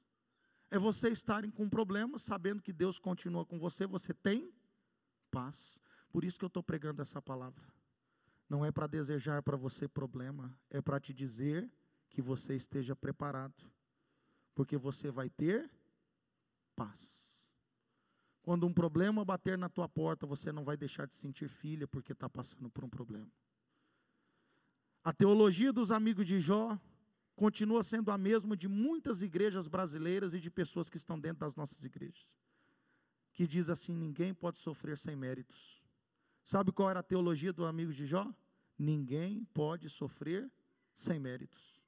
É 0.72 0.76
você 0.76 1.09
estarem 1.11 1.49
com 1.49 1.68
problemas, 1.68 2.22
sabendo 2.22 2.61
que 2.61 2.72
Deus 2.72 2.99
continua 2.99 3.47
com 3.47 3.57
você, 3.57 3.86
você 3.86 4.12
tem 4.12 4.53
paz. 5.30 5.80
Por 6.11 6.24
isso 6.24 6.36
que 6.36 6.47
eu 6.47 6.49
estou 6.49 6.64
pregando 6.64 7.01
essa 7.01 7.22
palavra. 7.22 7.72
Não 8.49 8.64
é 8.64 8.72
para 8.72 8.89
desejar 8.89 9.41
para 9.41 9.57
você 9.57 9.86
problema, 9.86 10.53
é 10.68 10.82
para 10.82 10.99
te 10.99 11.14
dizer 11.14 11.72
que 12.11 12.20
você 12.20 12.57
esteja 12.57 12.97
preparado, 12.97 13.70
porque 14.53 14.76
você 14.76 15.12
vai 15.12 15.30
ter 15.30 15.70
paz. 16.74 17.28
Quando 18.49 18.66
um 18.66 18.72
problema 18.72 19.26
bater 19.26 19.59
na 19.59 19.68
tua 19.68 19.86
porta, 19.86 20.26
você 20.26 20.51
não 20.51 20.64
vai 20.64 20.74
deixar 20.74 21.07
de 21.07 21.12
sentir 21.12 21.51
filha 21.51 21.86
porque 21.86 22.12
está 22.12 22.30
passando 22.30 22.70
por 22.70 22.82
um 22.82 22.88
problema. 22.88 23.30
A 25.05 25.12
teologia 25.12 25.70
dos 25.70 25.90
amigos 25.90 26.24
de 26.24 26.40
Jó 26.40 26.80
continua 27.36 27.82
sendo 27.82 28.11
a 28.11 28.16
mesma 28.16 28.57
de 28.57 28.66
muitas 28.66 29.20
igrejas 29.20 29.68
brasileiras 29.68 30.32
e 30.32 30.40
de 30.40 30.51
pessoas 30.51 30.88
que 30.88 30.96
estão 30.96 31.20
dentro 31.20 31.40
das 31.40 31.57
nossas 31.57 31.84
igrejas. 31.84 32.26
Que 33.34 33.46
diz 33.46 33.68
assim: 33.68 33.92
ninguém 33.92 34.32
pode 34.32 34.57
sofrer 34.57 34.96
sem 34.96 35.14
méritos. 35.14 35.84
Sabe 36.42 36.72
qual 36.72 36.88
era 36.88 37.01
a 37.01 37.03
teologia 37.03 37.53
do 37.53 37.66
amigo 37.66 37.92
de 37.92 38.07
Jó? 38.07 38.34
Ninguém 38.78 39.44
pode 39.53 39.90
sofrer 39.90 40.51
sem 40.94 41.18
méritos. 41.18 41.78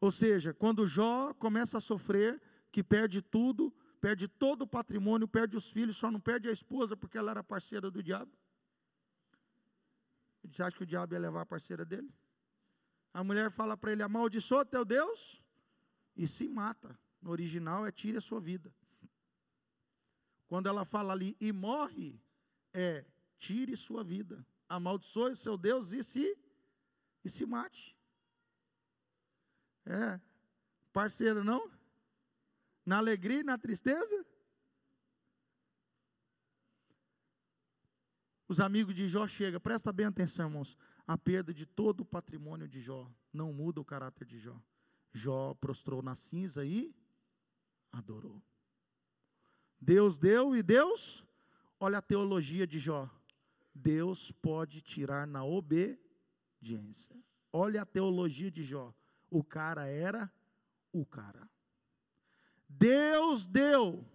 Ou 0.00 0.10
seja, 0.10 0.54
quando 0.54 0.86
Jó 0.86 1.34
começa 1.34 1.76
a 1.76 1.82
sofrer, 1.82 2.40
que 2.72 2.82
perde 2.82 3.20
tudo, 3.20 3.70
perde 4.00 4.28
todo 4.28 4.62
o 4.62 4.66
patrimônio, 4.66 5.26
perde 5.28 5.56
os 5.56 5.68
filhos, 5.68 5.96
só 5.96 6.10
não 6.10 6.20
perde 6.20 6.48
a 6.48 6.52
esposa 6.52 6.96
porque 6.96 7.18
ela 7.18 7.30
era 7.30 7.42
parceira 7.42 7.90
do 7.90 8.02
diabo. 8.02 8.32
Você 10.44 10.62
acha 10.62 10.76
que 10.76 10.82
o 10.82 10.86
diabo 10.86 11.14
ia 11.14 11.20
levar 11.20 11.42
a 11.42 11.46
parceira 11.46 11.84
dele? 11.84 12.12
A 13.12 13.22
mulher 13.22 13.50
fala 13.50 13.76
para 13.76 13.92
ele: 13.92 14.02
amaldiçoa 14.02 14.64
teu 14.64 14.84
Deus 14.84 15.42
e 16.16 16.26
se 16.26 16.48
mata. 16.48 16.98
No 17.20 17.30
original 17.30 17.86
é 17.86 17.92
tire 17.92 18.18
a 18.18 18.20
sua 18.20 18.40
vida. 18.40 18.72
Quando 20.46 20.68
ela 20.68 20.84
fala 20.84 21.12
ali 21.12 21.36
e 21.40 21.52
morre, 21.52 22.18
é 22.72 23.04
tire 23.38 23.76
sua 23.76 24.02
vida. 24.02 24.46
Amaldiçoe 24.68 25.32
o 25.32 25.36
seu 25.36 25.56
Deus 25.56 25.92
e 25.92 26.02
se, 26.04 26.38
e 27.24 27.28
se 27.28 27.44
mate. 27.44 27.96
É. 29.84 30.20
Parceiro, 30.92 31.42
não? 31.42 31.70
Na 32.88 32.96
alegria 32.96 33.40
e 33.40 33.44
na 33.44 33.58
tristeza? 33.58 34.24
Os 38.48 38.60
amigos 38.60 38.94
de 38.94 39.06
Jó 39.06 39.28
chegam, 39.28 39.60
presta 39.60 39.92
bem 39.92 40.06
atenção, 40.06 40.46
irmãos. 40.46 40.74
A 41.06 41.18
perda 41.18 41.52
de 41.52 41.66
todo 41.66 42.00
o 42.00 42.06
patrimônio 42.06 42.66
de 42.66 42.80
Jó 42.80 43.06
não 43.30 43.52
muda 43.52 43.78
o 43.78 43.84
caráter 43.84 44.26
de 44.26 44.38
Jó. 44.38 44.58
Jó 45.12 45.52
prostrou 45.52 46.00
na 46.00 46.14
cinza 46.14 46.64
e 46.64 46.96
adorou. 47.92 48.42
Deus 49.78 50.18
deu 50.18 50.56
e 50.56 50.62
Deus, 50.62 51.22
olha 51.78 51.98
a 51.98 52.02
teologia 52.02 52.66
de 52.66 52.78
Jó. 52.78 53.06
Deus 53.74 54.32
pode 54.32 54.80
tirar 54.80 55.26
na 55.26 55.44
obediência. 55.44 57.22
Olha 57.52 57.82
a 57.82 57.86
teologia 57.86 58.50
de 58.50 58.62
Jó 58.62 58.94
o 59.30 59.44
cara 59.44 59.86
era 59.86 60.32
o 60.90 61.04
cara. 61.04 61.50
Deus 62.68 63.46
deu, 63.46 64.06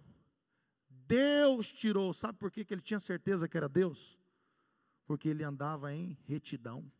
Deus 0.88 1.72
tirou. 1.72 2.12
Sabe 2.12 2.38
por 2.38 2.50
que, 2.50 2.64
que 2.64 2.72
ele 2.72 2.80
tinha 2.80 3.00
certeza 3.00 3.48
que 3.48 3.56
era 3.56 3.68
Deus? 3.68 4.18
Porque 5.06 5.28
ele 5.28 5.42
andava 5.42 5.92
em 5.92 6.16
retidão. 6.26 6.90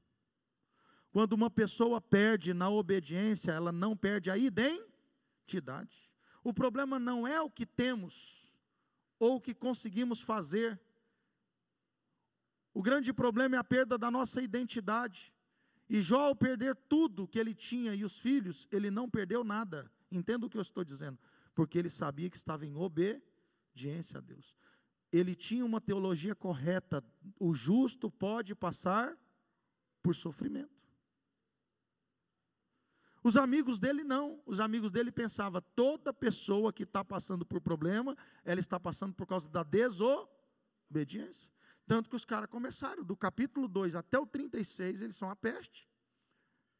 Quando 1.10 1.32
uma 1.32 1.48
pessoa 1.48 2.00
perde 2.00 2.52
na 2.52 2.68
obediência, 2.68 3.52
ela 3.52 3.70
não 3.70 3.96
perde 3.96 4.30
a 4.30 4.36
identidade. 4.36 6.12
O 6.42 6.52
problema 6.52 6.98
não 6.98 7.26
é 7.26 7.40
o 7.40 7.48
que 7.48 7.64
temos 7.64 8.52
ou 9.18 9.36
o 9.36 9.40
que 9.40 9.54
conseguimos 9.54 10.20
fazer. 10.20 10.78
O 12.74 12.82
grande 12.82 13.12
problema 13.12 13.54
é 13.54 13.58
a 13.58 13.64
perda 13.64 13.96
da 13.96 14.10
nossa 14.10 14.42
identidade. 14.42 15.32
E 15.88 16.02
Jó, 16.02 16.20
ao 16.22 16.36
perder 16.36 16.74
tudo 16.74 17.28
que 17.28 17.38
ele 17.38 17.54
tinha 17.54 17.94
e 17.94 18.04
os 18.04 18.18
filhos, 18.18 18.66
ele 18.72 18.90
não 18.90 19.08
perdeu 19.08 19.44
nada. 19.44 19.90
Entenda 20.10 20.46
o 20.46 20.50
que 20.50 20.58
eu 20.58 20.62
estou 20.62 20.84
dizendo. 20.84 21.18
Porque 21.54 21.78
ele 21.78 21.90
sabia 21.90 22.28
que 22.28 22.36
estava 22.36 22.66
em 22.66 22.74
obediência 22.74 24.18
a 24.18 24.20
Deus. 24.20 24.54
Ele 25.12 25.34
tinha 25.34 25.64
uma 25.64 25.80
teologia 25.80 26.34
correta. 26.34 27.02
O 27.38 27.54
justo 27.54 28.10
pode 28.10 28.54
passar 28.54 29.16
por 30.02 30.14
sofrimento. 30.14 30.74
Os 33.22 33.38
amigos 33.38 33.80
dele 33.80 34.04
não. 34.04 34.42
Os 34.44 34.60
amigos 34.60 34.90
dele 34.90 35.10
pensavam: 35.10 35.62
toda 35.74 36.12
pessoa 36.12 36.72
que 36.72 36.82
está 36.82 37.02
passando 37.02 37.46
por 37.46 37.60
problema, 37.60 38.14
ela 38.44 38.60
está 38.60 38.78
passando 38.78 39.14
por 39.14 39.26
causa 39.26 39.48
da 39.48 39.62
desobediência. 39.62 41.50
Tanto 41.86 42.10
que 42.10 42.16
os 42.16 42.24
caras 42.24 42.48
começaram, 42.48 43.02
do 43.02 43.16
capítulo 43.16 43.66
2 43.66 43.94
até 43.94 44.18
o 44.18 44.26
36, 44.26 45.00
eles 45.00 45.16
são 45.16 45.30
a 45.30 45.36
peste. 45.36 45.88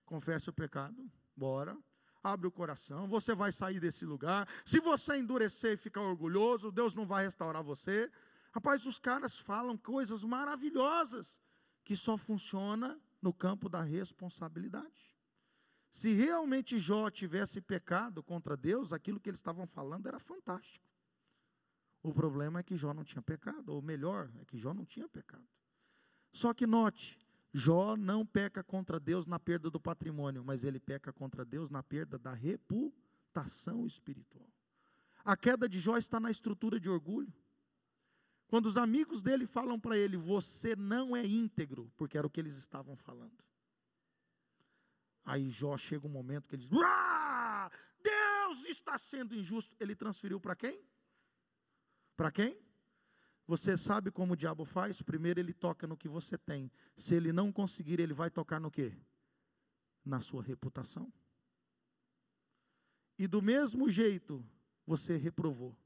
Confessa 0.05 0.51
o 0.51 0.53
pecado, 0.53 1.11
bora. 1.35 1.77
Abre 2.25 2.49
o 2.49 2.51
coração, 2.51 3.07
você 3.07 3.35
vai 3.35 3.53
sair 3.53 3.79
desse 3.79 4.07
lugar. 4.07 4.49
Se 4.65 4.81
você 4.81 5.19
endurecer 5.19 5.75
e 5.75 5.77
ficar 5.77 6.01
orgulhoso, 6.01 6.73
Deus 6.73 6.95
não 6.95 7.05
vai 7.05 7.27
restaurar 7.27 7.63
você. 7.63 8.11
Rapaz, 8.51 8.87
os 8.87 8.99
caras 8.99 9.39
falam 9.39 9.77
coisas 9.77 10.25
maravilhosas 10.25 11.39
que 11.85 11.95
só 11.95 12.17
funciona 12.17 12.99
no 13.21 13.31
campo 13.31 13.69
da 13.69 13.83
responsabilidade. 13.83 15.15
Se 15.91 16.15
realmente 16.15 16.79
Jó 16.79 17.11
tivesse 17.11 17.61
pecado 17.61 18.23
contra 18.23 18.57
Deus, 18.57 18.91
aquilo 18.91 19.21
que 19.21 19.29
eles 19.29 19.39
estavam 19.39 19.67
falando 19.67 20.09
era 20.09 20.19
fantástico. 20.19 20.89
O 22.03 22.13
problema 22.13 22.61
é 22.61 22.63
que 22.63 22.77
Jó 22.77 22.95
não 22.95 23.05
tinha 23.05 23.21
pecado, 23.21 23.69
ou 23.69 23.83
melhor, 23.83 24.31
é 24.41 24.47
que 24.47 24.57
Jó 24.57 24.73
não 24.73 24.87
tinha 24.87 25.09
pecado. 25.09 25.47
Só 26.33 26.55
que 26.55 26.67
note, 26.67 27.19
Jó 27.57 27.97
não 27.97 28.27
peca 28.27 28.65
contra 28.65 28.99
Deus 28.99 29.29
na 29.29 29.39
perda 29.39 29.71
do 29.71 29.79
patrimônio, 29.79 30.43
mas 30.45 30.65
ele 30.65 30.81
peca 30.81 31.13
contra 31.13 31.45
Deus 31.45 31.71
na 31.71 31.85
perda 31.85 32.19
da 32.19 32.33
reputação 32.33 33.87
espiritual. 33.87 34.49
A 35.25 35.37
queda 35.37 35.69
de 35.69 35.79
Jó 35.79 35.97
está 35.97 36.19
na 36.19 36.33
estrutura 36.33 36.81
de 36.81 36.91
orgulho. 36.91 37.33
Quando 38.49 38.67
os 38.67 38.77
amigos 38.77 39.23
dele 39.23 39.47
falam 39.47 39.79
para 39.79 39.97
ele, 39.97 40.17
você 40.17 40.75
não 40.75 41.17
é 41.17 41.25
íntegro, 41.25 41.93
porque 41.97 42.19
era 42.19 42.27
o 42.27 42.31
que 42.31 42.41
eles 42.41 42.57
estavam 42.57 42.97
falando. 42.97 43.45
Aí 45.25 45.49
Jó 45.49 45.77
chega 45.79 46.09
um 46.09 46.11
momento 46.11 46.49
que 46.49 46.57
ele 46.57 46.63
diz: 46.63 46.71
Deus 48.03 48.65
está 48.69 48.99
sendo 48.99 49.33
injusto. 49.33 49.77
Ele 49.79 49.95
transferiu 49.95 50.41
para 50.41 50.57
quem? 50.57 50.85
Para 52.17 52.33
quem? 52.33 52.59
Você 53.47 53.77
sabe 53.77 54.11
como 54.11 54.33
o 54.33 54.37
diabo 54.37 54.65
faz? 54.65 55.03
Primeiro 55.03 55.39
ele 55.39 55.53
toca 55.53 55.87
no 55.87 55.97
que 55.97 56.09
você 56.09 56.39
tem. 56.39 56.71
Se 56.97 57.15
ele 57.15 57.33
não 57.33 57.53
conseguir, 57.53 58.01
ele 58.01 58.15
vai 58.15 58.31
tocar 58.31 58.59
no 58.59 58.71
quê? 58.71 58.97
Na 60.05 60.21
sua 60.21 60.43
reputação. 60.43 61.13
E 63.19 63.27
do 63.27 63.43
mesmo 63.43 63.89
jeito, 63.89 64.45
você 64.87 65.17
reprovou. 65.17 65.77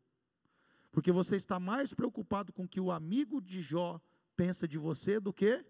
Porque 0.92 1.10
você 1.10 1.36
está 1.36 1.58
mais 1.58 1.92
preocupado 1.92 2.52
com 2.52 2.64
o 2.64 2.68
que 2.68 2.80
o 2.80 2.90
amigo 2.90 3.40
de 3.40 3.60
Jó 3.60 4.00
pensa 4.36 4.66
de 4.66 4.78
você 4.78 5.20
do 5.20 5.32
que 5.32 5.64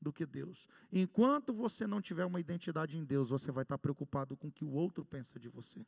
do 0.00 0.12
que 0.12 0.26
Deus. 0.26 0.68
Enquanto 0.92 1.54
você 1.54 1.86
não 1.86 2.00
tiver 2.00 2.26
uma 2.26 2.38
identidade 2.38 2.98
em 2.98 3.04
Deus, 3.04 3.30
você 3.30 3.50
vai 3.50 3.62
estar 3.62 3.78
preocupado 3.78 4.36
com 4.36 4.48
o 4.48 4.52
que 4.52 4.64
o 4.64 4.70
outro 4.70 5.02
pensa 5.02 5.40
de 5.40 5.48
você 5.48 5.84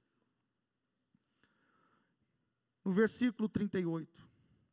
no 2.86 2.92
versículo 2.92 3.48
38, 3.48 4.25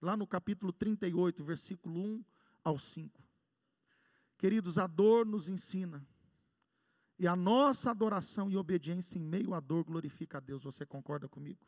lá 0.03 0.17
no 0.17 0.27
capítulo 0.27 0.73
38, 0.73 1.43
versículo 1.43 1.99
1 1.99 2.25
ao 2.63 2.77
5. 2.77 3.23
Queridos, 4.37 4.77
a 4.77 4.85
dor 4.85 5.25
nos 5.25 5.47
ensina, 5.47 6.05
e 7.17 7.25
a 7.25 7.35
nossa 7.35 7.91
adoração 7.91 8.51
e 8.51 8.57
obediência 8.57 9.17
em 9.17 9.21
meio 9.21 9.53
à 9.53 9.61
dor 9.61 9.85
glorifica 9.85 10.39
a 10.39 10.41
Deus. 10.41 10.63
Você 10.63 10.85
concorda 10.85 11.29
comigo? 11.29 11.65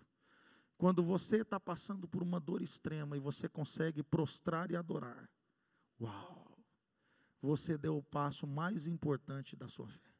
Quando 0.78 1.02
você 1.02 1.38
está 1.38 1.58
passando 1.58 2.08
por 2.08 2.22
uma 2.22 2.40
dor 2.40 2.62
extrema 2.62 3.16
e 3.16 3.20
você 3.22 3.48
consegue 3.48 4.04
prostrar 4.04 4.70
e 4.70 4.76
adorar, 4.76 5.30
uau! 6.02 6.58
Você 7.42 7.78
deu 7.78 7.98
o 7.98 8.04
passo 8.04 8.46
mais 8.46 8.86
importante 8.88 9.56
da 9.56 9.70
sua 9.70 9.88
fé. 9.88 10.14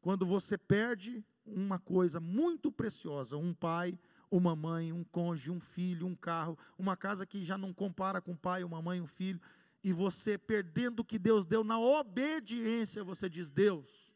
Quando 0.00 0.24
você 0.24 0.56
perde 0.56 1.22
uma 1.44 1.78
coisa 1.78 2.20
muito 2.20 2.72
preciosa: 2.72 3.36
um 3.36 3.52
pai, 3.52 3.98
uma 4.30 4.54
mãe, 4.54 4.92
um 4.92 5.04
cônjuge, 5.04 5.50
um 5.50 5.60
filho, 5.60 6.06
um 6.06 6.14
carro, 6.14 6.58
uma 6.78 6.96
casa 6.96 7.26
que 7.26 7.44
já 7.44 7.56
não 7.56 7.72
compara 7.72 8.20
com 8.20 8.36
pai, 8.36 8.64
uma 8.64 8.80
mãe, 8.82 9.00
um 9.00 9.06
filho, 9.06 9.40
e 9.82 9.92
você 9.92 10.36
perdendo 10.36 11.00
o 11.00 11.04
que 11.04 11.18
Deus 11.18 11.46
deu 11.46 11.62
na 11.62 11.78
obediência, 11.78 13.04
você 13.04 13.28
diz: 13.28 13.50
Deus, 13.50 14.12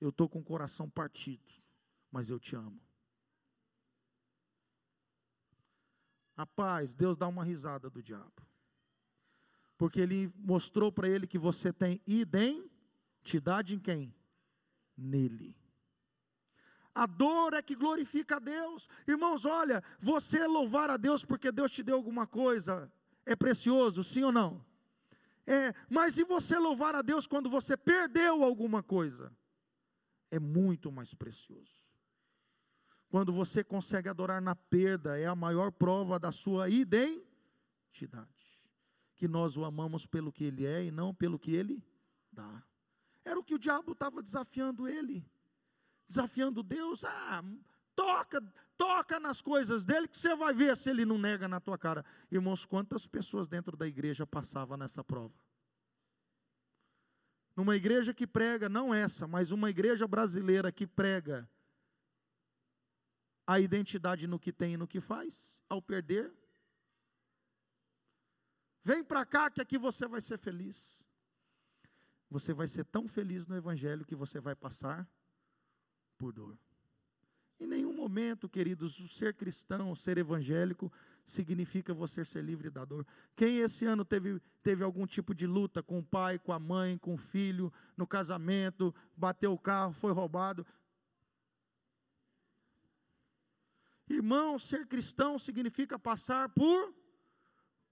eu 0.00 0.10
estou 0.10 0.28
com 0.28 0.40
o 0.40 0.44
coração 0.44 0.88
partido, 0.88 1.52
mas 2.10 2.30
eu 2.30 2.38
te 2.38 2.54
amo. 2.54 2.80
Rapaz, 6.36 6.94
Deus 6.94 7.16
dá 7.16 7.26
uma 7.26 7.42
risada 7.42 7.88
do 7.88 8.02
diabo. 8.02 8.46
Porque 9.78 10.00
ele 10.00 10.32
mostrou 10.36 10.92
para 10.92 11.08
ele 11.08 11.26
que 11.26 11.38
você 11.38 11.72
tem 11.72 12.00
identidade 12.06 13.74
em 13.74 13.78
quem? 13.78 14.14
Nele. 14.96 15.56
A 16.96 17.04
dor 17.04 17.52
é 17.52 17.60
que 17.60 17.74
glorifica 17.74 18.36
a 18.36 18.38
Deus. 18.38 18.88
Irmãos, 19.06 19.44
olha, 19.44 19.84
você 20.00 20.46
louvar 20.46 20.88
a 20.88 20.96
Deus 20.96 21.24
porque 21.24 21.52
Deus 21.52 21.70
te 21.70 21.82
deu 21.82 21.94
alguma 21.94 22.26
coisa 22.26 22.90
é 23.26 23.34
precioso, 23.34 24.04
sim 24.04 24.22
ou 24.22 24.32
não? 24.32 24.64
É, 25.44 25.74
mas 25.90 26.16
e 26.16 26.24
você 26.24 26.56
louvar 26.56 26.94
a 26.94 27.02
Deus 27.02 27.26
quando 27.26 27.50
você 27.50 27.76
perdeu 27.76 28.42
alguma 28.42 28.82
coisa? 28.82 29.36
É 30.30 30.38
muito 30.38 30.90
mais 30.90 31.12
precioso. 31.12 31.84
Quando 33.08 33.32
você 33.32 33.62
consegue 33.62 34.08
adorar 34.08 34.40
na 34.40 34.54
perda, 34.54 35.18
é 35.18 35.26
a 35.26 35.34
maior 35.34 35.70
prova 35.72 36.18
da 36.18 36.32
sua 36.32 36.68
identidade. 36.68 38.26
Que 39.16 39.28
nós 39.28 39.56
o 39.56 39.64
amamos 39.64 40.06
pelo 40.06 40.32
que 40.32 40.44
ele 40.44 40.64
é 40.64 40.84
e 40.84 40.90
não 40.90 41.14
pelo 41.14 41.38
que 41.38 41.54
ele 41.54 41.82
dá. 42.32 42.62
Era 43.24 43.38
o 43.38 43.44
que 43.44 43.54
o 43.54 43.58
diabo 43.58 43.92
estava 43.92 44.22
desafiando 44.22 44.88
ele. 44.88 45.24
Desafiando 46.08 46.62
Deus, 46.62 47.04
ah, 47.04 47.42
toca, 47.94 48.40
toca 48.76 49.18
nas 49.18 49.40
coisas 49.40 49.84
dele 49.84 50.06
que 50.06 50.16
você 50.16 50.36
vai 50.36 50.54
ver 50.54 50.76
se 50.76 50.90
ele 50.90 51.04
não 51.04 51.18
nega 51.18 51.48
na 51.48 51.58
tua 51.58 51.76
cara. 51.76 52.04
Irmãos, 52.30 52.64
quantas 52.64 53.06
pessoas 53.06 53.48
dentro 53.48 53.76
da 53.76 53.86
igreja 53.86 54.26
passavam 54.26 54.76
nessa 54.76 55.02
prova? 55.02 55.34
Numa 57.56 57.74
igreja 57.74 58.12
que 58.12 58.26
prega, 58.26 58.68
não 58.68 58.92
essa, 58.92 59.26
mas 59.26 59.50
uma 59.50 59.70
igreja 59.70 60.06
brasileira 60.06 60.70
que 60.70 60.86
prega 60.86 61.48
a 63.46 63.58
identidade 63.58 64.26
no 64.26 64.38
que 64.38 64.52
tem 64.52 64.74
e 64.74 64.76
no 64.76 64.86
que 64.86 65.00
faz, 65.00 65.62
ao 65.68 65.80
perder. 65.80 66.32
Vem 68.82 69.02
para 69.02 69.24
cá 69.24 69.50
que 69.50 69.60
aqui 69.60 69.78
você 69.78 70.06
vai 70.06 70.20
ser 70.20 70.36
feliz. 70.36 71.04
Você 72.28 72.52
vai 72.52 72.68
ser 72.68 72.84
tão 72.84 73.08
feliz 73.08 73.46
no 73.46 73.56
Evangelho 73.56 74.04
que 74.04 74.14
você 74.14 74.38
vai 74.38 74.54
passar 74.54 75.08
por 76.16 76.32
dor. 76.32 76.58
Em 77.58 77.66
nenhum 77.66 77.94
momento, 77.94 78.48
queridos, 78.48 79.00
o 79.00 79.08
ser 79.08 79.34
cristão, 79.34 79.90
o 79.90 79.96
ser 79.96 80.18
evangélico, 80.18 80.92
significa 81.24 81.94
você 81.94 82.24
ser 82.24 82.44
livre 82.44 82.68
da 82.68 82.84
dor. 82.84 83.06
Quem 83.34 83.58
esse 83.58 83.86
ano 83.86 84.04
teve, 84.04 84.40
teve 84.62 84.84
algum 84.84 85.06
tipo 85.06 85.34
de 85.34 85.46
luta 85.46 85.82
com 85.82 85.98
o 85.98 86.04
pai, 86.04 86.38
com 86.38 86.52
a 86.52 86.58
mãe, 86.58 86.98
com 86.98 87.14
o 87.14 87.18
filho, 87.18 87.72
no 87.96 88.06
casamento, 88.06 88.94
bateu 89.16 89.52
o 89.52 89.58
carro, 89.58 89.92
foi 89.92 90.12
roubado? 90.12 90.66
Irmão, 94.08 94.58
ser 94.58 94.86
cristão 94.86 95.38
significa 95.38 95.98
passar 95.98 96.48
por. 96.50 96.94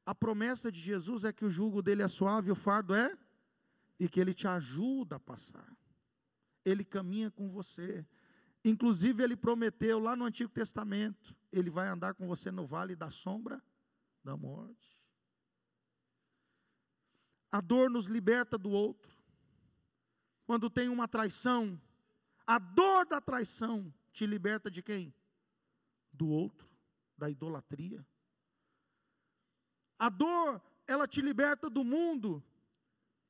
A 0.07 0.15
promessa 0.15 0.71
de 0.71 0.81
Jesus 0.81 1.25
é 1.25 1.33
que 1.33 1.45
o 1.45 1.51
jugo 1.51 1.81
dele 1.81 2.03
é 2.03 2.09
suave, 2.09 2.51
o 2.51 2.55
fardo 2.55 2.95
é, 2.95 3.17
e 3.99 4.09
que 4.09 4.21
ele 4.21 4.35
te 4.35 4.47
ajuda 4.47 5.17
a 5.17 5.21
passar. 5.21 5.67
Ele 6.65 6.85
caminha 6.85 7.31
com 7.31 7.51
você. 7.51 8.07
Inclusive, 8.65 9.23
ele 9.23 9.37
prometeu 9.37 9.99
lá 9.99 10.17
no 10.17 10.25
Antigo 10.25 10.51
Testamento: 10.51 11.35
ele 11.53 11.71
vai 11.71 11.89
andar 11.89 12.15
com 12.15 12.27
você 12.27 12.51
no 12.51 12.65
vale 12.65 12.97
da 12.97 13.11
sombra 13.11 13.63
da 14.23 14.37
morte. 14.37 15.03
A 17.53 17.61
dor 17.61 17.91
nos 17.91 18.07
liberta 18.07 18.57
do 18.57 18.71
outro. 18.71 19.13
Quando 20.47 20.69
tem 20.69 20.89
uma 20.89 21.07
traição, 21.07 21.81
a 22.47 22.59
dor 22.59 23.07
da 23.07 23.21
traição 23.21 23.93
te 24.13 24.27
liberta 24.27 24.71
de 24.71 24.83
quem? 24.83 25.15
do 26.15 26.29
outro, 26.29 26.69
da 27.19 27.29
idolatria. 27.29 28.07
A 29.99 30.09
dor, 30.09 30.63
ela 30.87 31.07
te 31.07 31.21
liberta 31.21 31.69
do 31.69 31.85
mundo, 31.85 32.43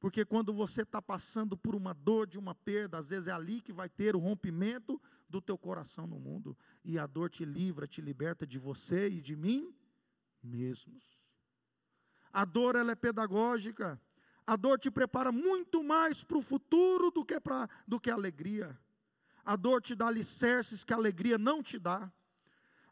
porque 0.04 0.22
quando 0.22 0.52
você 0.52 0.82
está 0.82 1.00
passando 1.00 1.56
por 1.56 1.74
uma 1.74 1.94
dor 1.94 2.26
de 2.26 2.38
uma 2.38 2.54
perda, 2.54 2.98
às 2.98 3.08
vezes 3.08 3.26
é 3.26 3.32
ali 3.32 3.62
que 3.62 3.72
vai 3.72 3.88
ter 3.88 4.14
o 4.14 4.18
rompimento 4.18 5.00
do 5.30 5.40
teu 5.40 5.56
coração 5.56 6.06
no 6.06 6.20
mundo, 6.20 6.54
e 6.84 6.98
a 6.98 7.06
dor 7.06 7.30
te 7.30 7.42
livra, 7.42 7.86
te 7.86 8.02
liberta 8.02 8.46
de 8.46 8.58
você 8.58 9.08
e 9.08 9.18
de 9.18 9.34
mim 9.34 9.74
mesmos. 10.42 11.02
A 12.30 12.44
dor 12.44 12.76
ela 12.76 12.92
é 12.92 12.94
pedagógica. 12.94 13.98
A 14.46 14.56
dor 14.56 14.78
te 14.78 14.90
prepara 14.90 15.32
muito 15.32 15.82
mais 15.82 16.22
para 16.22 16.36
o 16.36 16.42
futuro 16.42 17.10
do 17.10 17.24
que 17.24 17.40
para 17.40 17.66
do 17.88 17.98
que 17.98 18.10
a 18.10 18.14
alegria. 18.14 18.78
A 19.42 19.56
dor 19.56 19.80
te 19.80 19.94
dá 19.94 20.08
alicerces 20.08 20.84
que 20.84 20.92
a 20.92 20.96
alegria 20.96 21.38
não 21.38 21.62
te 21.62 21.78
dá. 21.78 22.12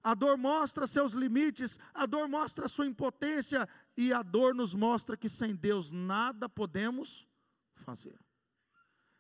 A 0.02 0.14
dor 0.14 0.36
mostra 0.36 0.86
seus 0.86 1.12
limites, 1.12 1.78
a 1.94 2.06
dor 2.06 2.28
mostra 2.28 2.66
sua 2.66 2.86
impotência, 2.86 3.68
e 3.96 4.12
a 4.12 4.22
dor 4.22 4.54
nos 4.54 4.74
mostra 4.74 5.16
que 5.16 5.28
sem 5.28 5.54
Deus 5.54 5.92
nada 5.92 6.48
podemos 6.48 7.28
fazer. 7.74 8.18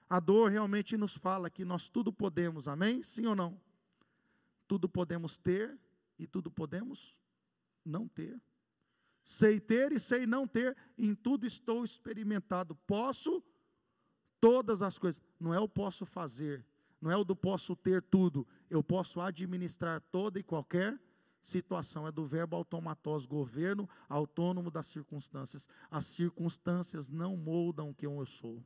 A 0.08 0.20
dor 0.20 0.50
realmente 0.50 0.96
nos 0.96 1.16
fala 1.16 1.48
que 1.48 1.64
nós 1.64 1.88
tudo 1.88 2.12
podemos, 2.12 2.68
amém? 2.68 3.02
Sim 3.02 3.26
ou 3.26 3.34
não? 3.34 3.60
Tudo 4.66 4.88
podemos 4.88 5.38
ter 5.38 5.78
e 6.18 6.26
tudo 6.26 6.50
podemos 6.50 7.16
não 7.84 8.08
ter. 8.08 8.40
Sei 9.24 9.60
ter 9.60 9.92
e 9.92 10.00
sei 10.00 10.26
não 10.26 10.46
ter, 10.46 10.76
em 10.98 11.14
tudo 11.14 11.46
estou 11.46 11.84
experimentado. 11.84 12.74
Posso 12.86 13.42
todas 14.40 14.82
as 14.82 14.98
coisas. 14.98 15.22
Não 15.38 15.54
é 15.54 15.56
eu 15.56 15.68
posso 15.68 16.04
fazer, 16.04 16.66
não 17.02 17.10
é 17.10 17.16
o 17.16 17.24
do 17.24 17.34
posso 17.34 17.74
ter 17.74 18.00
tudo, 18.00 18.46
eu 18.70 18.82
posso 18.82 19.20
administrar 19.20 20.00
toda 20.12 20.38
e 20.38 20.42
qualquer 20.42 20.96
situação. 21.42 22.06
É 22.06 22.12
do 22.12 22.24
verbo 22.24 22.54
automatós, 22.54 23.26
governo 23.26 23.88
autônomo 24.08 24.70
das 24.70 24.86
circunstâncias. 24.86 25.68
As 25.90 26.06
circunstâncias 26.06 27.10
não 27.10 27.36
moldam 27.36 27.92
quem 27.92 28.08
eu 28.08 28.24
sou. 28.24 28.64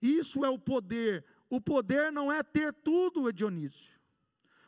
Isso 0.00 0.46
é 0.46 0.48
o 0.48 0.58
poder. 0.58 1.26
O 1.50 1.60
poder 1.60 2.10
não 2.10 2.32
é 2.32 2.42
ter 2.42 2.72
tudo, 2.72 3.30
Dionísio. 3.30 3.94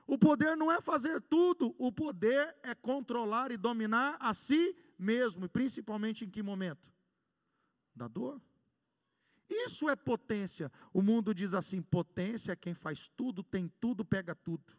O 0.06 0.18
poder 0.18 0.56
não 0.56 0.70
é 0.70 0.80
fazer 0.80 1.20
tudo, 1.22 1.74
o 1.78 1.92
poder 1.92 2.56
é 2.62 2.74
controlar 2.74 3.50
e 3.50 3.58
dominar 3.58 4.16
a 4.20 4.32
si 4.32 4.74
mesmo, 4.98 5.44
e 5.44 5.48
principalmente 5.48 6.24
em 6.24 6.30
que 6.30 6.42
momento? 6.42 6.90
Da 7.94 8.08
dor. 8.08 8.40
Isso 9.48 9.88
é 9.88 9.96
potência. 9.96 10.70
O 10.92 11.00
mundo 11.00 11.34
diz 11.34 11.54
assim: 11.54 11.80
potência 11.80 12.52
é 12.52 12.56
quem 12.56 12.74
faz 12.74 13.08
tudo, 13.08 13.42
tem 13.42 13.68
tudo, 13.80 14.04
pega 14.04 14.34
tudo. 14.34 14.72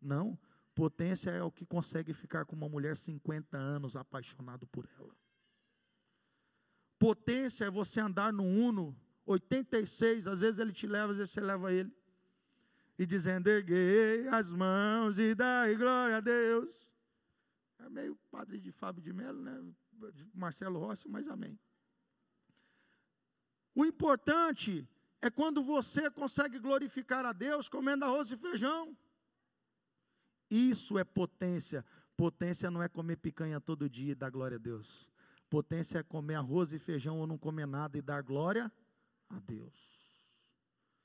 Não, 0.00 0.38
potência 0.74 1.30
é 1.30 1.42
o 1.42 1.50
que 1.50 1.64
consegue 1.64 2.12
ficar 2.12 2.44
com 2.44 2.54
uma 2.54 2.68
mulher 2.68 2.96
50 2.96 3.56
anos 3.56 3.96
apaixonado 3.96 4.66
por 4.66 4.88
ela. 4.98 5.16
Potência 6.98 7.64
é 7.66 7.70
você 7.70 8.00
andar 8.00 8.32
no 8.32 8.44
Uno 8.44 8.96
86, 9.26 10.28
às 10.28 10.40
vezes 10.40 10.58
ele 10.58 10.72
te 10.72 10.86
leva, 10.86 11.10
às 11.10 11.18
vezes 11.18 11.32
você 11.32 11.40
leva 11.40 11.72
ele. 11.72 11.92
E 12.98 13.04
dizendo, 13.04 13.48
erguei 13.48 14.26
as 14.28 14.50
mãos 14.50 15.18
e 15.18 15.34
dai 15.34 15.74
glória 15.74 16.16
a 16.16 16.20
Deus. 16.20 16.90
É 17.78 17.90
meio 17.90 18.16
padre 18.30 18.58
de 18.58 18.72
Fábio 18.72 19.02
de 19.02 19.12
Melo, 19.12 19.42
né? 19.42 19.62
Marcelo 20.32 20.78
Rossi, 20.78 21.08
mas 21.08 21.28
amém. 21.28 21.58
O 23.76 23.84
importante 23.84 24.88
é 25.20 25.28
quando 25.28 25.62
você 25.62 26.10
consegue 26.10 26.58
glorificar 26.58 27.26
a 27.26 27.32
Deus 27.34 27.68
comendo 27.68 28.06
arroz 28.06 28.30
e 28.30 28.36
feijão. 28.36 28.96
Isso 30.50 30.98
é 30.98 31.04
potência. 31.04 31.84
Potência 32.16 32.70
não 32.70 32.82
é 32.82 32.88
comer 32.88 33.16
picanha 33.16 33.60
todo 33.60 33.90
dia 33.90 34.12
e 34.12 34.14
dar 34.14 34.30
glória 34.30 34.54
a 34.54 34.58
Deus. 34.58 35.10
Potência 35.50 35.98
é 35.98 36.02
comer 36.02 36.36
arroz 36.36 36.72
e 36.72 36.78
feijão 36.78 37.18
ou 37.18 37.26
não 37.26 37.36
comer 37.36 37.66
nada 37.66 37.98
e 37.98 38.02
dar 38.02 38.22
glória 38.22 38.72
a 39.28 39.38
Deus. 39.40 39.74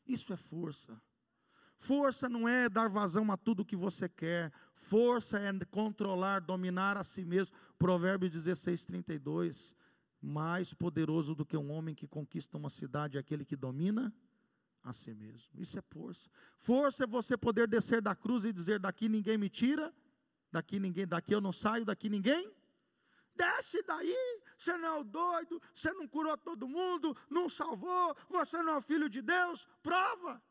Isso 0.07 0.31
é 0.31 0.37
força. 0.37 0.99
Força 1.77 2.29
não 2.29 2.47
é 2.47 2.69
dar 2.69 2.87
vazão 2.87 3.29
a 3.33 3.35
tudo 3.35 3.65
que 3.65 3.75
você 3.75 4.07
quer. 4.07 4.49
Força 4.75 5.37
é 5.37 5.51
controlar, 5.65 6.39
dominar 6.39 6.95
a 6.95 7.03
si 7.03 7.25
mesmo. 7.25 7.53
Provérbios 7.77 8.31
16, 8.31 8.85
32 8.85 9.75
mais 10.21 10.73
poderoso 10.73 11.33
do 11.33 11.45
que 11.45 11.57
um 11.57 11.71
homem 11.71 11.95
que 11.95 12.07
conquista 12.07 12.57
uma 12.57 12.69
cidade 12.69 13.17
é 13.17 13.19
aquele 13.19 13.43
que 13.43 13.55
domina 13.55 14.13
a 14.83 14.93
si 14.93 15.13
mesmo. 15.13 15.51
Isso 15.55 15.77
é 15.79 15.81
força. 15.81 16.29
Força 16.57 17.03
é 17.03 17.07
você 17.07 17.35
poder 17.35 17.67
descer 17.67 18.01
da 18.01 18.15
cruz 18.15 18.45
e 18.45 18.53
dizer: 18.53 18.79
daqui 18.79 19.09
ninguém 19.09 19.37
me 19.37 19.49
tira, 19.49 19.93
daqui 20.51 20.79
ninguém, 20.79 21.07
daqui 21.07 21.33
eu 21.33 21.41
não 21.41 21.51
saio, 21.51 21.85
daqui 21.85 22.09
ninguém. 22.09 22.53
Desce 23.33 23.81
daí, 23.83 24.41
você 24.57 24.77
não 24.77 24.87
é 24.87 24.99
o 24.99 25.03
doido, 25.03 25.61
você 25.73 25.91
não 25.93 26.07
curou 26.07 26.37
todo 26.37 26.67
mundo, 26.67 27.15
não 27.29 27.49
salvou, 27.49 28.15
você 28.29 28.61
não 28.61 28.73
é 28.73 28.77
o 28.77 28.81
filho 28.81 29.09
de 29.09 29.21
Deus, 29.21 29.67
prova. 29.81 30.41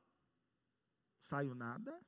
saio 1.20 1.54
nada. 1.54 2.00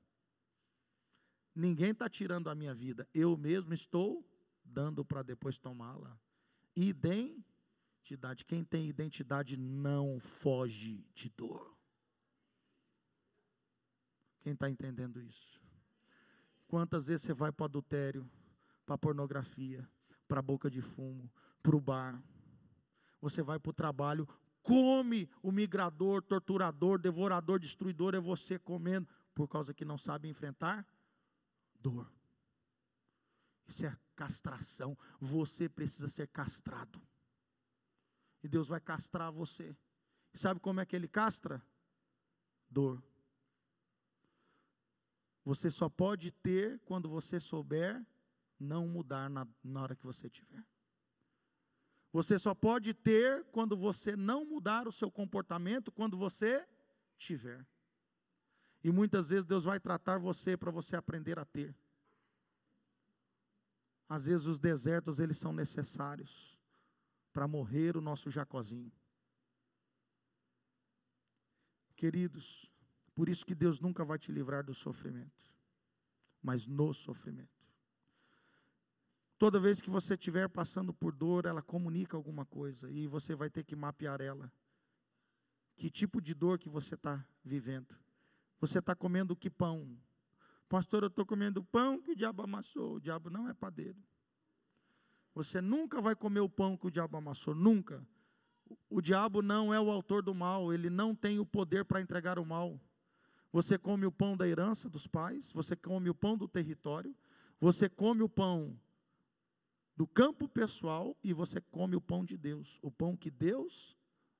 Ninguém 1.55 1.91
está 1.91 2.09
tirando 2.09 2.49
a 2.49 2.55
minha 2.55 2.75
vida. 2.75 3.07
Eu 3.13 3.37
mesmo 3.37 3.75
estou 3.75 4.27
dando 4.65 5.05
para 5.05 5.23
depois 5.23 5.59
tomá-la. 5.59 6.19
Identidade. 8.03 8.44
Quem 8.44 8.64
tem 8.64 8.88
identidade 8.88 9.57
não 9.57 10.18
foge 10.18 11.07
de 11.14 11.28
dor. 11.30 11.72
Quem 14.40 14.55
está 14.55 14.68
entendendo 14.68 15.22
isso? 15.22 15.62
Quantas 16.66 17.07
vezes 17.07 17.22
você 17.22 17.32
vai 17.32 17.53
para 17.53 17.62
o 17.62 17.66
adultério, 17.66 18.28
para 18.84 18.96
a 18.96 18.98
pornografia, 18.98 19.88
para 20.26 20.40
a 20.40 20.42
boca 20.42 20.68
de 20.68 20.80
fumo, 20.80 21.30
para 21.62 21.76
o 21.76 21.80
bar? 21.80 22.20
Você 23.20 23.40
vai 23.40 23.61
para 23.61 23.70
o 23.70 23.74
trabalho, 23.74 24.26
come 24.62 25.30
o 25.40 25.53
migrador, 25.53 26.22
torturador, 26.22 26.98
devorador, 26.98 27.61
destruidor, 27.61 28.16
é 28.16 28.20
você 28.20 28.59
comendo, 28.59 29.09
por 29.32 29.46
causa 29.46 29.72
que 29.72 29.84
não 29.84 29.96
sabe 29.96 30.28
enfrentar 30.28 30.84
dor. 31.78 32.12
Isso 33.64 33.86
é 33.86 33.96
castração. 34.16 34.98
Você 35.20 35.68
precisa 35.68 36.09
ser 36.09 36.26
castrado. 36.26 37.00
E 38.43 38.49
Deus 38.49 38.68
vai 38.68 38.80
castrar 38.80 39.30
você. 39.30 39.76
E 40.34 40.38
sabe 40.38 40.59
como 40.59 40.80
é 40.80 40.86
que 40.86 40.97
ele 40.97 41.07
castra? 41.07 41.62
Dor. 42.68 43.03
Você 45.45 45.70
só 45.70 45.88
pode 45.88 46.30
ter 46.30 46.80
quando 46.80 47.09
você 47.09 47.38
souber 47.38 48.05
não 48.59 48.86
mudar 48.86 49.28
na, 49.28 49.47
na 49.62 49.82
hora 49.82 49.97
que 49.97 50.07
você 50.07 50.28
tiver. 50.30 50.64
Você 52.12 52.38
só 52.38 52.55
pode 52.55 52.95
ter 52.95 53.45
quando 53.47 53.76
você 53.76 54.14
não 54.14 54.45
mudar 54.45 54.86
o 54.86 54.93
seu 54.93 55.11
comportamento 55.11 55.90
quando 55.90 56.16
você 56.16 56.66
tiver. 57.16 57.66
E 58.84 58.90
muitas 58.90 59.30
vezes 59.30 59.45
Deus 59.45 59.64
vai 59.64 59.80
tratar 59.80 60.18
você 60.18 60.57
para 60.57 60.70
você 60.70 60.97
aprender 60.97 61.38
a 61.38 61.45
ter. 61.45 61.74
Às 64.09 64.26
vezes 64.26 64.47
os 64.47 64.61
desertos 64.61 65.20
eles 65.20 65.38
são 65.38 65.53
necessários 65.53 66.51
para 67.33 67.49
morrer 67.49 67.97
o 67.97 68.01
nosso 68.01 68.30
Jacozinho. 68.30 68.93
Queridos, 71.97 72.70
por 73.14 73.28
isso 73.28 73.47
que 73.47 73.55
Deus 73.55 73.80
nunca 73.80 74.05
vai 74.05 74.18
te 74.18 74.33
livrar 74.33 74.64
do 74.64 74.74
sofrimento, 74.74 75.51
mas 76.43 76.66
no 76.66 76.93
sofrimento. 76.93 77.62
Toda 79.39 79.59
vez 79.59 79.80
que 79.80 79.91
você 79.91 80.14
estiver 80.14 80.49
passando 80.49 80.95
por 80.95 81.14
dor, 81.14 81.47
ela 81.47 81.62
comunica 81.62 82.16
alguma 82.16 82.45
coisa 82.45 82.91
e 82.91 83.07
você 83.07 83.35
vai 83.35 83.51
ter 83.51 83.64
que 83.64 83.74
mapear 83.74 84.20
ela. 84.20 84.53
Que 85.76 85.91
tipo 85.91 86.20
de 86.20 86.35
dor 86.35 86.59
que 86.59 86.68
você 86.68 86.95
está 86.95 87.26
vivendo? 87.45 87.95
Você 88.61 88.78
está 88.78 88.95
comendo 88.95 89.35
que 89.35 89.51
pão? 89.51 89.99
Pastor, 90.68 91.03
eu 91.03 91.09
estou 91.09 91.26
comendo 91.26 91.64
pão 91.64 92.01
que 92.01 92.12
o 92.12 92.16
diabo 92.16 92.43
amassou. 92.43 92.95
O 92.95 93.01
diabo 93.01 93.28
não 93.28 93.49
é 93.49 93.53
padeiro. 93.53 94.01
Você 95.43 95.61
nunca 95.61 96.01
vai 96.01 96.14
comer 96.14 96.38
o 96.38 96.49
pão 96.49 96.76
que 96.76 96.86
o 96.86 96.90
diabo 96.90 97.16
amassou, 97.16 97.53
nunca. 97.53 98.07
O 98.88 99.01
diabo 99.01 99.43
não 99.43 99.74
é 99.74 99.80
o 99.80 99.90
autor 99.90 100.22
do 100.22 100.32
mal, 100.32 100.72
ele 100.72 100.88
não 100.88 101.16
tem 101.16 101.40
o 101.40 101.45
poder 101.45 101.84
para 101.84 102.01
entregar 102.01 102.38
o 102.38 102.47
mal. 102.47 102.80
Você 103.53 103.76
come 103.76 104.07
o 104.07 104.12
pão 104.12 104.36
da 104.36 104.47
herança 104.47 104.88
dos 104.88 105.09
pais, 105.09 105.53
você 105.53 105.74
come 105.74 106.09
o 106.09 106.14
pão 106.14 106.38
do 106.38 106.47
território, 106.47 107.14
você 107.61 107.88
come 107.88 108.22
o 108.22 108.28
pão 108.28 108.78
do 109.97 110.07
campo 110.07 110.49
pessoal 110.49 111.16
e 111.24 111.32
você 111.32 111.61
come 111.61 111.97
o 111.97 112.01
pão 112.01 112.24
de 112.24 112.36
Deus, 112.38 112.78
o 112.80 112.90
pão 112.90 113.16
que 113.16 113.30
Deus 113.30 113.99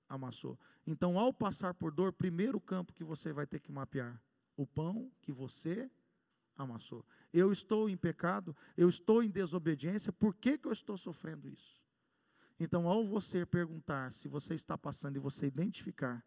amassou. 0.09 0.57
Então, 0.87 1.19
ao 1.19 1.33
passar 1.33 1.75
por 1.75 1.93
dor, 1.93 2.13
primeiro 2.13 2.61
campo 2.61 2.95
que 2.95 3.03
você 3.03 3.33
vai 3.33 3.47
ter 3.47 3.59
que 3.59 3.73
mapear, 3.73 4.23
o 4.57 4.65
pão 4.65 5.11
que 5.21 5.33
você 5.33 5.83
amassou. 5.83 6.02
Eu 7.33 7.51
estou 7.51 7.89
em 7.89 7.97
pecado, 7.97 8.57
eu 8.77 8.89
estou 8.89 9.23
em 9.23 9.31
desobediência, 9.31 10.13
por 10.13 10.35
que, 10.35 10.59
que 10.59 10.69
eu 10.69 10.73
estou 10.73 10.97
sofrendo 10.97 11.49
isso? 11.49 11.83
Então, 12.59 12.87
ao 12.87 13.07
você 13.07 13.45
perguntar 13.45 14.13
se 14.13 14.29
você 14.29 14.55
está 14.55 14.77
passando 14.79 15.17
e 15.17 15.21
você 15.21 15.47
identificar 15.47 16.25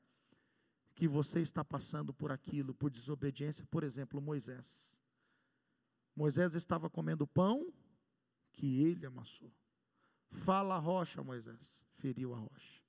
que 0.93 1.07
você 1.07 1.41
está 1.41 1.63
passando 1.63 2.13
por 2.13 2.31
aquilo, 2.31 2.73
por 2.73 2.89
desobediência, 2.89 3.65
por 3.67 3.83
exemplo, 3.83 4.21
Moisés. 4.21 4.97
Moisés 6.15 6.55
estava 6.55 6.89
comendo 6.89 7.27
pão 7.27 7.71
que 8.53 8.81
ele 8.81 9.05
amassou. 9.05 9.51
Fala 10.31 10.75
a 10.75 10.79
rocha, 10.79 11.21
Moisés, 11.21 11.85
feriu 11.91 12.33
a 12.33 12.37
rocha. 12.37 12.81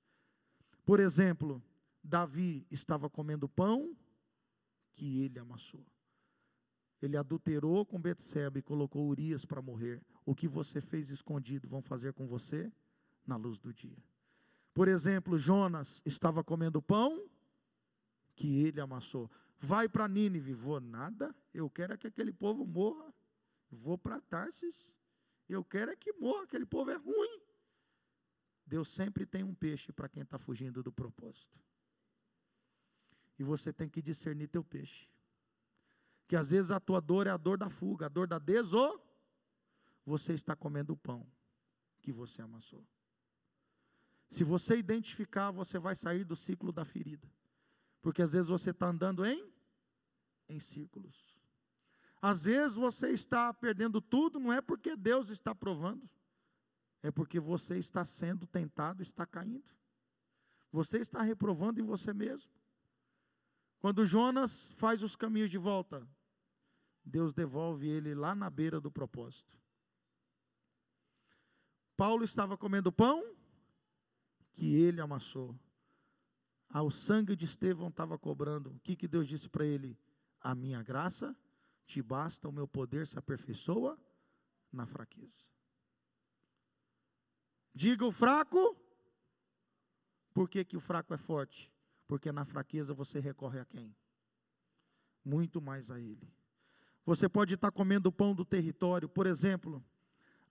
Por 0.85 1.01
exemplo, 1.01 1.61
Davi 2.01 2.65
estava 2.71 3.09
comendo 3.09 3.49
pão 3.49 3.95
que 4.93 5.21
ele 5.21 5.37
amassou. 5.37 5.85
Ele 7.01 7.15
adulterou 7.15 7.85
com 7.85 8.01
Betseba 8.01 8.57
e 8.59 8.61
colocou 8.61 9.07
Urias 9.07 9.45
para 9.45 9.61
morrer. 9.61 10.01
O 10.25 10.33
que 10.33 10.47
você 10.47 10.81
fez 10.81 11.09
escondido 11.09 11.67
vão 11.67 11.81
fazer 11.81 12.13
com 12.13 12.25
você 12.27 12.71
na 13.25 13.35
luz 13.35 13.59
do 13.59 13.73
dia. 13.73 13.97
Por 14.73 14.87
exemplo, 14.87 15.37
Jonas 15.37 16.01
estava 16.05 16.43
comendo 16.43 16.81
pão 16.81 17.29
que 18.35 18.63
ele 18.63 18.79
amassou. 18.79 19.29
Vai 19.59 19.89
para 19.89 20.07
Nínive, 20.07 20.53
vou 20.53 20.79
nada, 20.79 21.35
eu 21.53 21.69
quero 21.69 21.93
é 21.93 21.97
que 21.97 22.07
aquele 22.07 22.31
povo 22.31 22.65
morra. 22.65 23.13
Vou 23.69 23.97
para 23.97 24.21
Tarsis, 24.21 24.93
eu 25.49 25.63
quero 25.63 25.91
é 25.91 25.95
que 25.95 26.13
morra, 26.13 26.43
aquele 26.43 26.65
povo 26.65 26.91
é 26.91 26.95
ruim. 26.95 27.41
Deus 28.65 28.89
sempre 28.89 29.25
tem 29.25 29.43
um 29.43 29.53
peixe 29.53 29.91
para 29.91 30.07
quem 30.07 30.23
está 30.23 30.37
fugindo 30.37 30.83
do 30.83 30.91
propósito. 30.91 31.57
E 33.39 33.43
você 33.43 33.71
tem 33.71 33.89
que 33.89 34.01
discernir 34.01 34.47
teu 34.47 34.63
peixe. 34.63 35.09
Que 36.27 36.35
às 36.35 36.51
vezes 36.51 36.71
a 36.71 36.79
tua 36.79 36.99
dor 36.99 37.27
é 37.27 37.29
a 37.29 37.37
dor 37.37 37.57
da 37.57 37.69
fuga, 37.69 38.07
a 38.07 38.09
dor 38.09 38.27
da 38.27 38.37
deso. 38.37 38.99
Você 40.05 40.33
está 40.33 40.55
comendo 40.55 40.93
o 40.93 40.97
pão 40.97 41.25
que 42.01 42.11
você 42.11 42.41
amassou. 42.41 42.85
Se 44.29 44.43
você 44.43 44.77
identificar, 44.77 45.51
você 45.51 45.79
vai 45.79 45.95
sair 45.95 46.23
do 46.23 46.35
ciclo 46.35 46.71
da 46.71 46.83
ferida. 46.83 47.29
Porque 48.01 48.21
às 48.21 48.33
vezes 48.33 48.47
você 48.47 48.71
está 48.71 48.87
andando 48.87 49.25
em, 49.25 49.51
em 50.47 50.59
círculos. 50.59 51.35
Às 52.21 52.43
vezes 52.43 52.75
você 52.75 53.09
está 53.09 53.53
perdendo 53.53 54.01
tudo, 54.01 54.39
não 54.39 54.51
é 54.51 54.61
porque 54.61 54.95
Deus 54.95 55.29
está 55.29 55.53
provando, 55.53 56.09
é 57.03 57.11
porque 57.11 57.39
você 57.39 57.77
está 57.77 58.03
sendo 58.03 58.47
tentado, 58.47 59.01
está 59.01 59.25
caindo. 59.25 59.69
Você 60.71 60.97
está 60.97 61.21
reprovando 61.21 61.79
em 61.79 61.83
você 61.83 62.13
mesmo. 62.13 62.51
Quando 63.79 64.05
Jonas 64.05 64.71
faz 64.71 65.03
os 65.03 65.15
caminhos 65.15 65.49
de 65.49 65.57
volta, 65.57 66.07
Deus 67.07 67.33
devolve 67.33 67.87
ele 67.87 68.13
lá 68.13 68.35
na 68.35 68.49
beira 68.49 68.81
do 68.81 68.91
propósito. 68.91 69.57
Paulo 71.95 72.23
estava 72.25 72.57
comendo 72.57 72.91
pão 72.91 73.35
que 74.51 74.75
ele 74.75 74.99
amassou. 74.99 75.57
Ah, 76.69 76.83
o 76.83 76.91
sangue 76.91 77.35
de 77.35 77.45
Estevão 77.45 77.87
estava 77.87 78.17
cobrando. 78.19 78.71
O 78.71 78.79
que, 78.81 78.95
que 78.95 79.07
Deus 79.07 79.27
disse 79.27 79.49
para 79.49 79.65
ele? 79.65 79.97
A 80.41 80.53
minha 80.53 80.83
graça 80.83 81.35
te 81.85 82.01
basta, 82.01 82.49
o 82.49 82.51
meu 82.51 82.67
poder 82.67 83.07
se 83.07 83.17
aperfeiçoa 83.17 83.97
na 84.71 84.85
fraqueza. 84.85 85.47
Diga 87.73 88.05
o 88.05 88.11
fraco, 88.11 88.75
por 90.33 90.49
que, 90.49 90.65
que 90.65 90.75
o 90.75 90.81
fraco 90.81 91.13
é 91.13 91.17
forte? 91.17 91.71
Porque 92.05 92.31
na 92.33 92.43
fraqueza 92.43 92.93
você 92.93 93.19
recorre 93.19 93.59
a 93.59 93.65
quem? 93.65 93.95
Muito 95.23 95.61
mais 95.61 95.89
a 95.89 95.99
ele. 95.99 96.29
Você 97.07 97.29
pode 97.29 97.53
estar 97.53 97.71
comendo 97.71 98.09
o 98.09 98.11
pão 98.11 98.35
do 98.35 98.43
território, 98.43 99.07
por 99.07 99.25
exemplo, 99.25 99.81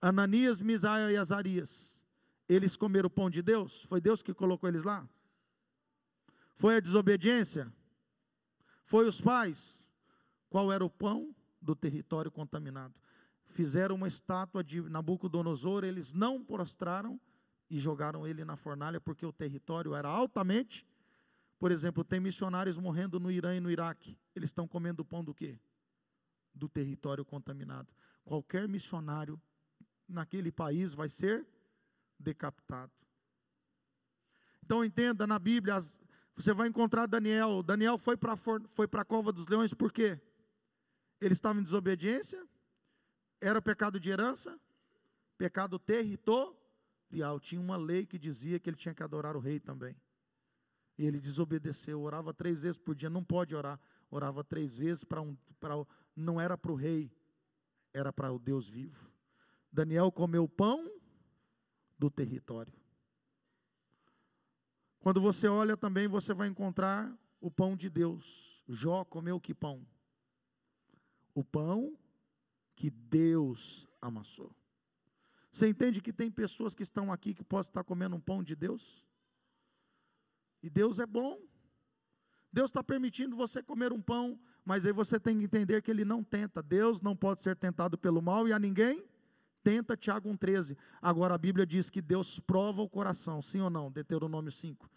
Ananias, 0.01 0.59
Misael 0.59 1.11
e 1.11 1.15
Azarias. 1.15 2.01
Eles 2.49 2.75
comeram 2.75 3.05
o 3.05 3.11
pão 3.11 3.29
de 3.29 3.43
Deus? 3.43 3.83
Foi 3.83 4.01
Deus 4.01 4.23
que 4.23 4.33
colocou 4.33 4.67
eles 4.67 4.81
lá? 4.81 5.07
Foi 6.55 6.77
a 6.77 6.79
desobediência? 6.79 7.71
Foi 8.83 9.07
os 9.07 9.21
pais? 9.21 9.85
Qual 10.49 10.71
era 10.71 10.83
o 10.83 10.89
pão 10.89 11.35
do 11.61 11.75
território 11.75 12.31
contaminado? 12.31 12.95
Fizeram 13.45 13.93
uma 13.93 14.07
estátua 14.07 14.63
de 14.63 14.81
Nabucodonosor, 14.81 15.83
eles 15.83 16.11
não 16.11 16.43
prostraram 16.43 17.21
e 17.69 17.77
jogaram 17.77 18.25
ele 18.25 18.43
na 18.43 18.55
fornalha 18.55 18.99
porque 18.99 19.27
o 19.27 19.31
território 19.31 19.93
era 19.93 20.09
altamente. 20.09 20.87
Por 21.59 21.71
exemplo, 21.71 22.03
tem 22.03 22.19
missionários 22.19 22.79
morrendo 22.79 23.19
no 23.19 23.29
Irã 23.29 23.55
e 23.55 23.59
no 23.59 23.69
Iraque. 23.69 24.17
Eles 24.35 24.49
estão 24.49 24.67
comendo 24.67 25.03
o 25.03 25.05
pão 25.05 25.23
do 25.23 25.35
quê? 25.35 25.59
Do 26.57 26.67
território 26.67 27.23
contaminado. 27.23 27.93
Qualquer 28.25 28.67
missionário 28.67 29.39
naquele 30.07 30.51
país 30.51 30.93
vai 30.93 31.09
ser 31.09 31.47
decapitado. 32.19 32.91
Então 34.63 34.83
entenda, 34.83 35.25
na 35.25 35.39
Bíblia, 35.39 35.75
as, 35.75 35.99
você 36.35 36.53
vai 36.53 36.67
encontrar 36.67 37.05
Daniel. 37.05 37.63
Daniel 37.63 37.97
foi 37.97 38.17
para 38.17 38.35
foi 38.35 38.87
a 38.91 39.05
cova 39.05 39.31
dos 39.31 39.47
leões 39.47 39.73
por 39.73 39.91
quê? 39.91 40.19
Ele 41.21 41.33
estava 41.33 41.59
em 41.59 41.63
desobediência? 41.63 42.45
Era 43.39 43.61
pecado 43.61 43.99
de 43.99 44.09
herança? 44.09 44.59
Pecado 45.37 45.79
territorial. 45.79 47.39
Tinha 47.39 47.61
uma 47.61 47.77
lei 47.77 48.05
que 48.05 48.17
dizia 48.17 48.59
que 48.59 48.69
ele 48.69 48.77
tinha 48.77 48.93
que 48.93 49.03
adorar 49.03 49.35
o 49.35 49.39
rei 49.39 49.59
também. 49.59 49.95
E 50.97 51.05
ele 51.05 51.19
desobedeceu, 51.19 52.01
orava 52.01 52.33
três 52.33 52.63
vezes 52.63 52.77
por 52.77 52.95
dia, 52.95 53.09
não 53.09 53.23
pode 53.23 53.55
orar. 53.55 53.79
orava 54.09 54.43
três 54.43 54.77
vezes 54.77 55.03
para 55.03 55.21
um, 55.21 55.37
não 56.17 56.41
era 56.41 56.57
para 56.57 56.71
o 56.71 56.75
rei, 56.75 57.11
era 57.93 58.11
para 58.11 58.31
o 58.33 58.39
Deus 58.39 58.67
vivo. 58.67 59.09
Daniel 59.71 60.11
comeu 60.11 60.47
pão 60.47 60.91
do 61.97 62.09
território. 62.09 62.73
Quando 64.99 65.21
você 65.21 65.47
olha 65.47 65.77
também, 65.77 66.07
você 66.07 66.33
vai 66.33 66.47
encontrar 66.47 67.15
o 67.39 67.51
pão 67.51 67.77
de 67.77 67.89
Deus. 67.89 68.63
Jó 68.67 69.05
comeu 69.05 69.39
que 69.39 69.53
pão? 69.53 69.85
O 71.33 71.43
pão 71.43 71.97
que 72.75 72.89
Deus 72.89 73.87
amassou. 74.01 74.53
Você 75.51 75.67
entende 75.67 76.01
que 76.01 76.11
tem 76.11 76.29
pessoas 76.29 76.75
que 76.75 76.83
estão 76.83 77.11
aqui 77.11 77.33
que 77.33 77.43
possam 77.43 77.69
estar 77.69 77.83
comendo 77.83 78.15
um 78.15 78.19
pão 78.19 78.43
de 78.43 78.55
Deus? 78.55 79.05
E 80.61 80.69
Deus 80.69 80.99
é 80.99 81.05
bom. 81.05 81.39
Deus 82.51 82.69
está 82.69 82.83
permitindo 82.83 83.35
você 83.35 83.61
comer 83.61 83.91
um 83.91 84.01
pão, 84.01 84.39
mas 84.63 84.85
aí 84.85 84.91
você 84.91 85.19
tem 85.19 85.37
que 85.37 85.45
entender 85.45 85.81
que 85.81 85.91
Ele 85.91 86.05
não 86.05 86.23
tenta. 86.23 86.61
Deus 86.61 87.01
não 87.01 87.15
pode 87.15 87.41
ser 87.41 87.55
tentado 87.55 87.97
pelo 87.97 88.21
mal 88.21 88.47
e 88.47 88.53
a 88.53 88.59
ninguém 88.59 89.05
tenta, 89.63 89.97
Tiago 89.97 90.29
1,13. 90.29 90.77
Agora 91.01 91.35
a 91.35 91.37
Bíblia 91.37 91.65
diz 91.65 91.89
que 91.89 92.01
Deus 92.01 92.39
prova 92.39 92.81
o 92.81 92.89
coração, 92.89 93.41
sim 93.41 93.59
ou 93.59 93.69
não? 93.69 93.91
Deuteronômio 93.91 94.51
5. 94.51 94.89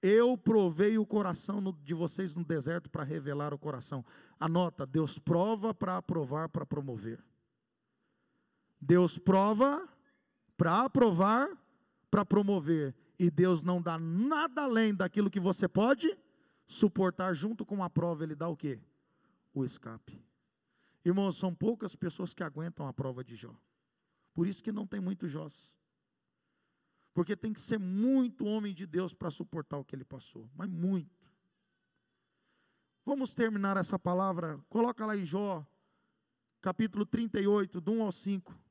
Eu 0.00 0.36
provei 0.38 0.96
o 0.96 1.06
coração 1.06 1.74
de 1.82 1.94
vocês 1.94 2.34
no 2.34 2.44
deserto 2.44 2.88
para 2.88 3.02
revelar 3.02 3.52
o 3.52 3.58
coração. 3.58 4.04
Anota, 4.38 4.86
Deus 4.86 5.18
prova 5.18 5.74
para 5.74 5.96
aprovar, 5.96 6.48
para 6.48 6.64
promover. 6.64 7.24
Deus 8.80 9.18
prova 9.18 9.88
para 10.56 10.82
aprovar, 10.82 11.48
para 12.10 12.24
promover. 12.24 12.94
E 13.18 13.30
Deus 13.30 13.62
não 13.62 13.82
dá 13.82 13.98
nada 13.98 14.62
além 14.62 14.94
daquilo 14.94 15.30
que 15.30 15.40
você 15.40 15.66
pode 15.66 16.16
suportar 16.68 17.34
junto 17.34 17.66
com 17.66 17.82
a 17.82 17.90
prova, 17.90 18.22
Ele 18.22 18.36
dá 18.36 18.46
o 18.46 18.56
que? 18.56 18.78
O 19.52 19.64
escape. 19.64 20.22
Irmãos, 21.04 21.38
são 21.38 21.54
poucas 21.54 21.96
pessoas 21.96 22.34
que 22.34 22.44
aguentam 22.44 22.86
a 22.86 22.92
prova 22.92 23.24
de 23.24 23.34
Jó. 23.34 23.58
Por 24.34 24.46
isso 24.46 24.62
que 24.62 24.70
não 24.70 24.86
tem 24.86 25.00
muito 25.00 25.26
Jós. 25.26 25.72
Porque 27.14 27.34
tem 27.34 27.52
que 27.52 27.60
ser 27.60 27.78
muito 27.78 28.44
homem 28.44 28.74
de 28.74 28.86
Deus 28.86 29.14
para 29.14 29.30
suportar 29.30 29.78
o 29.78 29.84
que 29.84 29.96
ele 29.96 30.04
passou. 30.04 30.48
Mas 30.54 30.68
muito. 30.68 31.26
Vamos 33.04 33.34
terminar 33.34 33.76
essa 33.76 33.98
palavra. 33.98 34.62
Coloca 34.68 35.06
lá 35.06 35.16
em 35.16 35.24
Jó, 35.24 35.66
capítulo 36.60 37.06
38, 37.06 37.80
do 37.80 37.92
1 37.92 38.02
ao 38.02 38.12
5. 38.12 38.67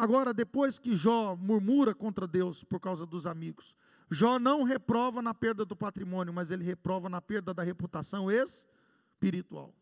Agora, 0.00 0.32
depois 0.32 0.78
que 0.78 0.96
Jó 0.96 1.36
murmura 1.36 1.94
contra 1.94 2.26
Deus 2.26 2.64
por 2.64 2.80
causa 2.80 3.04
dos 3.04 3.26
amigos, 3.26 3.76
Jó 4.10 4.38
não 4.38 4.62
reprova 4.62 5.20
na 5.20 5.34
perda 5.34 5.62
do 5.62 5.76
patrimônio, 5.76 6.32
mas 6.32 6.50
ele 6.50 6.64
reprova 6.64 7.10
na 7.10 7.20
perda 7.20 7.52
da 7.52 7.62
reputação 7.62 8.30
espiritual. 8.30 9.74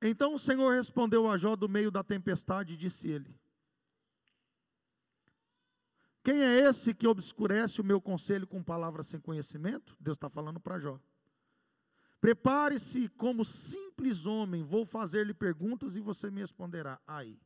Então 0.00 0.34
o 0.34 0.38
Senhor 0.38 0.72
respondeu 0.72 1.28
a 1.28 1.36
Jó 1.36 1.56
do 1.56 1.68
meio 1.68 1.90
da 1.90 2.04
tempestade 2.04 2.74
e 2.74 2.76
disse 2.76 3.08
ele: 3.08 3.36
Quem 6.22 6.40
é 6.40 6.60
esse 6.60 6.94
que 6.94 7.08
obscurece 7.08 7.80
o 7.80 7.84
meu 7.84 8.00
conselho 8.00 8.46
com 8.46 8.62
palavras 8.62 9.08
sem 9.08 9.18
conhecimento? 9.18 9.96
Deus 9.98 10.16
está 10.16 10.28
falando 10.28 10.60
para 10.60 10.78
Jó. 10.78 11.00
Prepare-se 12.20 13.08
como 13.08 13.44
simples 13.44 14.26
homem, 14.26 14.62
vou 14.62 14.86
fazer-lhe 14.86 15.34
perguntas 15.34 15.96
e 15.96 16.00
você 16.00 16.30
me 16.30 16.40
responderá. 16.40 17.00
Aí. 17.04 17.36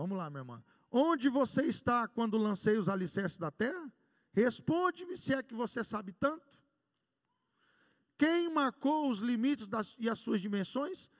Vamos 0.00 0.16
lá, 0.16 0.30
minha 0.30 0.40
irmã. 0.40 0.64
Onde 0.90 1.28
você 1.28 1.64
está 1.64 2.08
quando 2.08 2.38
lancei 2.38 2.78
os 2.78 2.88
alicerces 2.88 3.36
da 3.36 3.50
terra? 3.50 3.92
Responde-me 4.32 5.14
se 5.14 5.34
é 5.34 5.42
que 5.42 5.52
você 5.52 5.84
sabe 5.84 6.10
tanto. 6.14 6.58
Quem 8.16 8.48
marcou 8.48 9.10
os 9.10 9.18
limites 9.18 9.68
das, 9.68 9.94
e 9.98 10.08
as 10.08 10.18
suas 10.18 10.40
dimensões, 10.40 11.10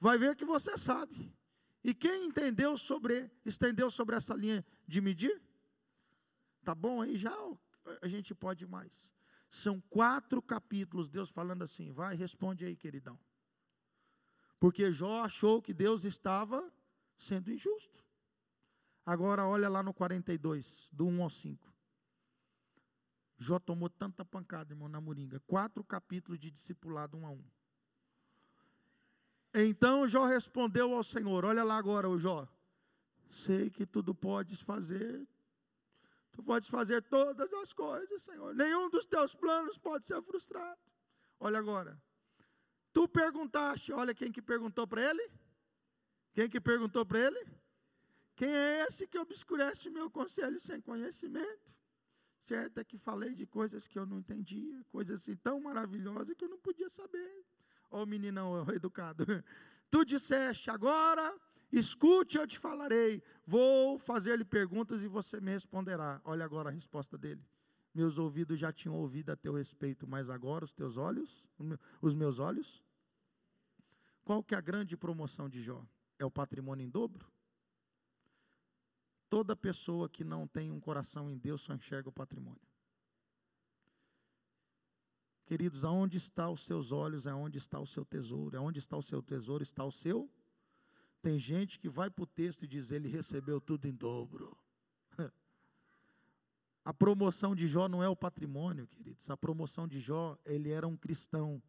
vai 0.00 0.16
ver 0.16 0.34
que 0.34 0.46
você 0.46 0.78
sabe. 0.78 1.30
E 1.84 1.92
quem 1.92 2.24
entendeu 2.24 2.78
sobre, 2.78 3.30
estendeu 3.44 3.90
sobre 3.90 4.16
essa 4.16 4.34
linha 4.34 4.64
de 4.88 5.02
medir? 5.02 5.38
Tá 6.64 6.74
bom 6.74 7.02
aí 7.02 7.18
já 7.18 7.36
a 8.00 8.08
gente 8.08 8.34
pode 8.34 8.66
mais. 8.66 9.12
São 9.50 9.78
quatro 9.90 10.40
capítulos, 10.40 11.10
Deus 11.10 11.28
falando 11.28 11.64
assim, 11.64 11.92
vai, 11.92 12.16
responde 12.16 12.64
aí, 12.64 12.76
queridão. 12.76 13.20
Porque 14.58 14.90
Jó 14.90 15.22
achou 15.22 15.60
que 15.60 15.74
Deus 15.74 16.06
estava 16.06 16.72
sendo 17.14 17.52
injusto. 17.52 18.05
Agora 19.06 19.46
olha 19.46 19.68
lá 19.68 19.84
no 19.84 19.94
42, 19.94 20.90
do 20.92 21.06
1 21.06 21.22
ao 21.22 21.30
5. 21.30 21.72
Jó 23.38 23.60
tomou 23.60 23.88
tanta 23.88 24.24
pancada, 24.24 24.72
irmão, 24.72 24.88
na 24.88 25.00
moringa. 25.00 25.38
Quatro 25.46 25.84
capítulos 25.84 26.40
de 26.40 26.50
discipulado, 26.50 27.16
um 27.16 27.24
a 27.24 27.30
um. 27.30 27.44
Então 29.54 30.08
Jó 30.08 30.26
respondeu 30.26 30.92
ao 30.92 31.04
Senhor: 31.04 31.44
Olha 31.44 31.62
lá 31.62 31.76
agora, 31.76 32.08
o 32.08 32.18
Jó. 32.18 32.48
Sei 33.30 33.70
que 33.70 33.86
tudo 33.86 34.12
podes 34.12 34.60
fazer. 34.60 35.24
Tu 36.32 36.42
podes 36.42 36.68
fazer 36.68 37.00
todas 37.02 37.52
as 37.54 37.72
coisas, 37.72 38.22
Senhor. 38.22 38.54
Nenhum 38.54 38.90
dos 38.90 39.06
teus 39.06 39.34
planos 39.34 39.78
pode 39.78 40.04
ser 40.04 40.20
frustrado. 40.20 40.80
Olha 41.38 41.58
agora. 41.58 42.00
Tu 42.92 43.06
perguntaste, 43.08 43.92
olha 43.92 44.14
quem 44.14 44.32
que 44.32 44.42
perguntou 44.42 44.86
para 44.86 45.02
ele? 45.02 45.30
Quem 46.32 46.48
que 46.48 46.60
perguntou 46.60 47.04
para 47.06 47.20
ele? 47.20 47.46
Quem 48.36 48.50
é 48.50 48.84
esse 48.84 49.06
que 49.06 49.18
obscurece 49.18 49.88
meu 49.88 50.10
conselho 50.10 50.60
sem 50.60 50.78
conhecimento? 50.80 51.74
Certo 52.42 52.78
é 52.78 52.84
que 52.84 52.98
falei 52.98 53.34
de 53.34 53.46
coisas 53.46 53.88
que 53.88 53.98
eu 53.98 54.06
não 54.06 54.18
entendia, 54.18 54.84
coisas 54.90 55.22
assim 55.22 55.34
tão 55.34 55.58
maravilhosas 55.58 56.36
que 56.36 56.44
eu 56.44 56.48
não 56.48 56.58
podia 56.58 56.88
saber. 56.88 57.44
Ó 57.90 58.02
o 58.02 58.06
meninão 58.06 58.64
educado. 58.70 59.24
Tu 59.90 60.04
disseste, 60.04 60.68
agora 60.68 61.34
escute, 61.72 62.36
eu 62.36 62.46
te 62.46 62.58
falarei. 62.58 63.22
Vou 63.46 63.98
fazer-lhe 63.98 64.44
perguntas 64.44 65.02
e 65.02 65.08
você 65.08 65.40
me 65.40 65.52
responderá. 65.52 66.20
Olha 66.24 66.44
agora 66.44 66.68
a 66.68 66.72
resposta 66.72 67.16
dele. 67.16 67.42
Meus 67.94 68.18
ouvidos 68.18 68.58
já 68.58 68.72
tinham 68.72 68.96
ouvido 68.96 69.30
a 69.30 69.36
teu 69.36 69.54
respeito, 69.54 70.06
mas 70.06 70.28
agora 70.28 70.64
os 70.64 70.72
teus 70.72 70.96
olhos, 70.96 71.44
os 72.02 72.14
meus 72.14 72.38
olhos. 72.38 72.84
Qual 74.24 74.42
que 74.42 74.54
é 74.54 74.58
a 74.58 74.60
grande 74.60 74.96
promoção 74.96 75.48
de 75.48 75.62
Jó? 75.62 75.82
É 76.18 76.24
o 76.24 76.30
patrimônio 76.30 76.84
em 76.84 76.90
dobro? 76.90 77.26
Toda 79.28 79.56
pessoa 79.56 80.08
que 80.08 80.22
não 80.22 80.46
tem 80.46 80.70
um 80.70 80.80
coração 80.80 81.30
em 81.30 81.36
Deus 81.36 81.60
só 81.60 81.74
enxerga 81.74 82.08
o 82.08 82.12
patrimônio. 82.12 82.60
Queridos, 85.46 85.84
aonde 85.84 86.16
está 86.16 86.50
os 86.50 86.62
seus 86.62 86.90
olhos, 86.90 87.26
aonde 87.26 87.58
está 87.58 87.78
o 87.78 87.86
seu 87.86 88.04
tesouro, 88.04 88.58
aonde 88.58 88.80
está 88.80 88.96
o 88.96 89.02
seu 89.02 89.22
tesouro, 89.22 89.62
está 89.62 89.84
o 89.84 89.92
seu. 89.92 90.28
Tem 91.22 91.38
gente 91.38 91.78
que 91.78 91.88
vai 91.88 92.10
para 92.10 92.24
o 92.24 92.26
texto 92.26 92.64
e 92.64 92.68
diz, 92.68 92.90
ele 92.90 93.08
recebeu 93.08 93.60
tudo 93.60 93.86
em 93.86 93.94
dobro. 93.94 94.56
A 96.84 96.92
promoção 96.92 97.54
de 97.54 97.66
Jó 97.66 97.88
não 97.88 98.02
é 98.02 98.08
o 98.08 98.14
patrimônio, 98.14 98.86
queridos. 98.86 99.28
A 99.30 99.36
promoção 99.36 99.88
de 99.88 99.98
Jó, 99.98 100.38
ele 100.44 100.70
era 100.70 100.86
um 100.86 100.96
cristão, 100.96 101.60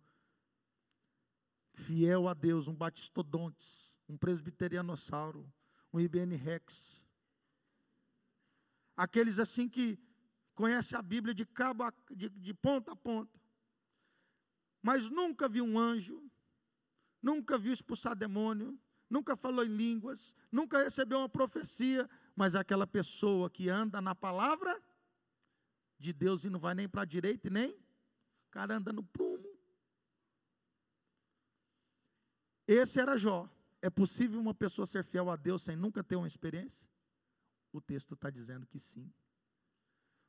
fiel 1.73 2.27
a 2.27 2.33
Deus, 2.33 2.67
um 2.67 2.75
batistodontes, 2.75 3.95
um 4.07 4.17
presbiterianossauro, 4.17 5.51
um 5.93 5.99
IBN 5.99 6.35
Rex, 6.35 7.06
aqueles 8.97 9.37
assim 9.37 9.69
que 9.69 9.97
conhecem 10.55 10.97
a 10.97 11.01
Bíblia 11.01 11.33
de 11.33 11.45
cabo 11.45 11.83
a, 11.83 11.93
de, 12.09 12.29
de 12.29 12.53
ponta 12.55 12.91
a 12.93 12.95
ponta, 12.95 13.39
mas 14.81 15.09
nunca 15.11 15.47
viu 15.47 15.63
um 15.63 15.79
anjo, 15.79 16.21
nunca 17.21 17.57
viu 17.59 17.71
expulsar 17.71 18.15
demônio, 18.15 18.77
nunca 19.07 19.35
falou 19.35 19.63
em 19.63 19.69
línguas, 19.69 20.35
nunca 20.51 20.83
recebeu 20.83 21.19
uma 21.19 21.29
profecia, 21.29 22.09
mas 22.35 22.55
é 22.55 22.59
aquela 22.59 22.87
pessoa 22.87 23.49
que 23.49 23.69
anda 23.69 24.01
na 24.01 24.15
palavra 24.15 24.81
de 25.99 26.11
Deus 26.11 26.43
e 26.43 26.49
não 26.49 26.59
vai 26.59 26.73
nem 26.73 26.89
para 26.89 27.03
a 27.03 27.05
direita 27.05 27.49
nem, 27.49 27.71
o 27.71 28.49
cara 28.49 28.77
anda 28.77 28.91
no 28.91 29.03
prumo. 29.03 29.47
Esse 32.67 32.99
era 32.99 33.17
Jó. 33.17 33.49
É 33.81 33.89
possível 33.89 34.39
uma 34.39 34.53
pessoa 34.53 34.85
ser 34.85 35.03
fiel 35.03 35.29
a 35.29 35.35
Deus 35.35 35.61
sem 35.61 35.75
nunca 35.75 36.03
ter 36.03 36.15
uma 36.15 36.27
experiência? 36.27 36.89
O 37.77 37.81
texto 37.81 38.15
está 38.15 38.31
dizendo 38.31 38.65
que 38.65 38.79
sim. 38.79 39.13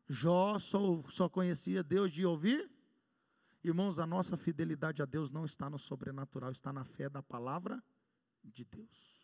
Jó 0.06 0.58
só, 0.58 1.02
só 1.08 1.28
conhecia 1.30 1.82
Deus 1.82 2.12
de 2.12 2.26
ouvir. 2.26 2.70
Irmãos, 3.64 3.98
a 3.98 4.06
nossa 4.06 4.36
fidelidade 4.36 5.00
a 5.00 5.06
Deus 5.06 5.30
não 5.30 5.46
está 5.46 5.70
no 5.70 5.78
sobrenatural, 5.78 6.50
está 6.50 6.72
na 6.72 6.84
fé 6.84 7.08
da 7.08 7.22
palavra 7.22 7.82
de 8.44 8.66
Deus. 8.66 9.18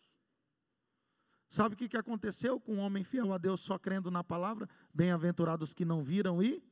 Sabe 1.47 1.75
o 1.75 1.77
que, 1.77 1.87
que 1.87 1.97
aconteceu 1.97 2.59
com 2.59 2.77
um 2.77 2.79
homem 2.79 3.03
fiel 3.03 3.31
a 3.31 3.37
Deus 3.37 3.61
só 3.61 3.77
crendo 3.77 4.09
na 4.09 4.23
palavra? 4.23 4.67
Bem-aventurados 4.91 5.71
que 5.71 5.85
não 5.85 6.03
viram 6.03 6.41
e, 6.41 6.63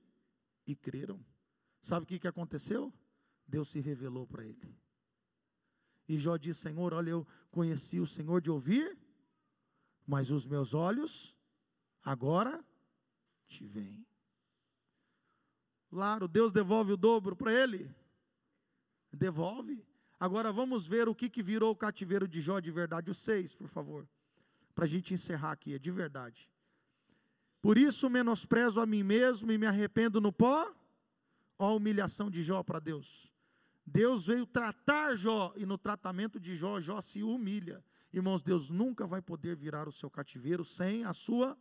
e 0.66 0.76
creram. 0.76 1.24
Sabe 1.80 2.04
o 2.04 2.08
que, 2.08 2.18
que 2.18 2.28
aconteceu? 2.28 2.92
Deus 3.48 3.70
se 3.70 3.80
revelou 3.80 4.26
para 4.26 4.44
ele. 4.44 4.76
E 6.08 6.18
Jó 6.18 6.36
disse: 6.36 6.62
Senhor, 6.62 6.94
olha, 6.94 7.12
eu 7.12 7.28
conheci 7.52 8.00
o 8.00 8.08
Senhor 8.08 8.42
de 8.42 8.50
ouvir, 8.50 8.98
mas 10.06 10.32
os 10.32 10.46
meus 10.46 10.74
olhos 10.74 11.33
agora 12.04 12.64
te 13.48 13.66
veem. 13.66 14.06
Claro, 15.90 16.28
Deus 16.28 16.52
devolve 16.52 16.94
o 16.94 16.98
dobro 16.98 17.36
para 17.36 17.54
ele. 17.54 17.94
Devolve. 19.12 19.86
Agora 20.20 20.52
vamos 20.52 20.88
ver 20.88 21.08
o 21.08 21.14
que, 21.14 21.30
que 21.30 21.44
virou 21.44 21.72
o 21.72 21.76
cativeiro 21.76 22.28
de 22.28 22.42
Jó 22.42 22.60
de 22.60 22.72
verdade. 22.72 23.12
O 23.12 23.14
6, 23.14 23.56
por 23.56 23.68
favor. 23.68 24.08
Para 24.74 24.86
a 24.86 24.88
gente 24.88 25.14
encerrar 25.14 25.52
aqui, 25.52 25.76
é 25.76 25.80
de 25.80 25.92
verdade. 25.92 26.50
Por 27.62 27.78
isso 27.78 28.10
menosprezo 28.10 28.82
a 28.82 28.86
mim 28.86 29.04
mesmo 29.04 29.52
e 29.52 29.58
me 29.58 29.68
arrependo 29.68 30.20
no 30.20 30.34
pó. 30.34 30.74
Ó 31.60 31.70
a 31.70 31.74
humilhação 31.74 32.30
de 32.30 32.42
Jó 32.42 32.64
para 32.64 32.80
Deus. 32.80 33.32
Deus 33.86 34.26
veio 34.26 34.46
tratar 34.46 35.16
Jó, 35.16 35.54
e 35.56 35.66
no 35.66 35.78
tratamento 35.78 36.40
de 36.40 36.56
Jó, 36.56 36.80
Jó 36.80 37.02
se 37.02 37.22
humilha. 37.22 37.84
Irmãos, 38.12 38.42
Deus 38.42 38.70
nunca 38.70 39.06
vai 39.06 39.22
poder 39.22 39.56
virar 39.56 39.88
o 39.88 39.92
seu 39.92 40.10
cativeiro 40.10 40.64
sem 40.64 41.04
a 41.04 41.14
sua 41.14 41.58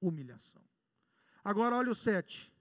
humilhação. 0.00 0.62
Agora 1.44 1.76
olha 1.76 1.90
o 1.90 1.94
7. 1.94 2.52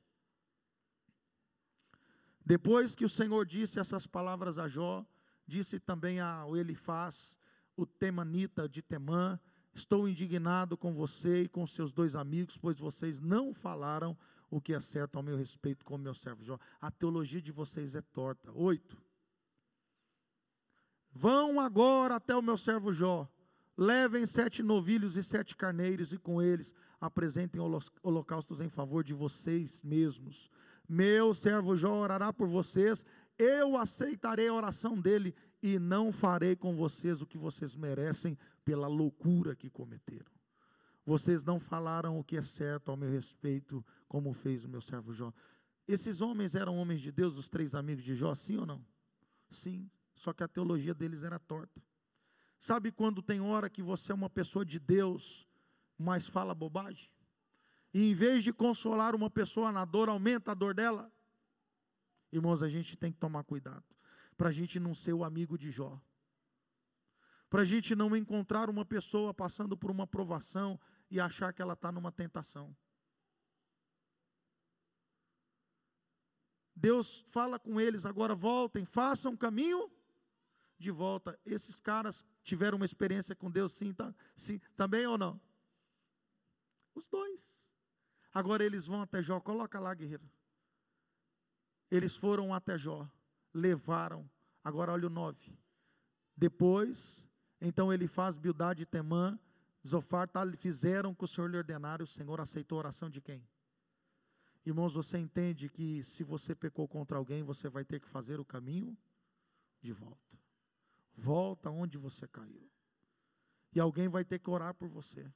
Depois 2.46 2.96
que 2.96 3.04
o 3.04 3.10
Senhor 3.10 3.46
disse 3.46 3.80
essas 3.80 4.08
palavras 4.08 4.58
a 4.58 4.68
Jó, 4.68 5.06
disse 5.46 5.80
também 5.80 6.20
ao 6.20 6.56
Elifaz, 6.56 7.38
o 7.76 7.86
temanita 7.86 8.68
de 8.68 8.82
Temã, 8.82 9.40
estou 9.74 10.08
indignado 10.08 10.78
com 10.78 10.94
você 10.94 11.44
e 11.44 11.48
com 11.48 11.68
seus 11.68 11.92
dois 11.92 12.16
amigos, 12.16 12.58
pois 12.58 12.80
vocês 12.80 13.20
não 13.20 13.54
falaram 13.54 14.18
o 14.50 14.62
que 14.62 14.74
é 14.74 14.80
certo 14.80 15.18
ao 15.18 15.24
meu 15.24 15.38
respeito 15.38 15.86
com 15.86 15.98
meu 15.98 16.14
servo 16.14 16.44
Jó. 16.44 16.58
A 16.80 16.90
teologia 16.90 17.42
de 17.42 17.52
vocês 17.52 17.96
é 17.96 18.02
torta. 18.02 18.52
Oito. 18.54 18.98
Vão 21.12 21.60
agora 21.60 22.16
até 22.16 22.36
o 22.36 22.42
meu 22.42 22.58
servo 22.58 22.92
Jó, 22.92 23.30
levem 23.78 24.26
sete 24.26 24.64
novilhos 24.64 25.16
e 25.16 25.24
sete 25.24 25.56
carneiros, 25.56 26.12
e 26.12 26.18
com 26.18 26.42
eles 26.42 26.74
apresentem 27.00 27.62
holocaustos 28.02 28.60
em 28.60 28.70
favor 28.70 29.04
de 29.04 29.14
vocês 29.14 29.82
mesmos. 29.84 30.50
Meu 30.90 31.34
servo 31.34 31.78
Jó 31.78 31.94
orará 31.94 32.34
por 32.34 32.48
vocês, 32.48 33.06
eu 33.38 33.78
aceitarei 33.78 34.48
a 34.48 34.54
oração 34.54 35.00
dele 35.00 35.36
e 35.62 35.78
não 35.78 36.12
farei 36.12 36.56
com 36.56 36.76
vocês 36.76 37.22
o 37.22 37.28
que 37.28 37.38
vocês 37.38 37.76
merecem 37.76 38.38
pela 38.66 38.88
loucura 38.88 39.56
que 39.56 39.70
cometeram. 39.70 40.32
Vocês 41.06 41.44
não 41.44 41.60
falaram 41.60 42.20
o 42.20 42.24
que 42.24 42.36
é 42.36 42.42
certo 42.42 42.90
ao 42.90 42.98
meu 42.98 43.10
respeito, 43.10 43.86
como 44.08 44.34
fez 44.34 44.66
o 44.66 44.70
meu 44.70 44.82
servo 44.82 45.14
Jó. 45.14 45.32
Esses 45.88 46.20
homens 46.20 46.56
eram 46.56 46.78
homens 46.78 47.00
de 47.00 47.12
Deus, 47.12 47.38
os 47.38 47.48
três 47.48 47.76
amigos 47.76 48.04
de 48.04 48.16
Jó, 48.16 48.34
sim 48.34 48.58
ou 48.58 48.66
não? 48.66 48.84
Sim, 49.50 49.90
só 50.14 50.34
que 50.34 50.44
a 50.44 50.48
teologia 50.48 50.94
deles 50.94 51.24
era 51.24 51.40
torta. 51.40 51.82
Sabe 52.60 52.92
quando 52.92 53.22
tem 53.22 53.40
hora 53.40 53.70
que 53.70 53.84
você 53.84 54.12
é 54.12 54.16
uma 54.16 54.30
pessoa 54.30 54.66
de 54.66 54.80
Deus, 54.80 55.48
mas 55.98 56.28
fala 56.28 56.56
bobagem? 56.56 57.12
E 57.94 58.10
em 58.10 58.14
vez 58.14 58.44
de 58.44 58.52
consolar 58.52 59.16
uma 59.16 59.30
pessoa 59.30 59.72
na 59.72 59.86
dor, 59.86 60.10
aumenta 60.10 60.52
a 60.52 60.56
dor 60.56 60.74
dela. 60.74 61.12
Irmãos, 62.32 62.62
a 62.62 62.70
gente 62.70 62.98
tem 62.98 63.12
que 63.12 63.20
tomar 63.20 63.44
cuidado, 63.44 63.86
para 64.36 64.50
a 64.50 64.52
gente 64.52 64.80
não 64.80 64.94
ser 64.94 65.14
o 65.14 65.24
amigo 65.24 65.58
de 65.58 65.72
Jó, 65.72 66.02
para 67.50 67.62
a 67.62 67.66
gente 67.66 67.96
não 67.96 68.16
encontrar 68.16 68.70
uma 68.70 68.84
pessoa 68.84 69.34
passando 69.34 69.78
por 69.78 69.90
uma 69.90 70.06
provação 70.06 70.80
e 71.10 71.20
achar 71.20 71.54
que 71.54 71.62
ela 71.62 71.74
está 71.74 71.92
numa 71.92 72.12
tentação. 72.12 72.76
Deus 76.76 77.22
fala 77.30 77.58
com 77.58 77.80
eles 77.80 78.06
agora, 78.06 78.36
voltem, 78.36 78.86
façam 78.86 79.36
caminho 79.36 79.90
de 80.78 80.92
volta. 80.92 81.40
Esses 81.46 81.80
caras 81.80 82.26
tiveram 82.44 82.78
uma 82.78 82.86
experiência 82.86 83.36
com 83.36 83.50
Deus, 83.50 83.74
sim, 83.74 83.94
tá, 83.94 84.14
sim 84.36 84.60
também 84.76 85.06
ou 85.08 85.18
não? 85.18 85.40
Os 86.94 87.08
dois. 87.08 87.72
Agora 88.34 88.64
eles 88.64 88.86
vão 88.86 89.02
até 89.02 89.22
Jó, 89.22 89.40
coloca 89.40 89.80
lá, 89.80 89.94
guerreiro. 89.94 90.30
Eles 91.90 92.16
foram 92.16 92.54
até 92.54 92.78
Jó, 92.78 93.10
levaram, 93.54 94.30
agora 94.64 94.92
olha 94.92 95.08
o 95.08 95.10
9. 95.10 95.58
Depois, 96.36 97.28
então 97.60 97.92
ele 97.92 98.08
faz 98.08 98.38
Bildade 98.38 98.84
e 98.84 98.86
Temã, 98.86 99.40
Zofar, 99.88 100.28
tal, 100.28 100.52
fizeram 100.52 101.12
o 101.12 101.16
que 101.16 101.24
o 101.24 101.28
Senhor 101.28 101.50
lhe 101.50 101.58
ordenara, 101.58 102.04
o 102.04 102.08
Senhor 102.08 102.40
aceitou 102.42 102.78
a 102.78 102.80
oração 102.80 103.10
de 103.10 103.22
quem? 103.22 103.48
Irmãos, 104.66 104.94
você 104.94 105.18
entende 105.18 105.70
que 105.70 106.04
se 106.04 106.24
você 106.24 106.54
pecou 106.54 106.88
contra 106.90 107.18
alguém, 107.18 107.42
você 107.42 107.70
vai 107.70 107.86
ter 107.86 108.02
que 108.02 108.08
fazer 108.08 108.38
o 108.38 108.46
caminho 108.46 108.98
de 109.82 109.94
volta. 109.94 110.37
Volta 111.18 111.72
onde 111.72 111.98
você 111.98 112.28
caiu. 112.28 112.70
E 113.74 113.80
alguém 113.80 114.08
vai 114.08 114.24
ter 114.24 114.40
que 114.40 114.50
orar 114.50 114.74
por 114.76 114.88
você. 114.88 115.30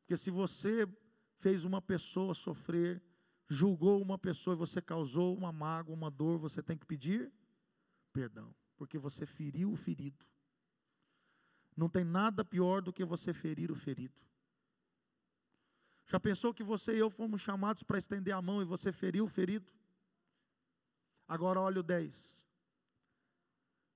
Porque 0.00 0.16
se 0.16 0.30
você 0.30 0.88
fez 1.36 1.64
uma 1.64 1.80
pessoa 1.80 2.32
sofrer, 2.32 3.02
julgou 3.48 4.00
uma 4.00 4.18
pessoa 4.18 4.54
e 4.54 4.58
você 4.58 4.80
causou 4.80 5.36
uma 5.36 5.52
mágoa, 5.52 5.94
uma 5.94 6.10
dor, 6.10 6.38
você 6.38 6.62
tem 6.62 6.76
que 6.76 6.86
pedir 6.86 7.30
perdão, 8.12 8.54
porque 8.76 8.98
você 8.98 9.24
feriu 9.24 9.72
o 9.72 9.76
ferido. 9.76 10.26
Não 11.76 11.88
tem 11.88 12.04
nada 12.04 12.44
pior 12.44 12.82
do 12.82 12.92
que 12.92 13.04
você 13.04 13.32
ferir 13.32 13.70
o 13.70 13.76
ferido. 13.76 14.20
Já 16.06 16.20
pensou 16.20 16.52
que 16.52 16.62
você 16.62 16.94
e 16.94 16.98
eu 16.98 17.08
fomos 17.08 17.40
chamados 17.40 17.82
para 17.82 17.98
estender 17.98 18.34
a 18.34 18.42
mão 18.42 18.60
e 18.60 18.64
você 18.64 18.92
feriu 18.92 19.24
o 19.24 19.28
ferido? 19.28 19.72
Agora 21.26 21.60
olha 21.60 21.80
o 21.80 21.82
10. 21.82 22.46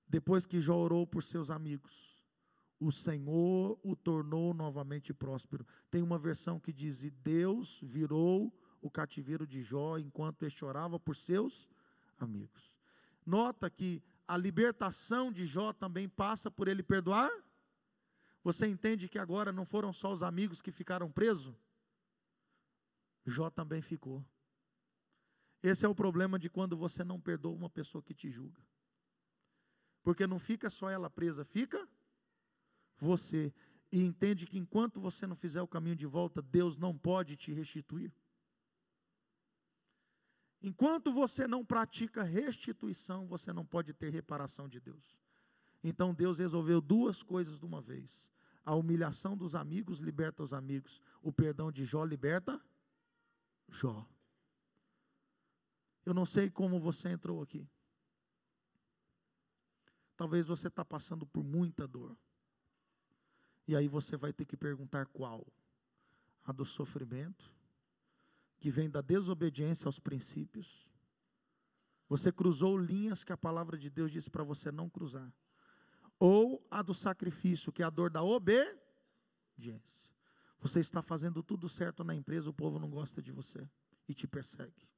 Depois 0.07 0.45
que 0.45 0.61
Jó 0.61 0.77
orou 0.77 1.05
por 1.05 1.21
seus 1.21 1.51
amigos, 1.51 2.17
o 2.79 2.91
Senhor 2.91 3.79
o 3.83 3.95
tornou 3.95 4.53
novamente 4.53 5.13
próspero. 5.13 5.65
Tem 5.89 6.01
uma 6.01 6.17
versão 6.17 6.59
que 6.59 6.71
diz: 6.71 7.03
E 7.03 7.09
Deus 7.09 7.79
virou 7.81 8.53
o 8.81 8.89
cativeiro 8.89 9.45
de 9.45 9.61
Jó 9.61 9.97
enquanto 9.97 10.43
ele 10.43 10.51
chorava 10.51 10.99
por 10.99 11.15
seus 11.15 11.67
amigos. 12.17 12.75
Nota 13.25 13.69
que 13.69 14.01
a 14.27 14.37
libertação 14.37 15.31
de 15.31 15.45
Jó 15.45 15.73
também 15.73 16.07
passa 16.07 16.49
por 16.51 16.67
ele 16.67 16.83
perdoar. 16.83 17.29
Você 18.43 18.67
entende 18.67 19.09
que 19.09 19.19
agora 19.19 19.51
não 19.51 19.65
foram 19.65 19.91
só 19.91 20.13
os 20.13 20.23
amigos 20.23 20.61
que 20.61 20.71
ficaram 20.71 21.11
presos? 21.11 21.55
Jó 23.25 23.49
também 23.49 23.81
ficou. 23.81 24.23
Esse 25.61 25.85
é 25.85 25.89
o 25.89 25.95
problema 25.95 26.39
de 26.39 26.49
quando 26.49 26.77
você 26.77 27.03
não 27.03 27.19
perdoa 27.19 27.55
uma 27.55 27.69
pessoa 27.69 28.01
que 28.01 28.13
te 28.13 28.29
julga. 28.29 28.61
Porque 30.07 30.25
não 30.25 30.39
fica 30.39 30.69
só 30.69 30.89
ela 30.89 31.09
presa, 31.09 31.43
fica 31.43 31.85
você 32.97 33.53
e 33.91 34.01
entende 34.01 34.47
que 34.47 34.57
enquanto 34.57 35.01
você 35.01 35.27
não 35.27 35.35
fizer 35.35 35.61
o 35.61 35.67
caminho 35.67 35.97
de 35.97 36.05
volta, 36.05 36.41
Deus 36.41 36.77
não 36.77 36.97
pode 36.97 37.35
te 37.35 37.51
restituir. 37.51 38.09
Enquanto 40.61 41.11
você 41.11 41.45
não 41.45 41.65
pratica 41.65 42.23
restituição, 42.23 43.27
você 43.27 43.51
não 43.51 43.65
pode 43.65 43.93
ter 43.93 44.09
reparação 44.09 44.69
de 44.69 44.79
Deus. 44.79 45.19
Então 45.83 46.13
Deus 46.13 46.39
resolveu 46.39 46.79
duas 46.79 47.21
coisas 47.21 47.59
de 47.59 47.65
uma 47.65 47.81
vez: 47.81 48.31
a 48.63 48.73
humilhação 48.73 49.35
dos 49.35 49.55
amigos 49.55 49.99
liberta 49.99 50.41
os 50.41 50.53
amigos, 50.53 51.01
o 51.21 51.33
perdão 51.33 51.69
de 51.69 51.83
Jó 51.83 52.05
liberta 52.05 52.61
Jó. 53.67 54.07
Eu 56.05 56.13
não 56.13 56.25
sei 56.25 56.49
como 56.49 56.79
você 56.79 57.09
entrou 57.09 57.41
aqui. 57.41 57.67
Talvez 60.17 60.47
você 60.47 60.67
está 60.67 60.83
passando 60.83 61.25
por 61.27 61.43
muita 61.43 61.87
dor. 61.87 62.17
E 63.67 63.75
aí 63.75 63.87
você 63.87 64.17
vai 64.17 64.33
ter 64.33 64.45
que 64.45 64.57
perguntar 64.57 65.05
qual? 65.05 65.45
A 66.43 66.51
do 66.51 66.65
sofrimento, 66.65 67.53
que 68.59 68.71
vem 68.71 68.89
da 68.89 69.01
desobediência 69.01 69.87
aos 69.87 69.99
princípios. 69.99 70.87
Você 72.09 72.31
cruzou 72.31 72.75
linhas 72.75 73.23
que 73.23 73.31
a 73.31 73.37
palavra 73.37 73.77
de 73.77 73.89
Deus 73.89 74.11
disse 74.11 74.29
para 74.29 74.43
você 74.43 74.71
não 74.71 74.89
cruzar. 74.89 75.31
Ou 76.17 76.65
a 76.71 76.81
do 76.81 76.95
sacrifício, 76.95 77.71
que 77.71 77.83
é 77.83 77.85
a 77.85 77.89
dor 77.89 78.09
da 78.09 78.23
obediência. 78.23 78.81
Você 80.59 80.79
está 80.79 81.03
fazendo 81.03 81.43
tudo 81.43 81.69
certo 81.69 82.03
na 82.03 82.15
empresa, 82.15 82.49
o 82.49 82.53
povo 82.53 82.79
não 82.79 82.89
gosta 82.89 83.21
de 83.21 83.31
você 83.31 83.69
e 84.07 84.15
te 84.15 84.25
persegue. 84.25 84.89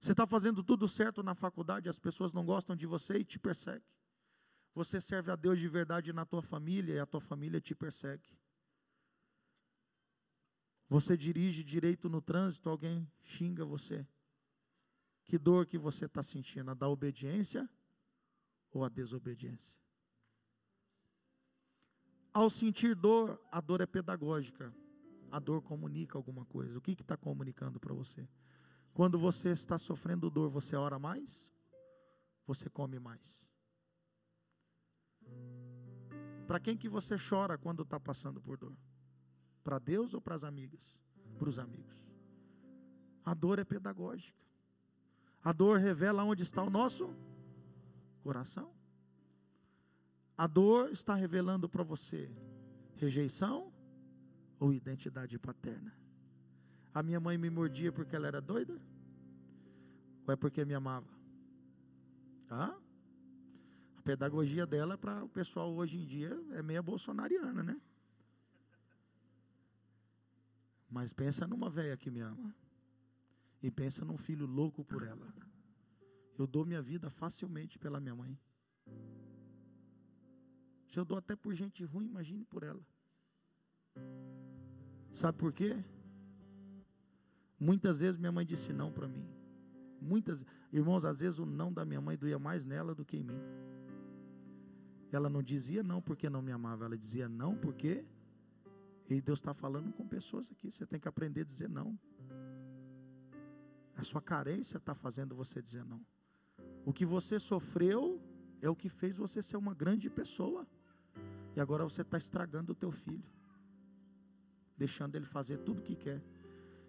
Você 0.00 0.12
está 0.12 0.26
fazendo 0.26 0.62
tudo 0.62 0.86
certo 0.86 1.22
na 1.22 1.34
faculdade, 1.34 1.88
as 1.88 1.98
pessoas 1.98 2.32
não 2.32 2.44
gostam 2.44 2.76
de 2.76 2.86
você 2.86 3.14
e 3.14 3.24
te 3.24 3.38
perseguem. 3.38 3.88
Você 4.74 5.00
serve 5.00 5.30
a 5.30 5.36
Deus 5.36 5.58
de 5.58 5.68
verdade 5.68 6.12
na 6.12 6.26
tua 6.26 6.42
família 6.42 6.94
e 6.94 6.98
a 6.98 7.06
tua 7.06 7.20
família 7.20 7.60
te 7.60 7.74
persegue. 7.74 8.28
Você 10.88 11.16
dirige 11.16 11.62
direito 11.62 12.08
no 12.08 12.20
trânsito, 12.20 12.68
alguém 12.68 13.10
xinga 13.22 13.64
você. 13.64 14.06
Que 15.24 15.38
dor 15.38 15.66
que 15.66 15.78
você 15.78 16.06
está 16.06 16.22
sentindo? 16.22 16.70
A 16.70 16.74
da 16.74 16.88
obediência 16.88 17.68
ou 18.70 18.84
a 18.84 18.88
desobediência? 18.88 19.80
Ao 22.32 22.50
sentir 22.50 22.96
dor, 22.96 23.40
a 23.50 23.60
dor 23.60 23.80
é 23.80 23.86
pedagógica. 23.86 24.74
A 25.30 25.38
dor 25.38 25.62
comunica 25.62 26.18
alguma 26.18 26.44
coisa. 26.44 26.76
O 26.76 26.80
que 26.80 26.92
está 26.92 27.16
comunicando 27.16 27.78
para 27.78 27.94
você? 27.94 28.28
Quando 28.92 29.18
você 29.18 29.50
está 29.50 29.78
sofrendo 29.78 30.30
dor, 30.30 30.50
você 30.50 30.76
ora 30.76 30.98
mais? 30.98 31.52
Você 32.46 32.68
come 32.68 32.98
mais? 32.98 33.44
Para 36.46 36.60
quem 36.60 36.76
que 36.76 36.88
você 36.88 37.16
chora 37.16 37.56
quando 37.56 37.82
está 37.82 37.98
passando 37.98 38.40
por 38.40 38.56
dor? 38.56 38.76
Para 39.62 39.78
Deus 39.78 40.12
ou 40.14 40.20
para 40.20 40.34
as 40.34 40.44
amigas? 40.44 40.96
Para 41.38 41.48
os 41.48 41.58
amigos. 41.58 41.96
A 43.24 43.32
dor 43.32 43.58
é 43.58 43.64
pedagógica. 43.64 44.44
A 45.42 45.52
dor 45.52 45.78
revela 45.78 46.24
onde 46.24 46.42
está 46.42 46.62
o 46.62 46.70
nosso 46.70 47.14
coração. 48.22 48.72
A 50.36 50.46
dor 50.46 50.90
está 50.90 51.14
revelando 51.14 51.68
para 51.68 51.82
você 51.82 52.30
rejeição 52.96 53.72
ou 54.58 54.72
identidade 54.72 55.38
paterna. 55.38 55.94
A 56.92 57.02
minha 57.02 57.20
mãe 57.20 57.36
me 57.36 57.50
mordia 57.50 57.92
porque 57.92 58.14
ela 58.14 58.26
era 58.26 58.40
doida? 58.40 58.80
Ou 60.26 60.32
é 60.32 60.36
porque 60.36 60.64
me 60.64 60.74
amava? 60.74 61.08
Hã? 62.50 62.74
A 62.74 62.83
pedagogia 64.04 64.66
dela 64.66 64.98
para 64.98 65.24
o 65.24 65.28
pessoal 65.28 65.74
hoje 65.74 65.98
em 65.98 66.04
dia 66.04 66.30
é 66.52 66.62
meia 66.62 66.82
bolsonariana, 66.82 67.62
né? 67.62 67.80
Mas 70.90 71.12
pensa 71.12 71.46
numa 71.46 71.70
velha 71.70 71.96
que 71.96 72.10
me 72.10 72.20
ama. 72.20 72.54
E 73.62 73.70
pensa 73.70 74.04
num 74.04 74.18
filho 74.18 74.46
louco 74.46 74.84
por 74.84 75.02
ela. 75.02 75.34
Eu 76.38 76.46
dou 76.46 76.66
minha 76.66 76.82
vida 76.82 77.08
facilmente 77.08 77.78
pela 77.78 77.98
minha 77.98 78.14
mãe. 78.14 78.38
Se 80.86 81.00
eu 81.00 81.04
dou 81.04 81.16
até 81.16 81.34
por 81.34 81.54
gente 81.54 81.82
ruim, 81.84 82.06
imagine 82.06 82.44
por 82.44 82.62
ela. 82.62 82.86
Sabe 85.12 85.38
por 85.38 85.52
quê? 85.52 85.82
Muitas 87.58 88.00
vezes 88.00 88.18
minha 88.18 88.30
mãe 88.30 88.44
disse 88.44 88.72
não 88.72 88.92
para 88.92 89.08
mim. 89.08 89.26
Muitas, 90.00 90.44
irmãos, 90.70 91.04
às 91.04 91.20
vezes 91.20 91.38
o 91.38 91.46
não 91.46 91.72
da 91.72 91.84
minha 91.84 92.00
mãe 92.00 92.16
doía 92.16 92.38
mais 92.38 92.64
nela 92.64 92.94
do 92.94 93.04
que 93.04 93.16
em 93.16 93.24
mim. 93.24 93.40
Ela 95.14 95.28
não 95.28 95.42
dizia 95.42 95.82
não 95.82 96.02
porque 96.02 96.28
não 96.28 96.42
me 96.42 96.50
amava, 96.50 96.84
ela 96.86 96.96
dizia 96.96 97.28
não 97.28 97.56
porque. 97.56 98.04
E 99.08 99.20
Deus 99.20 99.38
está 99.38 99.54
falando 99.54 99.92
com 99.92 100.06
pessoas 100.06 100.50
aqui. 100.50 100.70
Você 100.70 100.86
tem 100.86 100.98
que 100.98 101.06
aprender 101.06 101.42
a 101.42 101.44
dizer 101.44 101.68
não. 101.68 101.98
A 103.96 104.02
sua 104.02 104.20
carência 104.20 104.78
está 104.78 104.94
fazendo 104.94 105.34
você 105.34 105.62
dizer 105.62 105.84
não. 105.84 106.04
O 106.84 106.92
que 106.92 107.06
você 107.06 107.38
sofreu 107.38 108.20
é 108.60 108.68
o 108.68 108.74
que 108.74 108.88
fez 108.88 109.16
você 109.16 109.42
ser 109.42 109.56
uma 109.56 109.74
grande 109.74 110.10
pessoa. 110.10 110.66
E 111.54 111.60
agora 111.60 111.84
você 111.84 112.02
está 112.02 112.18
estragando 112.18 112.72
o 112.72 112.74
teu 112.74 112.90
filho. 112.90 113.24
Deixando 114.76 115.14
ele 115.14 115.26
fazer 115.26 115.58
tudo 115.58 115.78
o 115.78 115.82
que 115.82 115.94
quer. 115.94 116.20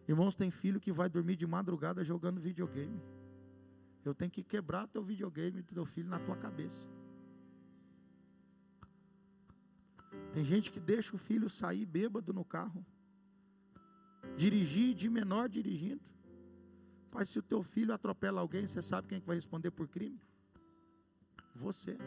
Irmãos, 0.08 0.36
tem 0.36 0.50
filho 0.50 0.80
que 0.80 0.92
vai 0.92 1.10
dormir 1.10 1.36
de 1.36 1.46
madrugada 1.46 2.04
jogando 2.04 2.42
videogame. 2.42 3.00
Eu 4.04 4.16
tenho 4.16 4.32
que 4.32 4.44
quebrar 4.44 4.88
teu 4.88 5.04
videogame 5.04 5.62
do 5.62 5.74
teu 5.74 5.86
filho 5.86 6.10
na 6.10 6.20
tua 6.20 6.36
cabeça. 6.36 6.90
Tem 10.36 10.44
gente 10.44 10.70
que 10.70 10.82
deixa 10.82 11.16
o 11.16 11.18
filho 11.18 11.50
sair 11.50 11.86
bêbado 11.86 12.34
no 12.34 12.44
carro. 12.44 12.86
Dirigir 14.36 14.94
de 14.94 15.10
menor 15.10 15.48
dirigindo. 15.48 16.04
Pai, 17.10 17.26
se 17.26 17.40
o 17.40 17.42
teu 17.42 17.64
filho 17.64 17.94
atropela 17.94 18.42
alguém, 18.42 18.68
você 18.68 18.82
sabe 18.82 19.08
quem 19.08 19.18
é 19.18 19.22
que 19.22 19.28
vai 19.28 19.38
responder 19.38 19.72
por 19.72 19.88
crime? 19.88 20.20
Você. 21.56 21.98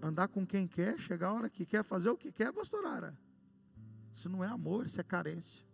Andar 0.00 0.28
com 0.28 0.46
quem 0.46 0.66
quer, 0.66 0.98
chegar 0.98 1.28
a 1.28 1.34
hora 1.34 1.50
que 1.50 1.66
quer, 1.66 1.84
fazer 1.84 2.08
o 2.08 2.16
que 2.16 2.32
quer, 2.32 2.54
pastorara. 2.54 3.14
Isso 4.10 4.30
não 4.30 4.42
é 4.42 4.48
amor, 4.48 4.86
isso 4.86 4.98
é 4.98 5.04
carência. 5.04 5.66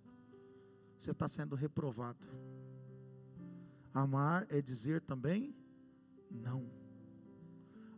Você 0.99 1.13
está 1.13 1.29
sendo 1.29 1.55
reprovado. 1.55 2.27
Amar 3.95 4.45
é 4.51 4.61
dizer 4.61 5.03
também 5.03 5.55
não. 6.29 6.82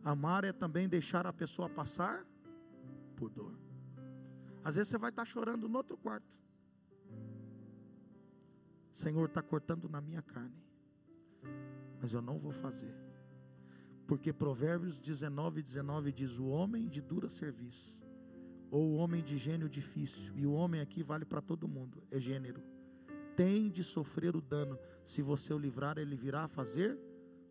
Amar 0.05 0.45
é 0.45 0.53
também 0.53 0.87
deixar 0.87 1.25
a 1.25 1.33
pessoa 1.33 1.67
passar 1.67 2.23
por 3.15 3.27
dor. 3.27 3.57
Às 4.63 4.75
vezes 4.75 4.89
você 4.89 4.99
vai 4.99 5.09
estar 5.09 5.25
chorando 5.25 5.67
no 5.67 5.77
outro 5.77 5.97
quarto. 5.97 6.31
Senhor 8.91 9.25
está 9.25 9.41
cortando 9.41 9.89
na 9.89 9.99
minha 9.99 10.21
carne, 10.21 10.63
mas 11.99 12.13
eu 12.13 12.21
não 12.21 12.37
vou 12.37 12.51
fazer, 12.51 12.95
porque 14.07 14.31
Provérbios 14.31 14.99
19, 14.99 15.61
19 15.63 16.11
diz: 16.13 16.37
O 16.37 16.45
homem 16.45 16.87
de 16.87 17.01
dura 17.01 17.27
serviço, 17.27 17.99
ou 18.71 18.91
o 18.91 18.95
homem 18.95 19.23
de 19.23 19.37
gênio 19.37 19.67
difícil, 19.67 20.37
e 20.37 20.45
o 20.45 20.53
homem 20.53 20.79
aqui 20.81 21.01
vale 21.01 21.25
para 21.25 21.41
todo 21.41 21.67
mundo, 21.67 22.01
é 22.09 22.19
gênero, 22.19 22.63
tem 23.35 23.69
de 23.69 23.83
sofrer 23.83 24.35
o 24.35 24.41
dano, 24.41 24.79
se 25.03 25.21
você 25.21 25.53
o 25.53 25.57
livrar, 25.57 25.97
ele 25.97 26.15
virá 26.15 26.43
a 26.43 26.47
fazer 26.47 26.97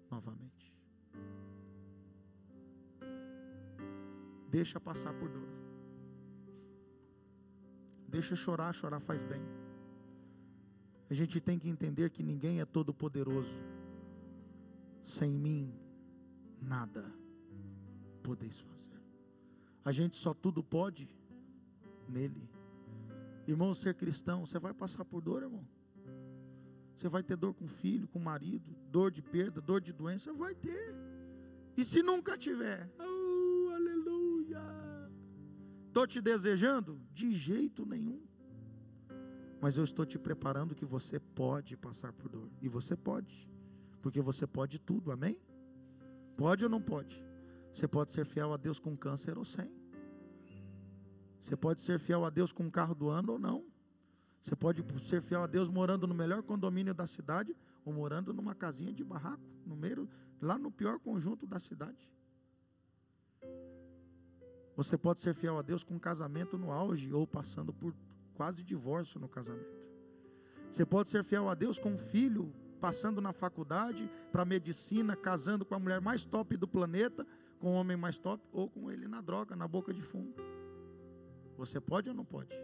novamente. 0.08 0.63
Deixa 4.54 4.78
passar 4.78 5.12
por 5.14 5.28
dor. 5.28 5.48
Deixa 8.06 8.36
chorar, 8.36 8.72
chorar 8.72 9.00
faz 9.00 9.20
bem. 9.24 9.42
A 11.10 11.14
gente 11.14 11.40
tem 11.40 11.58
que 11.58 11.68
entender 11.68 12.08
que 12.10 12.22
ninguém 12.22 12.60
é 12.60 12.64
todo 12.64 12.94
poderoso. 12.94 13.50
Sem 15.02 15.32
mim, 15.32 15.74
nada 16.62 17.04
podeis 18.22 18.60
fazer. 18.60 19.02
A 19.84 19.90
gente 19.90 20.14
só 20.14 20.32
tudo 20.32 20.62
pode 20.62 21.08
nele. 22.08 22.48
Irmão, 23.48 23.74
ser 23.74 23.94
cristão, 23.94 24.46
você 24.46 24.60
vai 24.60 24.72
passar 24.72 25.04
por 25.04 25.20
dor, 25.20 25.42
irmão. 25.42 25.66
Você 26.96 27.08
vai 27.08 27.24
ter 27.24 27.36
dor 27.36 27.54
com 27.54 27.66
filho, 27.66 28.06
com 28.06 28.20
marido, 28.20 28.70
dor 28.88 29.10
de 29.10 29.20
perda, 29.20 29.60
dor 29.60 29.80
de 29.80 29.92
doença, 29.92 30.32
vai 30.32 30.54
ter. 30.54 30.94
E 31.76 31.84
se 31.84 32.04
nunca 32.04 32.38
tiver. 32.38 32.88
Estou 35.94 36.08
te 36.08 36.20
desejando? 36.20 37.00
De 37.12 37.30
jeito 37.36 37.86
nenhum. 37.86 38.20
Mas 39.60 39.76
eu 39.76 39.84
estou 39.84 40.04
te 40.04 40.18
preparando 40.18 40.74
que 40.74 40.84
você 40.84 41.20
pode 41.20 41.76
passar 41.76 42.12
por 42.12 42.28
dor. 42.28 42.50
E 42.60 42.68
você 42.68 42.96
pode. 42.96 43.48
Porque 44.02 44.20
você 44.20 44.44
pode 44.44 44.80
tudo, 44.80 45.12
amém? 45.12 45.38
Pode 46.36 46.64
ou 46.64 46.68
não 46.68 46.82
pode? 46.82 47.24
Você 47.72 47.86
pode 47.86 48.10
ser 48.10 48.24
fiel 48.24 48.52
a 48.52 48.56
Deus 48.56 48.80
com 48.80 48.96
câncer 48.96 49.38
ou 49.38 49.44
sem. 49.44 49.70
Você 51.40 51.54
pode 51.54 51.80
ser 51.80 52.00
fiel 52.00 52.24
a 52.24 52.28
Deus 52.28 52.50
com 52.50 52.64
um 52.64 52.70
carro 52.70 52.96
do 52.96 53.08
ano 53.08 53.34
ou 53.34 53.38
não. 53.38 53.64
Você 54.40 54.56
pode 54.56 54.84
ser 54.98 55.22
fiel 55.22 55.44
a 55.44 55.46
Deus 55.46 55.68
morando 55.68 56.08
no 56.08 56.14
melhor 56.14 56.42
condomínio 56.42 56.92
da 56.92 57.06
cidade 57.06 57.54
ou 57.84 57.92
morando 57.92 58.34
numa 58.34 58.52
casinha 58.52 58.92
de 58.92 59.04
barraco, 59.04 59.48
no 59.64 59.76
meio, 59.76 60.08
lá 60.42 60.58
no 60.58 60.72
pior 60.72 60.98
conjunto 60.98 61.46
da 61.46 61.60
cidade. 61.60 62.10
Você 64.76 64.98
pode 64.98 65.20
ser 65.20 65.34
fiel 65.34 65.58
a 65.58 65.62
Deus 65.62 65.84
com 65.84 65.94
um 65.94 65.98
casamento 65.98 66.58
no 66.58 66.72
auge 66.72 67.12
ou 67.12 67.26
passando 67.26 67.72
por 67.72 67.94
quase 68.34 68.62
divórcio 68.62 69.20
no 69.20 69.28
casamento. 69.28 69.78
Você 70.70 70.84
pode 70.84 71.10
ser 71.10 71.22
fiel 71.22 71.48
a 71.48 71.54
Deus 71.54 71.78
com 71.78 71.90
um 71.90 71.98
filho 71.98 72.52
passando 72.80 73.20
na 73.20 73.32
faculdade 73.32 74.10
para 74.30 74.44
medicina, 74.44 75.16
casando 75.16 75.64
com 75.64 75.74
a 75.74 75.78
mulher 75.78 76.00
mais 76.00 76.24
top 76.24 76.56
do 76.56 76.68
planeta, 76.68 77.26
com 77.58 77.72
o 77.72 77.74
homem 77.74 77.96
mais 77.96 78.18
top, 78.18 78.46
ou 78.52 78.68
com 78.68 78.90
ele 78.90 79.08
na 79.08 79.20
droga, 79.20 79.56
na 79.56 79.66
boca 79.66 79.94
de 79.94 80.02
fumo. 80.02 80.34
Você 81.56 81.80
pode 81.80 82.10
ou 82.10 82.14
não 82.14 82.24
pode? 82.24 82.54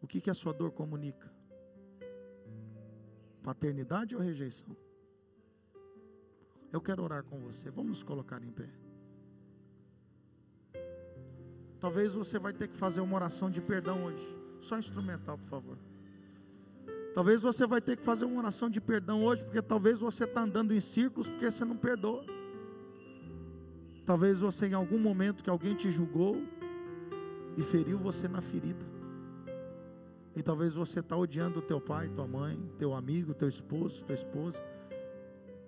O 0.00 0.06
que, 0.06 0.20
que 0.20 0.30
a 0.30 0.34
sua 0.34 0.52
dor 0.52 0.70
comunica? 0.72 1.32
Paternidade 3.42 4.14
ou 4.14 4.20
rejeição? 4.20 4.76
Eu 6.72 6.80
quero 6.80 7.02
orar 7.02 7.22
com 7.22 7.38
você. 7.40 7.70
Vamos 7.70 7.90
nos 7.90 8.02
colocar 8.02 8.42
em 8.42 8.50
pé. 8.50 8.68
Talvez 11.78 12.12
você 12.12 12.38
vai 12.38 12.52
ter 12.52 12.68
que 12.68 12.76
fazer 12.76 13.00
uma 13.00 13.16
oração 13.16 13.50
de 13.50 13.60
perdão 13.60 14.04
hoje. 14.04 14.24
Só 14.60 14.78
instrumental, 14.78 15.36
por 15.36 15.46
favor. 15.46 15.76
Talvez 17.14 17.42
você 17.42 17.66
vai 17.66 17.80
ter 17.80 17.96
que 17.96 18.04
fazer 18.04 18.24
uma 18.24 18.38
oração 18.38 18.70
de 18.70 18.80
perdão 18.80 19.22
hoje, 19.22 19.44
porque 19.44 19.60
talvez 19.60 19.98
você 19.98 20.24
está 20.24 20.42
andando 20.42 20.72
em 20.72 20.80
círculos 20.80 21.28
porque 21.28 21.50
você 21.50 21.64
não 21.64 21.76
perdoa. 21.76 22.24
Talvez 24.06 24.40
você 24.40 24.66
em 24.66 24.74
algum 24.74 24.98
momento 24.98 25.44
que 25.44 25.50
alguém 25.50 25.74
te 25.74 25.90
julgou 25.90 26.42
e 27.56 27.62
feriu 27.62 27.98
você 27.98 28.26
na 28.28 28.40
ferida. 28.40 28.84
E 30.34 30.42
talvez 30.42 30.74
você 30.74 31.00
está 31.00 31.16
odiando 31.16 31.60
teu 31.60 31.80
pai, 31.80 32.08
tua 32.08 32.26
mãe, 32.26 32.58
teu 32.78 32.94
amigo, 32.94 33.34
teu 33.34 33.48
esposo, 33.48 34.04
tua 34.04 34.14
esposa, 34.14 34.58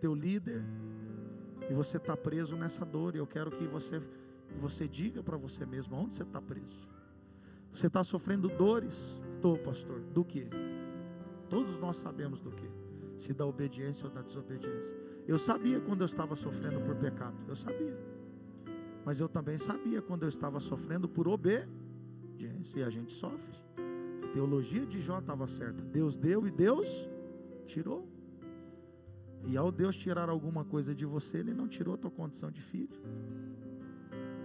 teu 0.00 0.14
líder. 0.14 0.64
E 1.70 1.74
você 1.74 1.96
está 1.96 2.16
preso 2.16 2.56
nessa 2.56 2.84
dor. 2.84 3.14
E 3.14 3.18
eu 3.18 3.26
quero 3.26 3.50
que 3.50 3.66
você 3.66 4.02
você 4.60 4.86
diga 4.86 5.22
para 5.22 5.36
você 5.36 5.66
mesmo 5.66 5.96
onde 5.96 6.14
você 6.14 6.22
está 6.22 6.40
preso. 6.40 6.88
Você 7.72 7.88
está 7.88 8.04
sofrendo 8.04 8.48
dores? 8.48 9.20
Estou, 9.34 9.58
pastor. 9.58 10.00
Do 10.00 10.24
que? 10.24 10.48
Todos 11.48 11.78
nós 11.78 11.96
sabemos 11.96 12.40
do 12.40 12.52
que. 12.52 12.70
Se 13.18 13.32
da 13.32 13.44
obediência 13.44 14.06
ou 14.06 14.12
da 14.12 14.22
desobediência. 14.22 14.96
Eu 15.26 15.38
sabia 15.38 15.80
quando 15.80 16.02
eu 16.02 16.06
estava 16.06 16.36
sofrendo 16.36 16.80
por 16.80 16.94
pecado. 16.96 17.36
Eu 17.48 17.56
sabia. 17.56 17.98
Mas 19.04 19.20
eu 19.20 19.28
também 19.28 19.58
sabia 19.58 20.00
quando 20.00 20.22
eu 20.22 20.28
estava 20.28 20.60
sofrendo 20.60 21.08
por 21.08 21.26
obediência. 21.26 22.80
E 22.80 22.82
a 22.82 22.90
gente 22.90 23.12
sofre. 23.12 23.54
A 24.22 24.28
teologia 24.28 24.86
de 24.86 25.00
Jó 25.00 25.18
estava 25.18 25.46
certa. 25.48 25.82
Deus 25.84 26.16
deu 26.16 26.46
e 26.46 26.50
Deus 26.50 27.08
tirou. 27.66 28.08
E 29.46 29.56
ao 29.56 29.70
Deus 29.70 29.96
tirar 29.96 30.28
alguma 30.28 30.64
coisa 30.64 30.94
de 30.94 31.04
você, 31.04 31.38
Ele 31.38 31.52
não 31.52 31.68
tirou 31.68 31.94
a 31.94 31.98
tua 31.98 32.10
condição 32.10 32.50
de 32.50 32.60
filho. 32.60 33.00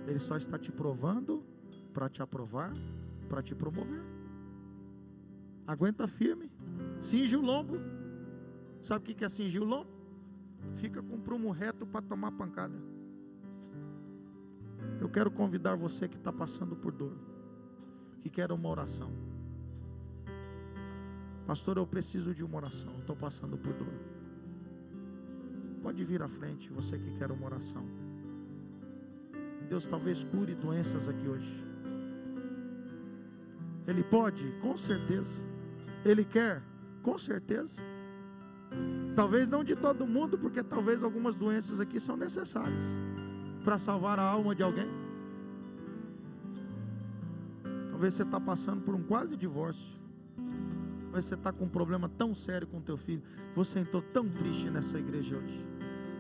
Ele 0.08 0.20
só 0.20 0.36
está 0.36 0.58
te 0.58 0.72
provando 0.72 1.44
para 1.94 2.10
te 2.10 2.22
aprovar 2.22 2.74
para 3.30 3.44
te 3.44 3.54
promover. 3.54 4.02
Aguenta 5.66 6.08
firme. 6.08 6.52
Cinge 7.00 7.38
o 7.38 7.42
lombo. 7.42 7.78
Sabe 8.82 9.12
o 9.12 9.16
que 9.16 9.24
é 9.24 9.30
cingir 9.30 9.62
o 9.62 9.66
lombo? 9.66 9.92
Fica 10.76 11.02
com 11.02 11.16
o 11.16 11.20
prumo 11.20 11.52
reto 11.52 11.86
para 11.86 12.02
tomar 12.02 12.32
pancada. 12.32 12.76
Eu 15.00 15.08
quero 15.08 15.30
convidar 15.32 15.76
você 15.76 16.08
que 16.08 16.18
está 16.18 16.34
passando 16.34 16.76
por 16.76 16.92
dor, 16.92 17.16
que 18.22 18.30
quer 18.30 18.52
uma 18.52 18.68
oração. 18.68 19.12
Pastor, 21.46 21.78
eu 21.78 21.88
preciso 21.88 22.34
de 22.34 22.44
uma 22.44 22.58
oração. 22.58 22.94
Estou 23.00 23.16
passando 23.16 23.58
por 23.58 23.74
dor. 23.74 24.09
Pode 25.82 26.04
vir 26.04 26.22
à 26.22 26.28
frente, 26.28 26.72
você 26.72 26.98
que 26.98 27.12
quer 27.18 27.32
uma 27.32 27.46
oração. 27.46 27.86
Deus 29.68 29.86
talvez 29.86 30.24
cure 30.24 30.56
doenças 30.56 31.08
aqui 31.08 31.28
hoje. 31.28 31.64
Ele 33.88 34.04
pode, 34.04 34.52
com 34.62 34.76
certeza. 34.76 35.42
Ele 36.04 36.24
quer, 36.26 36.62
com 37.02 37.18
certeza. 37.18 37.82
Talvez 39.16 39.50
não 39.50 39.64
de 39.64 39.76
todo 39.76 40.06
mundo, 40.06 40.38
porque 40.38 40.64
talvez 40.64 41.02
algumas 41.02 41.36
doenças 41.36 41.80
aqui 41.80 42.00
são 42.00 42.16
necessárias 42.16 42.84
para 43.64 43.78
salvar 43.78 44.20
a 44.20 44.24
alma 44.24 44.56
de 44.56 44.64
alguém. 44.64 44.90
Talvez 47.90 48.14
você 48.14 48.24
está 48.24 48.40
passando 48.40 48.82
por 48.82 48.96
um 48.96 49.04
quase 49.04 49.36
divórcio. 49.36 50.00
Talvez 51.10 51.26
você 51.26 51.34
está 51.34 51.52
com 51.52 51.66
um 51.66 51.70
problema 51.70 52.08
tão 52.08 52.36
sério 52.36 52.68
com 52.68 52.80
teu 52.80 52.96
filho. 52.96 53.24
Você 53.56 53.80
entrou 53.80 54.00
tão 54.00 54.30
triste 54.30 54.70
nessa 54.70 55.00
igreja 55.00 55.38
hoje. 55.38 55.66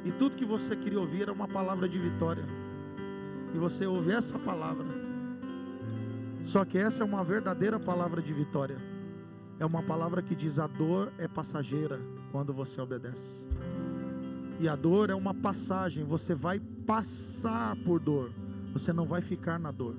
E 0.03 0.11
tudo 0.11 0.35
que 0.35 0.45
você 0.45 0.75
queria 0.75 0.99
ouvir 0.99 1.21
era 1.21 1.31
uma 1.31 1.47
palavra 1.47 1.87
de 1.87 1.99
vitória. 1.99 2.43
E 3.53 3.57
você 3.59 3.85
ouve 3.85 4.11
essa 4.11 4.39
palavra. 4.39 4.87
Só 6.41 6.65
que 6.65 6.79
essa 6.79 7.03
é 7.03 7.05
uma 7.05 7.23
verdadeira 7.23 7.79
palavra 7.79 8.19
de 8.19 8.33
vitória. 8.33 8.77
É 9.59 9.65
uma 9.65 9.83
palavra 9.83 10.23
que 10.23 10.33
diz: 10.33 10.57
a 10.57 10.65
dor 10.65 11.13
é 11.19 11.27
passageira 11.27 12.01
quando 12.31 12.51
você 12.51 12.81
obedece. 12.81 13.45
E 14.59 14.67
a 14.67 14.75
dor 14.75 15.11
é 15.11 15.15
uma 15.15 15.35
passagem, 15.35 16.03
você 16.03 16.33
vai 16.33 16.59
passar 16.59 17.75
por 17.85 17.99
dor, 17.99 18.31
você 18.73 18.91
não 18.91 19.05
vai 19.05 19.21
ficar 19.21 19.59
na 19.59 19.69
dor. 19.69 19.95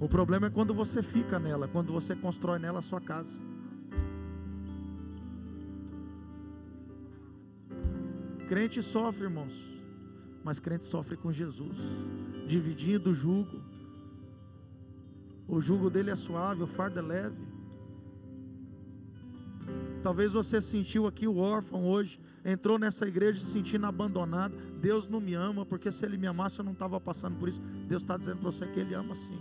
O 0.00 0.08
problema 0.08 0.46
é 0.46 0.50
quando 0.50 0.72
você 0.72 1.02
fica 1.02 1.38
nela, 1.38 1.68
quando 1.68 1.92
você 1.92 2.16
constrói 2.16 2.58
nela 2.58 2.78
a 2.78 2.82
sua 2.82 3.00
casa. 3.00 3.40
Crente 8.48 8.82
sofre, 8.82 9.24
irmãos, 9.24 9.52
mas 10.42 10.58
crente 10.58 10.86
sofre 10.86 11.18
com 11.18 11.30
Jesus, 11.30 11.76
dividindo 12.46 13.10
o 13.10 13.14
jugo. 13.14 13.60
O 15.46 15.60
jugo 15.60 15.90
dele 15.90 16.10
é 16.10 16.16
suave, 16.16 16.62
o 16.62 16.66
fardo 16.66 16.98
é 16.98 17.02
leve. 17.02 17.36
Talvez 20.02 20.32
você 20.32 20.62
sentiu 20.62 21.06
aqui 21.06 21.26
o 21.26 21.36
órfão 21.36 21.84
hoje, 21.86 22.18
entrou 22.42 22.78
nessa 22.78 23.06
igreja 23.06 23.38
se 23.38 23.52
sentindo 23.52 23.84
abandonado. 23.84 24.56
Deus 24.80 25.08
não 25.08 25.20
me 25.20 25.34
ama, 25.34 25.66
porque 25.66 25.92
se 25.92 26.06
Ele 26.06 26.16
me 26.16 26.26
amasse 26.26 26.58
eu 26.58 26.64
não 26.64 26.72
estava 26.72 26.98
passando 26.98 27.38
por 27.38 27.50
isso. 27.50 27.60
Deus 27.86 28.02
está 28.02 28.16
dizendo 28.16 28.38
para 28.38 28.50
você 28.50 28.66
que 28.66 28.80
Ele 28.80 28.94
ama 28.94 29.14
sim. 29.14 29.38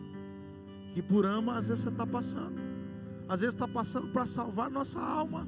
Que 0.94 1.02
por 1.02 1.26
ama, 1.26 1.58
às 1.58 1.70
vezes 1.70 1.84
você 1.84 1.90
está 1.90 2.06
passando. 2.06 2.60
Às 3.30 3.40
vezes 3.40 3.56
está 3.56 3.68
passando 3.68 4.08
para 4.10 4.26
salvar 4.26 4.70
nossa 4.70 5.00
alma. 5.00 5.48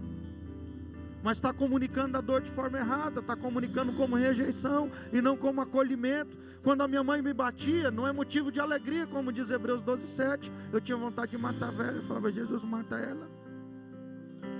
Mas 1.24 1.38
está 1.38 1.54
comunicando 1.54 2.18
a 2.18 2.22
dor 2.22 2.41
de 2.41 2.50
forma 2.50 2.78
errada, 2.78 3.20
está 3.20 3.36
comunicando 3.36 3.94
como 3.94 4.16
rejeição 4.16 4.90
e 5.12 5.22
não 5.22 5.36
como 5.36 5.62
acolhimento. 5.62 6.38
Quando 6.64 6.82
a 6.82 6.88
minha 6.88 7.04
mãe 7.04 7.22
me 7.22 7.34
batia, 7.34 7.91
não 7.91 8.08
é 8.08 8.12
motivo 8.12 8.52
de 8.52 8.60
alegria, 8.60 9.06
como 9.06 9.32
diz 9.32 9.50
Hebreus 9.52 9.82
12, 9.82 10.08
7. 10.08 10.52
Eu 10.72 10.80
tinha 10.80 10.98
vontade 10.98 11.32
de 11.32 11.38
matar 11.38 11.70
a 11.70 11.72
velha, 11.72 11.98
eu 11.98 12.04
falava, 12.04 12.32
Jesus, 12.32 12.64
mata 12.64 12.98
ela 12.98 13.40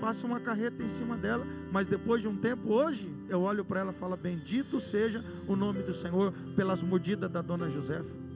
passa 0.00 0.26
uma 0.26 0.40
carreta 0.40 0.82
em 0.82 0.88
cima 0.88 1.16
dela, 1.16 1.46
mas 1.70 1.86
depois 1.86 2.22
de 2.22 2.28
um 2.28 2.36
tempo, 2.36 2.72
hoje, 2.72 3.12
eu 3.28 3.42
olho 3.42 3.64
para 3.64 3.80
ela 3.80 3.92
e 3.92 3.94
falo: 3.94 4.16
Bendito 4.16 4.80
seja 4.80 5.22
o 5.46 5.54
nome 5.54 5.82
do 5.82 5.92
Senhor 5.92 6.32
pelas 6.56 6.82
mordidas 6.82 7.30
da 7.30 7.42
dona 7.42 7.68
Josefa. 7.68 8.29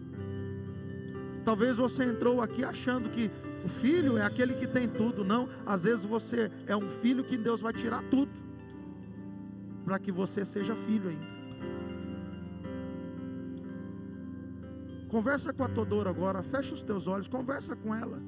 Talvez 1.45 1.77
você 1.77 2.05
entrou 2.05 2.41
aqui 2.41 2.65
achando 2.65 3.11
que 3.11 3.31
o 3.65 3.69
filho 3.69 4.17
é 4.17 4.23
aquele 4.23 4.55
que 4.55 4.67
tem 4.67 4.89
tudo, 4.89 5.25
não. 5.25 5.49
Às 5.67 5.85
vezes 5.85 6.05
você 6.05 6.51
é 6.67 6.77
um 6.77 6.89
filho 6.89 7.23
que 7.25 7.37
Deus 7.37 7.61
vai 7.61 7.73
tirar 7.73 8.03
tudo, 8.05 8.33
para 9.85 9.99
que 9.99 10.11
você 10.11 10.45
seja 10.45 10.75
filho 10.75 11.11
ainda. 11.11 11.35
Conversa 15.09 15.53
com 15.53 15.63
a 15.63 15.69
Todora 15.69 16.11
agora, 16.11 16.43
fecha 16.43 16.75
os 16.75 16.83
teus 16.83 17.07
olhos, 17.07 17.29
conversa 17.29 17.77
com 17.77 17.95
ela. 17.95 18.21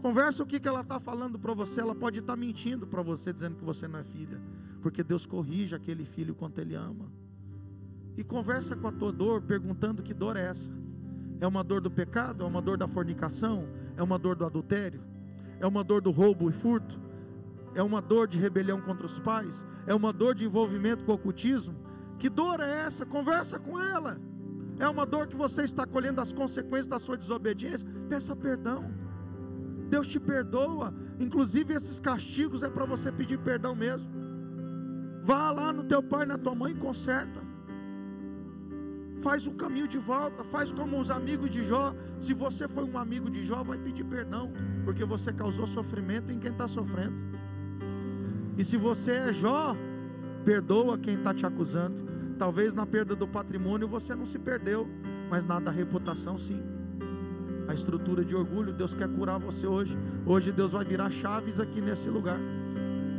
Conversa 0.00 0.42
o 0.42 0.46
que, 0.46 0.60
que 0.60 0.68
ela 0.68 0.82
está 0.82 1.00
falando 1.00 1.38
para 1.38 1.52
você. 1.54 1.80
Ela 1.80 1.94
pode 1.94 2.20
estar 2.20 2.34
tá 2.34 2.36
mentindo 2.36 2.86
para 2.86 3.02
você, 3.02 3.32
dizendo 3.32 3.56
que 3.56 3.64
você 3.64 3.88
não 3.88 3.98
é 3.98 4.04
filha. 4.04 4.40
Porque 4.80 5.02
Deus 5.02 5.26
corrige 5.26 5.74
aquele 5.74 6.04
filho 6.04 6.34
quanto 6.34 6.60
Ele 6.60 6.74
ama. 6.74 7.10
E 8.16 8.22
conversa 8.22 8.76
com 8.76 8.86
a 8.86 8.92
tua 8.92 9.10
dor, 9.10 9.42
perguntando 9.42 10.02
que 10.02 10.14
dor 10.14 10.36
é 10.36 10.42
essa. 10.42 10.70
É 11.40 11.46
uma 11.46 11.62
dor 11.62 11.80
do 11.80 11.90
pecado? 11.90 12.44
É 12.44 12.46
uma 12.46 12.60
dor 12.60 12.76
da 12.76 12.88
fornicação? 12.88 13.68
É 13.96 14.02
uma 14.02 14.18
dor 14.18 14.36
do 14.36 14.44
adultério? 14.44 15.00
É 15.60 15.66
uma 15.66 15.84
dor 15.84 16.00
do 16.00 16.10
roubo 16.10 16.48
e 16.48 16.52
furto? 16.52 16.98
É 17.74 17.82
uma 17.82 18.00
dor 18.00 18.26
de 18.26 18.38
rebelião 18.38 18.80
contra 18.80 19.06
os 19.06 19.18
pais? 19.18 19.64
É 19.86 19.94
uma 19.94 20.12
dor 20.12 20.34
de 20.34 20.44
envolvimento 20.44 21.04
com 21.04 21.12
o 21.12 21.14
ocultismo? 21.14 21.74
Que 22.18 22.28
dor 22.28 22.60
é 22.60 22.86
essa? 22.86 23.06
Conversa 23.06 23.58
com 23.58 23.80
ela. 23.80 24.20
É 24.78 24.88
uma 24.88 25.04
dor 25.04 25.26
que 25.26 25.36
você 25.36 25.62
está 25.62 25.86
colhendo 25.86 26.20
as 26.20 26.32
consequências 26.32 26.86
da 26.86 26.98
sua 26.98 27.16
desobediência? 27.16 27.88
Peça 28.08 28.34
perdão. 28.34 28.92
Deus 29.88 30.06
te 30.06 30.20
perdoa. 30.20 30.94
Inclusive 31.18 31.74
esses 31.74 31.98
castigos 31.98 32.62
é 32.62 32.70
para 32.70 32.84
você 32.84 33.10
pedir 33.10 33.38
perdão 33.38 33.74
mesmo. 33.74 34.08
Vá 35.22 35.50
lá 35.50 35.72
no 35.72 35.84
teu 35.84 36.02
pai, 36.02 36.26
na 36.26 36.38
tua 36.38 36.54
mãe 36.54 36.72
e 36.72 36.76
conserta. 36.76 37.47
Faz 39.20 39.46
um 39.46 39.54
caminho 39.54 39.88
de 39.88 39.98
volta, 39.98 40.44
faz 40.44 40.70
como 40.70 41.00
os 41.00 41.10
amigos 41.10 41.50
de 41.50 41.64
Jó. 41.64 41.94
Se 42.18 42.32
você 42.32 42.68
foi 42.68 42.84
um 42.84 42.96
amigo 42.96 43.30
de 43.30 43.44
Jó, 43.44 43.64
vai 43.64 43.78
pedir 43.78 44.04
perdão, 44.04 44.52
porque 44.84 45.04
você 45.04 45.32
causou 45.32 45.66
sofrimento 45.66 46.30
em 46.30 46.38
quem 46.38 46.50
está 46.50 46.68
sofrendo. 46.68 47.16
E 48.56 48.64
se 48.64 48.76
você 48.76 49.12
é 49.12 49.32
Jó, 49.32 49.76
perdoa 50.44 50.98
quem 50.98 51.14
está 51.14 51.34
te 51.34 51.44
acusando. 51.44 52.02
Talvez 52.38 52.74
na 52.74 52.86
perda 52.86 53.16
do 53.16 53.26
patrimônio 53.26 53.88
você 53.88 54.14
não 54.14 54.24
se 54.24 54.38
perdeu, 54.38 54.88
mas 55.28 55.44
na 55.44 55.58
da 55.58 55.70
reputação 55.70 56.38
sim 56.38 56.62
a 57.68 57.74
estrutura 57.74 58.24
de 58.24 58.34
orgulho. 58.34 58.72
Deus 58.72 58.94
quer 58.94 59.06
curar 59.08 59.38
você 59.38 59.66
hoje. 59.66 59.96
Hoje 60.24 60.50
Deus 60.50 60.72
vai 60.72 60.84
virar 60.84 61.10
chaves 61.10 61.60
aqui 61.60 61.80
nesse 61.80 62.08
lugar. 62.08 62.40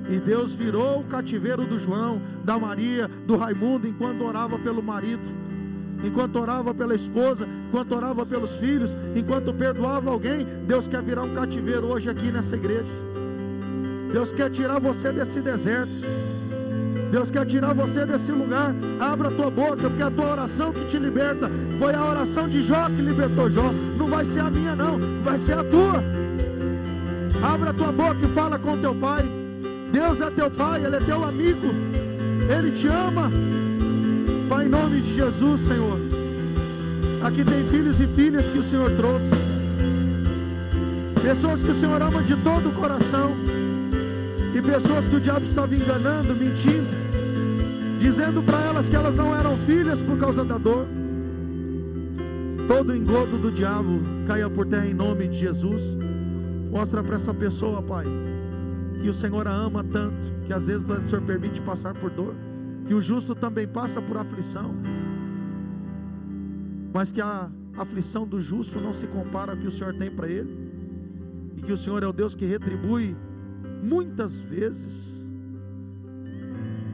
E 0.10 0.20
Deus 0.20 0.54
virou 0.54 1.02
o 1.02 1.04
cativeiro 1.04 1.68
do 1.68 1.78
João, 1.78 2.20
da 2.44 2.58
Maria, 2.58 3.08
do 3.08 3.38
Raimundo, 3.38 3.88
enquanto 3.88 4.24
orava 4.24 4.58
pelo 4.58 4.82
marido, 4.82 5.30
enquanto 6.04 6.40
orava 6.40 6.74
pela 6.74 6.96
esposa, 6.96 7.48
enquanto 7.68 7.96
orava 7.96 8.26
pelos 8.26 8.54
filhos, 8.54 8.96
enquanto 9.16 9.54
perdoava 9.54 10.10
alguém. 10.10 10.46
Deus 10.68 10.88
quer 10.88 11.02
virar 11.02 11.24
um 11.24 11.34
cativeiro 11.34 11.88
hoje 11.88 12.10
aqui 12.10 12.32
nessa 12.32 12.56
igreja. 12.56 12.86
Deus 14.12 14.32
quer 14.32 14.50
tirar 14.50 14.80
você 14.80 15.12
desse 15.12 15.40
deserto. 15.40 15.92
Deus 17.12 17.32
quer 17.32 17.46
tirar 17.46 17.74
você 17.74 18.06
desse 18.06 18.32
lugar. 18.32 18.74
Abra 19.00 19.30
a 19.30 19.32
tua 19.32 19.50
boca, 19.50 19.90
porque 19.90 20.04
a 20.04 20.12
tua 20.12 20.32
oração 20.32 20.72
que 20.72 20.86
te 20.86 20.98
liberta 20.98 21.50
foi 21.78 21.94
a 21.94 22.06
oração 22.06 22.48
de 22.48 22.62
Jó 22.62 22.88
que 22.88 23.02
libertou 23.02 23.50
Jó. 23.50 23.72
Não 23.98 24.08
vai 24.08 24.26
ser 24.26 24.42
a 24.42 24.50
minha, 24.50 24.76
não, 24.76 24.98
vai 25.24 25.38
ser 25.40 25.58
a 25.58 25.64
tua. 25.64 26.04
Abra 27.42 27.70
a 27.70 27.74
tua 27.74 27.92
boca 27.92 28.20
e 28.24 28.28
fala 28.34 28.60
com 28.60 28.78
teu 28.78 28.94
pai. 28.96 29.24
Deus 29.92 30.22
é 30.22 30.30
teu 30.30 30.52
pai, 30.52 30.86
Ele 30.86 30.96
é 30.96 31.00
teu 31.00 31.24
amigo, 31.24 31.68
Ele 32.56 32.72
te 32.72 32.88
ama. 32.88 33.32
Pai, 34.50 34.66
em 34.66 34.70
nome 34.70 35.00
de 35.00 35.14
Jesus, 35.14 35.62
Senhor. 35.62 36.00
Aqui 37.22 37.46
tem 37.46 37.64
filhos 37.66 38.00
e 38.00 38.08
filhas 38.08 38.48
que 38.48 38.58
o 38.58 38.64
Senhor 38.64 38.90
trouxe, 38.98 39.30
pessoas 41.22 41.62
que 41.62 41.70
o 41.70 41.76
Senhor 41.76 42.02
ama 42.02 42.24
de 42.24 42.36
todo 42.38 42.70
o 42.70 42.72
coração. 42.74 43.32
E 44.56 44.60
pessoas 44.60 45.08
que 45.08 45.16
o 45.16 45.20
diabo 45.20 45.46
estava 45.46 45.74
enganando, 45.76 46.34
mentindo, 46.34 46.88
dizendo 48.00 48.42
para 48.42 48.60
elas 48.66 48.90
que 48.90 48.96
elas 48.96 49.16
não 49.16 49.38
eram 49.38 49.56
filhas 49.58 50.02
por 50.02 50.18
causa 50.18 50.44
da 50.44 50.58
dor. 50.58 50.88
Todo 52.68 52.96
engodo 52.96 53.38
do 53.38 53.52
diabo 53.52 54.02
caia 54.26 54.50
por 54.50 54.66
terra 54.66 54.88
em 54.88 54.96
nome 54.96 55.28
de 55.28 55.38
Jesus. 55.38 55.84
Mostra 56.72 57.04
para 57.04 57.18
essa 57.18 57.34
pessoa, 57.36 57.84
Pai, 57.84 58.06
que 59.00 59.10
o 59.10 59.14
Senhor 59.14 59.48
a 59.48 59.52
ama 59.52 59.84
tanto, 59.84 60.28
que 60.48 60.54
às 60.54 60.66
vezes 60.66 60.84
o 60.84 61.08
Senhor 61.08 61.22
permite 61.22 61.62
passar 61.62 61.94
por 61.94 62.10
dor, 62.10 62.34
que 62.90 62.94
o 62.96 63.02
justo 63.04 63.36
também 63.36 63.68
passa 63.68 64.02
por 64.02 64.18
aflição, 64.18 64.74
mas 66.92 67.12
que 67.12 67.22
a 67.22 67.48
aflição 67.78 68.26
do 68.26 68.42
justo 68.42 68.80
não 68.80 68.96
se 68.96 69.06
compara 69.06 69.52
ao 69.52 69.58
que 69.60 69.68
o 69.68 69.72
Senhor 69.72 69.94
tem 69.94 70.10
para 70.10 70.28
ele, 70.28 70.58
e 71.56 71.62
que 71.62 71.72
o 71.72 71.78
Senhor 71.78 72.02
é 72.02 72.08
o 72.08 72.12
Deus 72.12 72.34
que 72.34 72.48
retribui 72.48 73.16
muitas 73.84 74.40
vezes. 74.40 75.24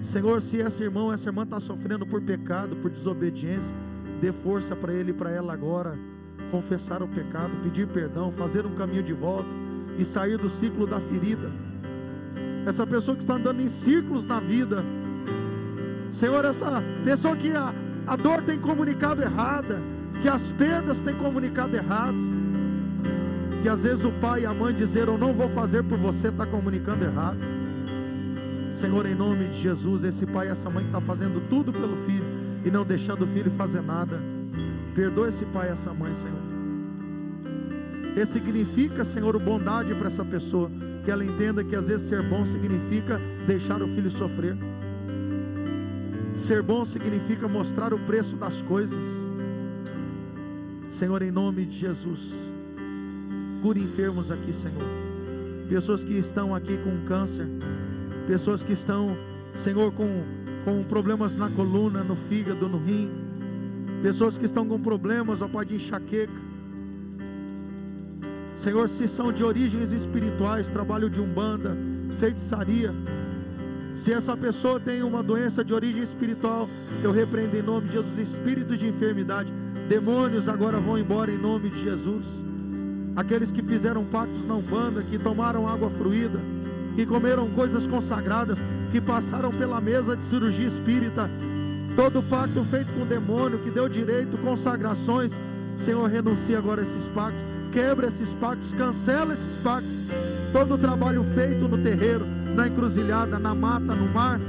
Senhor, 0.02 0.42
se 0.42 0.58
esse 0.58 0.84
irmão, 0.84 1.14
essa 1.14 1.30
irmã 1.30 1.44
está 1.44 1.62
sofrendo 1.62 2.06
por 2.06 2.22
pecado, 2.22 2.76
por 2.76 2.92
desobediência, 2.92 3.74
dê 4.20 4.34
força 4.34 4.76
para 4.76 4.94
ele 4.94 5.12
e 5.12 5.14
para 5.14 5.32
ela 5.32 5.54
agora, 5.54 5.98
confessar 6.52 7.02
o 7.02 7.08
pecado, 7.08 7.56
pedir 7.64 7.88
perdão, 7.88 8.34
fazer 8.34 8.66
um 8.66 8.76
caminho 8.76 9.02
de 9.02 9.14
volta 9.14 9.48
e 9.98 10.04
sair 10.04 10.38
do 10.38 10.50
ciclo 10.50 10.86
da 10.86 11.00
ferida. 11.00 11.50
Essa 12.66 12.86
pessoa 12.86 13.16
que 13.16 13.24
está 13.24 13.36
andando 13.36 13.62
em 13.62 13.70
ciclos 13.70 14.26
na 14.26 14.42
vida, 14.42 14.84
Senhor, 16.12 16.46
essa 16.46 16.82
pessoa 17.04 17.36
que 17.36 17.52
a, 17.52 17.74
a 18.08 18.16
dor 18.16 18.42
tem 18.42 18.58
comunicado 18.58 19.22
errada, 19.22 19.82
que 20.22 20.30
as 20.30 20.52
perdas 20.52 21.02
têm 21.02 21.16
comunicado 21.16 21.76
errado, 21.76 22.18
que 23.62 23.70
às 23.70 23.84
vezes 23.84 24.06
o 24.06 24.12
pai 24.12 24.42
e 24.42 24.46
a 24.46 24.54
mãe 24.54 24.74
dizer 24.74 25.08
eu 25.08 25.18
não 25.18 25.34
vou 25.34 25.50
fazer 25.50 25.84
por 25.84 25.98
você 25.98 26.28
está 26.28 26.46
comunicando 26.46 27.04
errado. 27.04 27.40
Senhor, 28.72 29.06
em 29.06 29.16
nome 29.16 29.48
de 29.48 29.62
Jesus, 29.62 30.04
esse 30.04 30.26
pai 30.26 30.48
e 30.48 30.52
essa 30.52 30.70
mãe 30.70 30.84
está 30.84 31.00
fazendo 31.00 31.42
tudo 31.50 31.72
pelo 31.72 31.96
filho 32.06 32.26
e 32.66 32.70
não 32.70 32.84
deixando 32.84 33.24
o 33.24 33.28
filho 33.28 33.50
fazer 33.52 33.82
nada. 33.82 34.20
Perdoa 34.94 35.30
esse 35.30 35.46
pai 35.46 35.70
e 35.70 35.72
essa 35.72 35.94
mãe, 35.94 36.14
Senhor. 36.14 36.56
Ressignifica, 38.16 39.04
Senhor, 39.04 39.38
bondade 39.40 39.94
para 39.96 40.08
essa 40.08 40.24
pessoa. 40.24 40.70
Que 41.04 41.12
ela 41.12 41.24
entenda 41.24 41.64
que 41.64 41.76
às 41.76 41.88
vezes 41.88 42.08
ser 42.08 42.22
bom 42.24 42.46
significa 42.46 43.20
deixar 43.46 43.82
o 43.82 43.88
filho 43.88 44.10
sofrer. 44.10 44.58
Ser 46.36 46.62
bom 46.62 46.84
significa 46.84 47.48
mostrar 47.48 47.94
o 47.94 48.00
preço 48.00 48.36
das 48.36 48.62
coisas. 48.62 49.00
Senhor, 50.90 51.22
em 51.22 51.32
nome 51.32 51.66
de 51.66 51.78
Jesus, 51.78 52.34
cure 53.62 53.80
enfermos 53.80 54.30
aqui, 54.30 54.52
Senhor. 54.52 54.84
Pessoas 55.70 56.04
que 56.04 56.14
estão 56.14 56.54
aqui 56.54 56.78
com 56.78 57.06
câncer, 57.06 57.48
pessoas 58.28 58.64
que 58.64 58.74
estão, 58.74 59.18
Senhor, 59.56 59.92
com, 59.94 60.24
com 60.66 60.84
problemas 60.84 61.36
na 61.36 61.50
coluna, 61.50 62.04
no 62.04 62.16
fígado, 62.16 62.68
no 62.68 62.78
rim, 62.78 63.10
pessoas 64.04 64.38
que 64.38 64.46
estão 64.46 64.68
com 64.68 64.80
problemas, 64.80 65.42
ó 65.42 65.48
Pai, 65.48 65.66
de 65.66 65.76
enxaqueca. 65.76 66.34
Senhor, 68.56 68.88
se 68.90 69.08
são 69.08 69.32
de 69.32 69.44
origens 69.44 69.92
espirituais, 69.92 70.70
trabalho 70.70 71.10
de 71.10 71.20
umbanda, 71.20 71.78
feitiçaria, 72.20 72.94
se 73.96 74.12
essa 74.12 74.36
pessoa 74.36 74.78
tem 74.78 75.02
uma 75.02 75.24
doença 75.24 75.64
de 75.64 75.74
origem 75.74 76.04
espiritual, 76.04 76.70
eu 77.02 77.12
repreendo 77.12 77.58
em 77.58 77.62
nome 77.62 77.88
de 77.88 77.94
Jesus 77.94 78.18
espíritos 78.20 78.78
de 78.78 78.88
enfermidade, 78.88 79.52
demônios 79.88 80.50
agora 80.50 80.80
vão 80.80 80.98
embora 80.98 81.32
em 81.32 81.38
nome 81.38 81.70
de 81.70 81.82
Jesus. 81.82 82.26
Aqueles 83.16 83.54
que 83.54 83.64
fizeram 83.64 84.04
pactos 84.04 84.46
na 84.46 84.56
Umbanda, 84.56 85.02
que 85.02 85.18
tomaram 85.18 85.68
água 85.68 85.90
fruída, 85.90 86.40
que 86.94 87.06
comeram 87.06 87.50
coisas 87.52 87.88
consagradas, 87.88 88.60
que 88.92 89.00
passaram 89.00 89.50
pela 89.50 89.80
mesa 89.80 90.16
de 90.18 90.24
cirurgia 90.26 90.68
espírita, 90.68 91.32
todo 91.96 92.22
pacto 92.22 92.66
feito 92.66 92.94
com 92.94 93.04
o 93.04 93.06
demônio, 93.06 93.60
que 93.60 93.72
deu 93.72 93.88
direito, 93.88 94.38
consagrações, 94.40 95.32
Senhor, 95.78 96.10
renuncia 96.10 96.58
agora 96.58 96.82
esses 96.82 97.08
pactos, 97.08 97.42
quebra 97.72 98.08
esses 98.08 98.34
pactos, 98.34 98.74
cancela 98.74 99.34
esses 99.34 99.58
pactos, 99.58 99.92
todo 100.52 100.78
trabalho 100.78 101.24
feito 101.34 101.68
no 101.68 101.78
terreiro, 101.78 102.26
na 102.56 102.68
encruzilhada, 102.68 103.38
na 103.38 103.54
mata, 103.54 103.94
no 103.94 104.12
mar, 104.12 104.40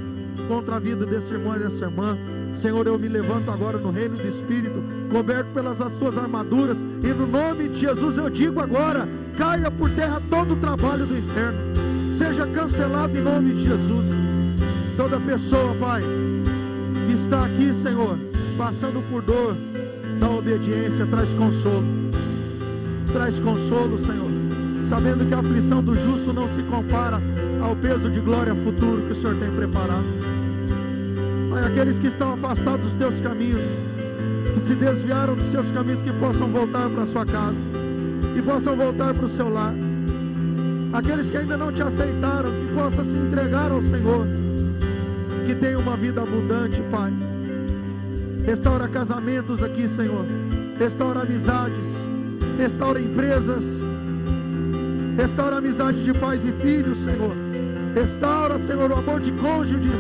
contra 0.49 0.77
a 0.77 0.79
vida 0.79 1.05
desse 1.05 1.33
irmão 1.35 1.57
e 1.57 1.59
dessa 1.59 1.85
irmã. 1.85 2.17
Senhor, 2.55 2.87
eu 2.87 2.99
me 2.99 3.09
levanto 3.09 3.51
agora 3.51 3.77
no 3.77 3.91
reino 3.91 4.17
do 4.17 4.27
Espírito, 4.27 4.83
coberto 5.11 5.51
pelas 5.53 5.79
suas 5.99 6.17
armaduras, 6.17 6.79
e 6.79 7.09
no 7.09 7.27
nome 7.27 7.69
de 7.69 7.81
Jesus 7.81 8.17
eu 8.17 8.31
digo 8.31 8.61
agora: 8.61 9.07
caia 9.37 9.71
por 9.71 9.91
terra 9.91 10.23
todo 10.31 10.55
o 10.55 10.57
trabalho 10.57 11.05
do 11.05 11.19
inferno 11.19 11.77
seja 12.17 12.47
cancelado 12.47 13.17
em 13.17 13.21
nome 13.21 13.53
de 13.55 13.65
Jesus. 13.65 14.07
Toda 14.97 15.21
pessoa, 15.21 15.75
Pai, 15.79 16.03
que 17.07 17.13
está 17.13 17.45
aqui, 17.45 17.75
Senhor, 17.75 18.19
passando 18.57 19.07
por 19.11 19.21
dor, 19.21 19.55
da 20.19 20.31
obediência, 20.31 21.07
traz 21.07 21.35
consolo. 21.35 21.85
Traz 23.13 23.39
consolo, 23.39 23.99
Senhor, 23.99 24.31
sabendo 24.87 25.27
que 25.27 25.35
a 25.35 25.39
aflição 25.39 25.83
do 25.83 25.95
justo 25.95 26.33
não 26.33 26.49
se 26.49 26.63
compara 26.63 27.21
ao 27.61 27.75
peso 27.77 28.09
de 28.09 28.21
glória 28.21 28.55
futuro 28.55 29.03
que 29.03 29.13
o 29.13 29.15
Senhor 29.15 29.37
tem 29.37 29.51
preparado. 29.51 30.05
Pai, 31.51 31.65
aqueles 31.65 31.99
que 31.99 32.07
estão 32.07 32.35
afastados 32.35 32.87
dos 32.87 32.95
teus 32.95 33.21
caminhos, 33.21 33.61
que 34.55 34.61
se 34.61 34.75
desviaram 34.75 35.35
dos 35.35 35.47
seus 35.47 35.71
caminhos, 35.71 36.03
que 36.03 36.13
possam 36.13 36.49
voltar 36.49 36.89
para 36.89 37.03
a 37.03 37.07
sua 37.07 37.25
casa, 37.25 37.57
que 38.35 38.43
possam 38.43 38.77
voltar 38.77 39.13
para 39.13 39.25
o 39.25 39.29
seu 39.29 39.49
lar 39.49 39.75
aqueles 40.93 41.29
que 41.29 41.37
ainda 41.37 41.57
não 41.57 41.71
te 41.71 41.83
aceitaram, 41.83 42.51
que 42.51 42.75
possa 42.75 43.05
se 43.05 43.17
entregar 43.17 43.71
ao 43.71 43.83
Senhor, 43.83 44.27
que 45.47 45.55
tenha 45.55 45.79
uma 45.79 45.97
vida 45.97 46.23
abundante, 46.23 46.81
Pai. 46.91 47.13
Restaura 48.45 48.89
casamentos 48.89 49.63
aqui, 49.63 49.89
Senhor. 49.89 50.25
Restaura 50.79 51.21
amizades, 51.21 51.87
restaura 52.59 53.01
empresas, 53.01 53.65
restaura 55.17 55.57
amizade 55.57 56.05
de 56.05 56.13
pais 56.13 56.45
e 56.45 56.53
filhos, 56.53 56.99
Senhor. 56.99 57.35
Restaura, 57.95 58.59
Senhor, 58.59 58.91
o 58.91 58.95
amor 58.95 59.21
de 59.21 59.33
cônjuges, 59.33 59.91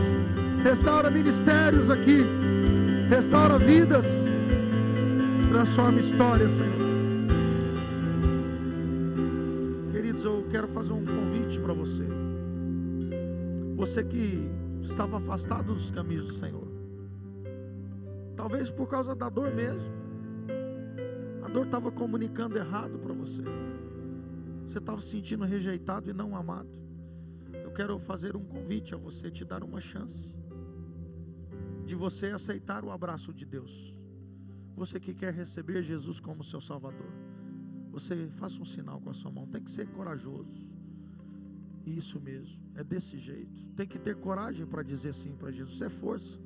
restaura 0.62 1.10
ministérios 1.10 1.90
aqui, 1.90 2.24
restaura 3.08 3.56
vidas, 3.58 4.06
transforma 5.50 6.00
histórias, 6.00 6.52
Senhor. 6.52 6.86
quero 10.56 10.68
fazer 10.68 10.92
um 10.94 11.04
convite 11.04 11.60
para 11.60 11.74
você. 11.74 12.04
Você 13.76 14.02
que 14.02 14.48
estava 14.80 15.18
afastado 15.18 15.74
dos 15.74 15.90
caminhos 15.90 16.24
do 16.24 16.32
Senhor. 16.32 16.66
Talvez 18.34 18.70
por 18.70 18.88
causa 18.88 19.14
da 19.14 19.28
dor 19.28 19.54
mesmo. 19.54 19.90
A 21.42 21.48
dor 21.48 21.66
estava 21.66 21.90
comunicando 21.92 22.56
errado 22.56 22.98
para 22.98 23.12
você. 23.12 23.42
Você 24.68 24.78
estava 24.78 25.00
se 25.00 25.10
sentindo 25.10 25.44
rejeitado 25.44 26.10
e 26.10 26.12
não 26.12 26.36
amado. 26.36 26.70
Eu 27.62 27.70
quero 27.72 27.98
fazer 27.98 28.36
um 28.36 28.44
convite 28.44 28.94
a 28.94 28.98
você, 28.98 29.30
te 29.30 29.44
dar 29.44 29.62
uma 29.62 29.80
chance 29.80 30.34
de 31.86 31.94
você 31.94 32.26
aceitar 32.26 32.84
o 32.84 32.90
abraço 32.90 33.32
de 33.32 33.46
Deus. 33.46 33.96
Você 34.74 34.98
que 34.98 35.14
quer 35.14 35.32
receber 35.32 35.82
Jesus 35.82 36.18
como 36.18 36.42
seu 36.42 36.60
Salvador. 36.60 37.10
Você 37.92 38.28
faça 38.32 38.60
um 38.60 38.64
sinal 38.64 39.00
com 39.00 39.08
a 39.08 39.14
sua 39.14 39.30
mão. 39.30 39.46
Tem 39.46 39.62
que 39.62 39.70
ser 39.70 39.86
corajoso. 39.86 40.68
Isso 41.86 42.20
mesmo. 42.20 42.60
É 42.74 42.82
desse 42.82 43.16
jeito. 43.18 43.64
Tem 43.76 43.86
que 43.86 43.98
ter 43.98 44.16
coragem 44.16 44.66
para 44.66 44.82
dizer 44.82 45.14
sim 45.14 45.34
para 45.34 45.52
Jesus. 45.52 45.76
Isso 45.76 45.84
é 45.84 45.88
força. 45.88 46.40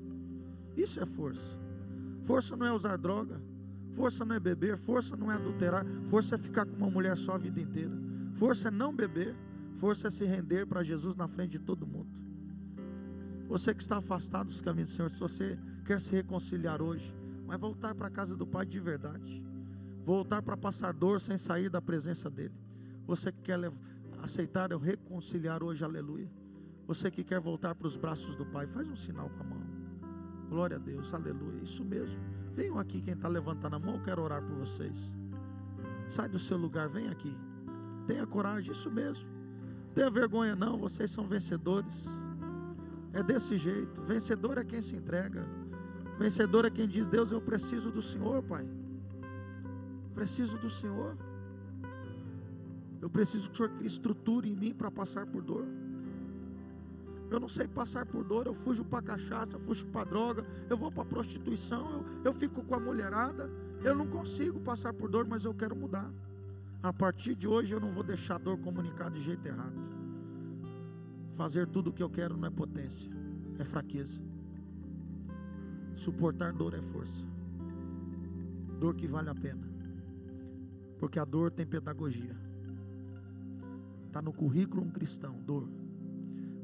Isso 0.77 1.01
é 1.01 1.07
força. 1.07 1.59
Força 2.23 2.55
não 2.55 2.67
é 2.67 2.73
usar 2.73 2.97
droga. 2.99 3.41
Força 3.93 4.25
não 4.25 4.37
é 4.37 4.41
beber. 4.41 4.77
Força 4.77 5.17
não 5.17 5.33
é 5.33 5.35
adulterar. 5.35 5.85
Força 6.05 6.35
é 6.35 6.39
ficar 6.39 6.67
com 6.67 6.77
uma 6.77 6.91
mulher 6.91 7.17
só 7.17 7.33
a 7.33 7.39
vida 7.39 7.59
inteira. 7.59 8.10
Força 8.41 8.67
é 8.67 8.71
não 8.71 8.93
beber. 8.93 9.37
Força 9.77 10.09
é 10.09 10.11
se 10.11 10.25
render 10.25 10.67
para 10.67 10.83
Jesus 10.83 11.15
na 11.15 11.29
frente 11.29 11.53
de 11.53 11.61
todo 11.61 11.87
mundo. 11.87 12.11
Você 13.47 13.73
que 13.73 13.83
está 13.83 13.99
afastado 13.99 14.49
dos 14.49 14.61
caminhos 14.61 14.91
do 14.91 14.97
Senhor, 14.97 15.11
se 15.11 15.21
você 15.21 15.57
quer 15.85 16.01
se 16.01 16.11
reconciliar 16.11 16.83
hoje, 16.83 17.15
vai 17.47 17.57
voltar 17.57 17.95
para 17.95 18.09
a 18.09 18.11
casa 18.11 18.37
do 18.37 18.47
Pai 18.47 18.67
de 18.67 18.81
verdade 18.81 19.45
voltar 20.05 20.43
para 20.43 20.57
passar 20.57 20.93
dor 20.93 21.21
sem 21.21 21.39
sair 21.39 21.69
da 21.69 21.81
presença 21.81 22.29
dEle. 22.29 22.55
Você 23.07 23.31
que 23.31 23.43
quer 23.43 23.59
aceitar 24.23 24.73
eu 24.73 24.79
reconciliar 24.79 25.63
hoje, 25.63 25.85
aleluia. 25.85 26.29
Você 26.87 27.11
que 27.11 27.23
quer 27.23 27.39
voltar 27.39 27.75
para 27.75 27.87
os 27.87 27.97
braços 27.97 28.35
do 28.37 28.45
Pai, 28.45 28.67
faz 28.67 28.89
um 28.89 28.97
sinal 28.97 29.31
com 29.31 29.43
a 29.43 29.47
mão. 29.47 29.63
Glória 30.49 30.77
a 30.77 30.81
Deus, 30.81 31.15
aleluia. 31.15 31.63
Isso 31.63 31.85
mesmo. 31.85 32.19
Venham 32.53 32.79
aqui, 32.79 33.01
quem 33.01 33.15
está 33.15 33.29
levantando 33.29 33.77
a 33.77 33.79
mão, 33.79 33.95
eu 33.95 34.03
quero 34.03 34.23
orar 34.23 34.43
por 34.43 34.57
vocês. 34.57 35.15
Sai 36.09 36.29
do 36.29 36.39
seu 36.39 36.57
lugar, 36.57 36.89
vem 36.89 37.09
aqui. 37.09 37.37
Tenha 38.07 38.27
coragem, 38.27 38.73
isso 38.73 38.91
mesmo. 38.91 39.29
Tenha 39.95 40.11
vergonha, 40.11 40.55
não, 40.55 40.79
vocês 40.79 41.11
são 41.11 41.27
vencedores. 41.27 42.07
É 43.13 43.23
desse 43.23 43.57
jeito. 43.57 44.03
Vencedor 44.03 44.59
é 44.59 44.65
quem 44.65 44.81
se 44.81 44.97
entrega. 44.97 45.47
Vencedor 46.19 46.65
é 46.65 46.71
quem 46.71 46.87
diz: 46.87 47.07
Deus, 47.07 47.33
eu 47.33 47.41
preciso 47.41 47.91
do 47.91 48.03
Senhor, 48.03 48.43
Pai. 48.43 48.69
Preciso 50.15 50.59
do 50.59 50.71
Senhor. 50.71 51.17
Eu 53.01 53.09
preciso 53.09 53.49
que 53.49 53.55
o 53.55 53.57
Senhor 53.57 53.71
crie 53.77 53.87
estrutura 53.87 54.47
em 54.47 54.55
mim 54.55 54.75
para 54.75 54.91
passar 54.91 55.27
por 55.27 55.43
dor. 55.43 55.67
Eu 57.31 57.39
não 57.39 57.49
sei 57.49 57.69
passar 57.69 58.05
por 58.05 58.25
dor, 58.25 58.47
eu 58.47 58.55
fujo 58.55 58.85
para 58.85 59.03
cachaça, 59.03 59.53
eu 59.53 59.61
fujo 59.61 59.87
para 59.87 60.05
droga, 60.05 60.45
eu 60.69 60.77
vou 60.77 60.91
para 60.91 61.05
prostituição, 61.05 61.93
eu, 61.93 62.05
eu 62.25 62.33
fico 62.33 62.63
com 62.63 62.75
a 62.75 62.81
mulherada. 62.81 63.49
Eu 63.83 63.95
não 63.95 64.07
consigo 64.07 64.61
passar 64.61 64.93
por 64.93 65.09
dor, 65.09 65.27
mas 65.27 65.45
eu 65.45 65.55
quero 65.55 65.75
mudar. 65.75 66.11
A 66.83 66.93
partir 66.93 67.35
de 67.35 67.47
hoje 67.47 67.75
eu 67.75 67.81
não 67.81 67.93
vou 67.93 68.03
deixar 68.03 68.37
a 68.37 68.39
dor 68.39 68.59
comunicar 68.59 69.11
de 69.11 69.21
jeito 69.21 69.47
errado. 69.47 69.79
Fazer 71.33 71.67
tudo 71.67 71.91
o 71.91 71.93
que 71.93 72.03
eu 72.03 72.09
quero 72.09 72.37
não 72.37 72.49
é 72.49 72.51
potência, 72.51 73.11
é 73.59 73.65
fraqueza. 73.65 74.23
Suportar 75.95 76.55
dor 76.55 76.73
é 76.73 76.81
força. 76.81 77.27
Dor 78.79 78.95
que 78.95 79.07
vale 79.07 79.29
a 79.29 79.35
pena. 79.35 79.69
Porque 80.99 81.19
a 81.19 81.25
dor 81.25 81.51
tem 81.51 81.67
pedagogia. 81.67 82.35
Está 84.07 84.23
no 84.23 84.33
currículo 84.33 84.83
um 84.83 84.91
cristão, 84.91 85.39
dor. 85.43 85.69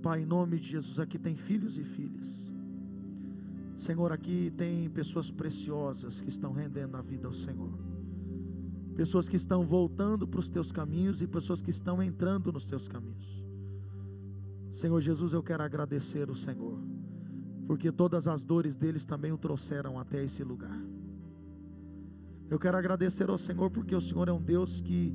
Pai, 0.02 0.22
em 0.22 0.26
nome 0.26 0.58
de 0.58 0.68
Jesus, 0.68 0.98
aqui 0.98 1.18
tem 1.18 1.36
filhos 1.36 1.78
e 1.78 1.84
filhas. 1.84 2.50
Senhor, 3.76 4.10
aqui 4.12 4.50
tem 4.56 4.88
pessoas 4.88 5.30
preciosas 5.30 6.22
que 6.22 6.28
estão 6.30 6.52
rendendo 6.52 6.96
a 6.96 7.02
vida 7.02 7.26
ao 7.26 7.32
Senhor. 7.34 7.95
Pessoas 8.96 9.28
que 9.28 9.36
estão 9.36 9.62
voltando 9.62 10.26
para 10.26 10.40
os 10.40 10.48
teus 10.48 10.72
caminhos 10.72 11.20
e 11.20 11.26
pessoas 11.26 11.60
que 11.60 11.70
estão 11.70 12.02
entrando 12.02 12.50
nos 12.50 12.64
teus 12.64 12.88
caminhos. 12.88 13.44
Senhor 14.72 15.00
Jesus, 15.00 15.34
eu 15.34 15.42
quero 15.42 15.62
agradecer 15.62 16.30
o 16.30 16.34
Senhor, 16.34 16.78
porque 17.66 17.92
todas 17.92 18.26
as 18.26 18.42
dores 18.42 18.74
deles 18.74 19.04
também 19.04 19.32
o 19.32 19.38
trouxeram 19.38 19.98
até 19.98 20.24
esse 20.24 20.42
lugar. 20.42 20.80
Eu 22.48 22.58
quero 22.58 22.76
agradecer 22.76 23.28
ao 23.28 23.36
Senhor, 23.36 23.70
porque 23.70 23.94
o 23.94 24.00
Senhor 24.00 24.28
é 24.28 24.32
um 24.32 24.40
Deus 24.40 24.80
que 24.80 25.12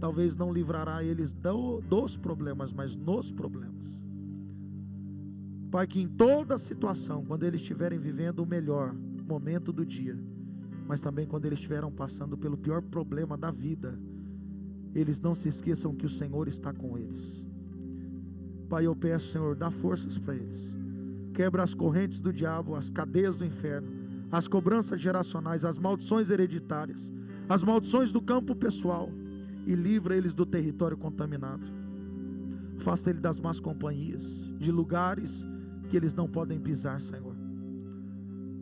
talvez 0.00 0.36
não 0.36 0.52
livrará 0.52 1.04
eles 1.04 1.32
do, 1.32 1.80
dos 1.80 2.16
problemas, 2.16 2.72
mas 2.72 2.96
nos 2.96 3.30
problemas. 3.30 4.02
Pai, 5.70 5.86
que 5.86 6.00
em 6.00 6.08
toda 6.08 6.58
situação, 6.58 7.24
quando 7.24 7.44
eles 7.44 7.60
estiverem 7.60 7.98
vivendo 7.98 8.40
o 8.40 8.46
melhor 8.46 8.92
momento 8.92 9.72
do 9.72 9.86
dia, 9.86 10.18
mas 10.92 11.00
também 11.00 11.26
quando 11.26 11.46
eles 11.46 11.58
estiveram 11.58 11.90
passando 11.90 12.36
pelo 12.36 12.54
pior 12.54 12.82
problema 12.82 13.34
da 13.34 13.50
vida, 13.50 13.98
eles 14.94 15.22
não 15.22 15.34
se 15.34 15.48
esqueçam 15.48 15.94
que 15.94 16.04
o 16.04 16.08
Senhor 16.10 16.46
está 16.48 16.70
com 16.70 16.98
eles. 16.98 17.46
Pai, 18.68 18.84
eu 18.84 18.94
peço, 18.94 19.30
Senhor, 19.30 19.56
dá 19.56 19.70
forças 19.70 20.18
para 20.18 20.34
eles. 20.34 20.76
Quebra 21.32 21.62
as 21.62 21.72
correntes 21.72 22.20
do 22.20 22.30
diabo, 22.30 22.74
as 22.74 22.90
cadeias 22.90 23.38
do 23.38 23.44
inferno, 23.46 23.88
as 24.30 24.46
cobranças 24.46 25.00
geracionais, 25.00 25.64
as 25.64 25.78
maldições 25.78 26.28
hereditárias, 26.28 27.10
as 27.48 27.62
maldições 27.64 28.12
do 28.12 28.20
campo 28.20 28.54
pessoal 28.54 29.08
e 29.66 29.74
livra 29.74 30.14
eles 30.14 30.34
do 30.34 30.44
território 30.44 30.98
contaminado. 30.98 31.66
Faça 32.80 33.08
ele 33.08 33.20
das 33.20 33.40
más 33.40 33.58
companhias, 33.58 34.46
de 34.58 34.70
lugares 34.70 35.48
que 35.88 35.96
eles 35.96 36.12
não 36.12 36.28
podem 36.28 36.60
pisar, 36.60 37.00
Senhor. 37.00 37.31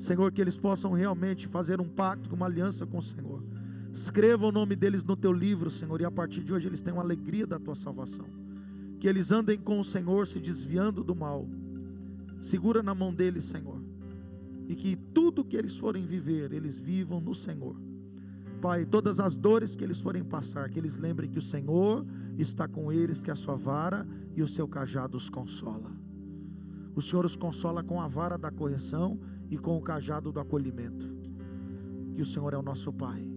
Senhor, 0.00 0.32
que 0.32 0.40
eles 0.40 0.56
possam 0.56 0.92
realmente 0.92 1.46
fazer 1.46 1.78
um 1.78 1.88
pacto, 1.88 2.34
uma 2.34 2.46
aliança 2.46 2.86
com 2.86 2.98
o 2.98 3.02
Senhor. 3.02 3.44
Escreva 3.92 4.46
o 4.46 4.52
nome 4.52 4.74
deles 4.74 5.04
no 5.04 5.14
teu 5.14 5.30
livro, 5.30 5.70
Senhor, 5.70 6.00
e 6.00 6.06
a 6.06 6.10
partir 6.10 6.42
de 6.42 6.54
hoje 6.54 6.66
eles 6.66 6.80
tenham 6.80 6.98
alegria 6.98 7.46
da 7.46 7.58
tua 7.58 7.74
salvação. 7.74 8.24
Que 8.98 9.06
eles 9.06 9.30
andem 9.30 9.58
com 9.58 9.78
o 9.78 9.84
Senhor, 9.84 10.26
se 10.26 10.40
desviando 10.40 11.04
do 11.04 11.14
mal. 11.14 11.46
Segura 12.40 12.82
na 12.82 12.94
mão 12.94 13.12
deles, 13.12 13.44
Senhor. 13.44 13.78
E 14.66 14.74
que 14.74 14.96
tudo 14.96 15.44
que 15.44 15.56
eles 15.56 15.76
forem 15.76 16.06
viver, 16.06 16.50
eles 16.50 16.80
vivam 16.80 17.20
no 17.20 17.34
Senhor. 17.34 17.76
Pai, 18.62 18.86
todas 18.86 19.20
as 19.20 19.36
dores 19.36 19.76
que 19.76 19.84
eles 19.84 20.00
forem 20.00 20.24
passar, 20.24 20.70
que 20.70 20.78
eles 20.78 20.96
lembrem 20.96 21.28
que 21.28 21.38
o 21.38 21.42
Senhor 21.42 22.06
está 22.38 22.66
com 22.66 22.90
eles, 22.90 23.20
que 23.20 23.30
a 23.30 23.36
sua 23.36 23.54
vara 23.54 24.08
e 24.34 24.42
o 24.42 24.48
seu 24.48 24.66
cajado 24.66 25.18
os 25.18 25.28
consola. 25.28 25.90
O 26.94 27.02
Senhor 27.02 27.26
os 27.26 27.36
consola 27.36 27.82
com 27.82 28.00
a 28.00 28.08
vara 28.08 28.38
da 28.38 28.50
correção 28.50 29.18
e 29.50 29.58
com 29.58 29.76
o 29.76 29.82
cajado 29.82 30.32
do 30.32 30.40
acolhimento. 30.40 31.06
Que 32.14 32.22
o 32.22 32.26
Senhor 32.26 32.54
é 32.54 32.56
o 32.56 32.62
nosso 32.62 32.92
Pai. 32.92 33.28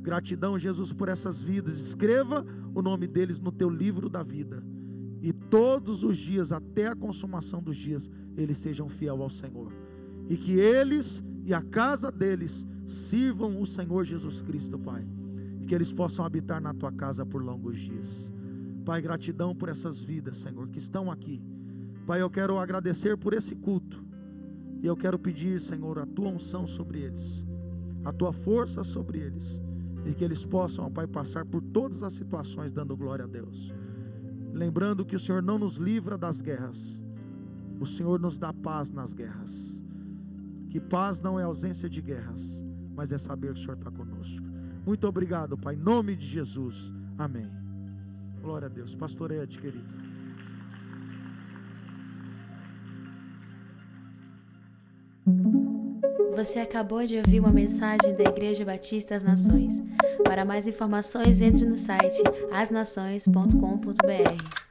Gratidão, 0.00 0.58
Jesus, 0.58 0.92
por 0.92 1.08
essas 1.08 1.42
vidas. 1.42 1.78
Escreva 1.78 2.44
o 2.74 2.80
nome 2.80 3.06
deles 3.06 3.38
no 3.40 3.52
teu 3.52 3.68
livro 3.68 4.08
da 4.08 4.22
vida. 4.22 4.64
E 5.20 5.32
todos 5.32 6.04
os 6.04 6.16
dias, 6.16 6.52
até 6.52 6.86
a 6.86 6.96
consumação 6.96 7.62
dos 7.62 7.76
dias, 7.76 8.10
eles 8.36 8.58
sejam 8.58 8.88
fiel 8.88 9.22
ao 9.22 9.28
Senhor. 9.28 9.72
E 10.28 10.36
que 10.36 10.52
eles 10.52 11.22
e 11.44 11.52
a 11.52 11.62
casa 11.62 12.10
deles 12.10 12.66
sirvam 12.86 13.60
o 13.60 13.66
Senhor 13.66 14.04
Jesus 14.04 14.42
Cristo, 14.42 14.78
Pai. 14.78 15.06
E 15.60 15.66
que 15.66 15.74
eles 15.74 15.92
possam 15.92 16.24
habitar 16.24 16.60
na 16.60 16.72
tua 16.72 16.92
casa 16.92 17.26
por 17.26 17.42
longos 17.42 17.76
dias. 17.76 18.32
Pai, 18.84 19.02
gratidão 19.02 19.54
por 19.54 19.68
essas 19.68 20.02
vidas, 20.02 20.38
Senhor, 20.38 20.68
que 20.68 20.78
estão 20.78 21.10
aqui 21.10 21.42
Pai, 22.08 22.22
eu 22.22 22.30
quero 22.30 22.58
agradecer 22.58 23.18
por 23.18 23.34
esse 23.34 23.54
culto. 23.54 24.02
E 24.82 24.86
eu 24.86 24.96
quero 24.96 25.18
pedir, 25.18 25.60
Senhor, 25.60 25.98
a 25.98 26.06
tua 26.06 26.28
unção 26.28 26.66
sobre 26.66 27.00
eles, 27.00 27.44
a 28.04 28.12
tua 28.12 28.32
força 28.32 28.84
sobre 28.84 29.18
eles, 29.18 29.60
e 30.04 30.14
que 30.14 30.24
eles 30.24 30.44
possam, 30.44 30.86
ó 30.86 30.90
Pai, 30.90 31.06
passar 31.06 31.44
por 31.44 31.60
todas 31.60 32.02
as 32.02 32.12
situações 32.12 32.72
dando 32.72 32.96
glória 32.96 33.24
a 33.24 33.28
Deus. 33.28 33.74
Lembrando 34.52 35.04
que 35.04 35.16
o 35.16 35.18
Senhor 35.18 35.42
não 35.42 35.58
nos 35.58 35.76
livra 35.76 36.16
das 36.16 36.40
guerras, 36.40 37.02
o 37.80 37.86
Senhor 37.86 38.18
nos 38.20 38.38
dá 38.38 38.52
paz 38.52 38.90
nas 38.90 39.12
guerras. 39.12 39.82
Que 40.70 40.80
paz 40.80 41.20
não 41.20 41.38
é 41.38 41.44
ausência 41.44 41.88
de 41.88 42.02
guerras, 42.02 42.64
mas 42.94 43.12
é 43.12 43.18
saber 43.18 43.54
que 43.54 43.60
o 43.60 43.62
Senhor 43.62 43.76
está 43.76 43.90
conosco. 43.90 44.44
Muito 44.84 45.06
obrigado, 45.06 45.56
Pai, 45.56 45.74
em 45.74 45.78
nome 45.78 46.16
de 46.16 46.26
Jesus. 46.26 46.92
Amém. 47.16 47.50
Glória 48.40 48.66
a 48.66 48.68
Deus. 48.68 48.94
Pastor 48.94 49.30
Ed, 49.30 49.58
querido. 49.58 50.07
Você 56.34 56.60
acabou 56.60 57.04
de 57.04 57.16
ouvir 57.16 57.40
uma 57.40 57.50
mensagem 57.50 58.14
da 58.14 58.24
Igreja 58.24 58.64
Batista 58.64 59.14
das 59.14 59.24
Nações. 59.24 59.82
Para 60.22 60.44
mais 60.44 60.68
informações, 60.68 61.40
entre 61.40 61.64
no 61.64 61.74
site 61.74 62.22
asnações.com.br. 62.52 64.67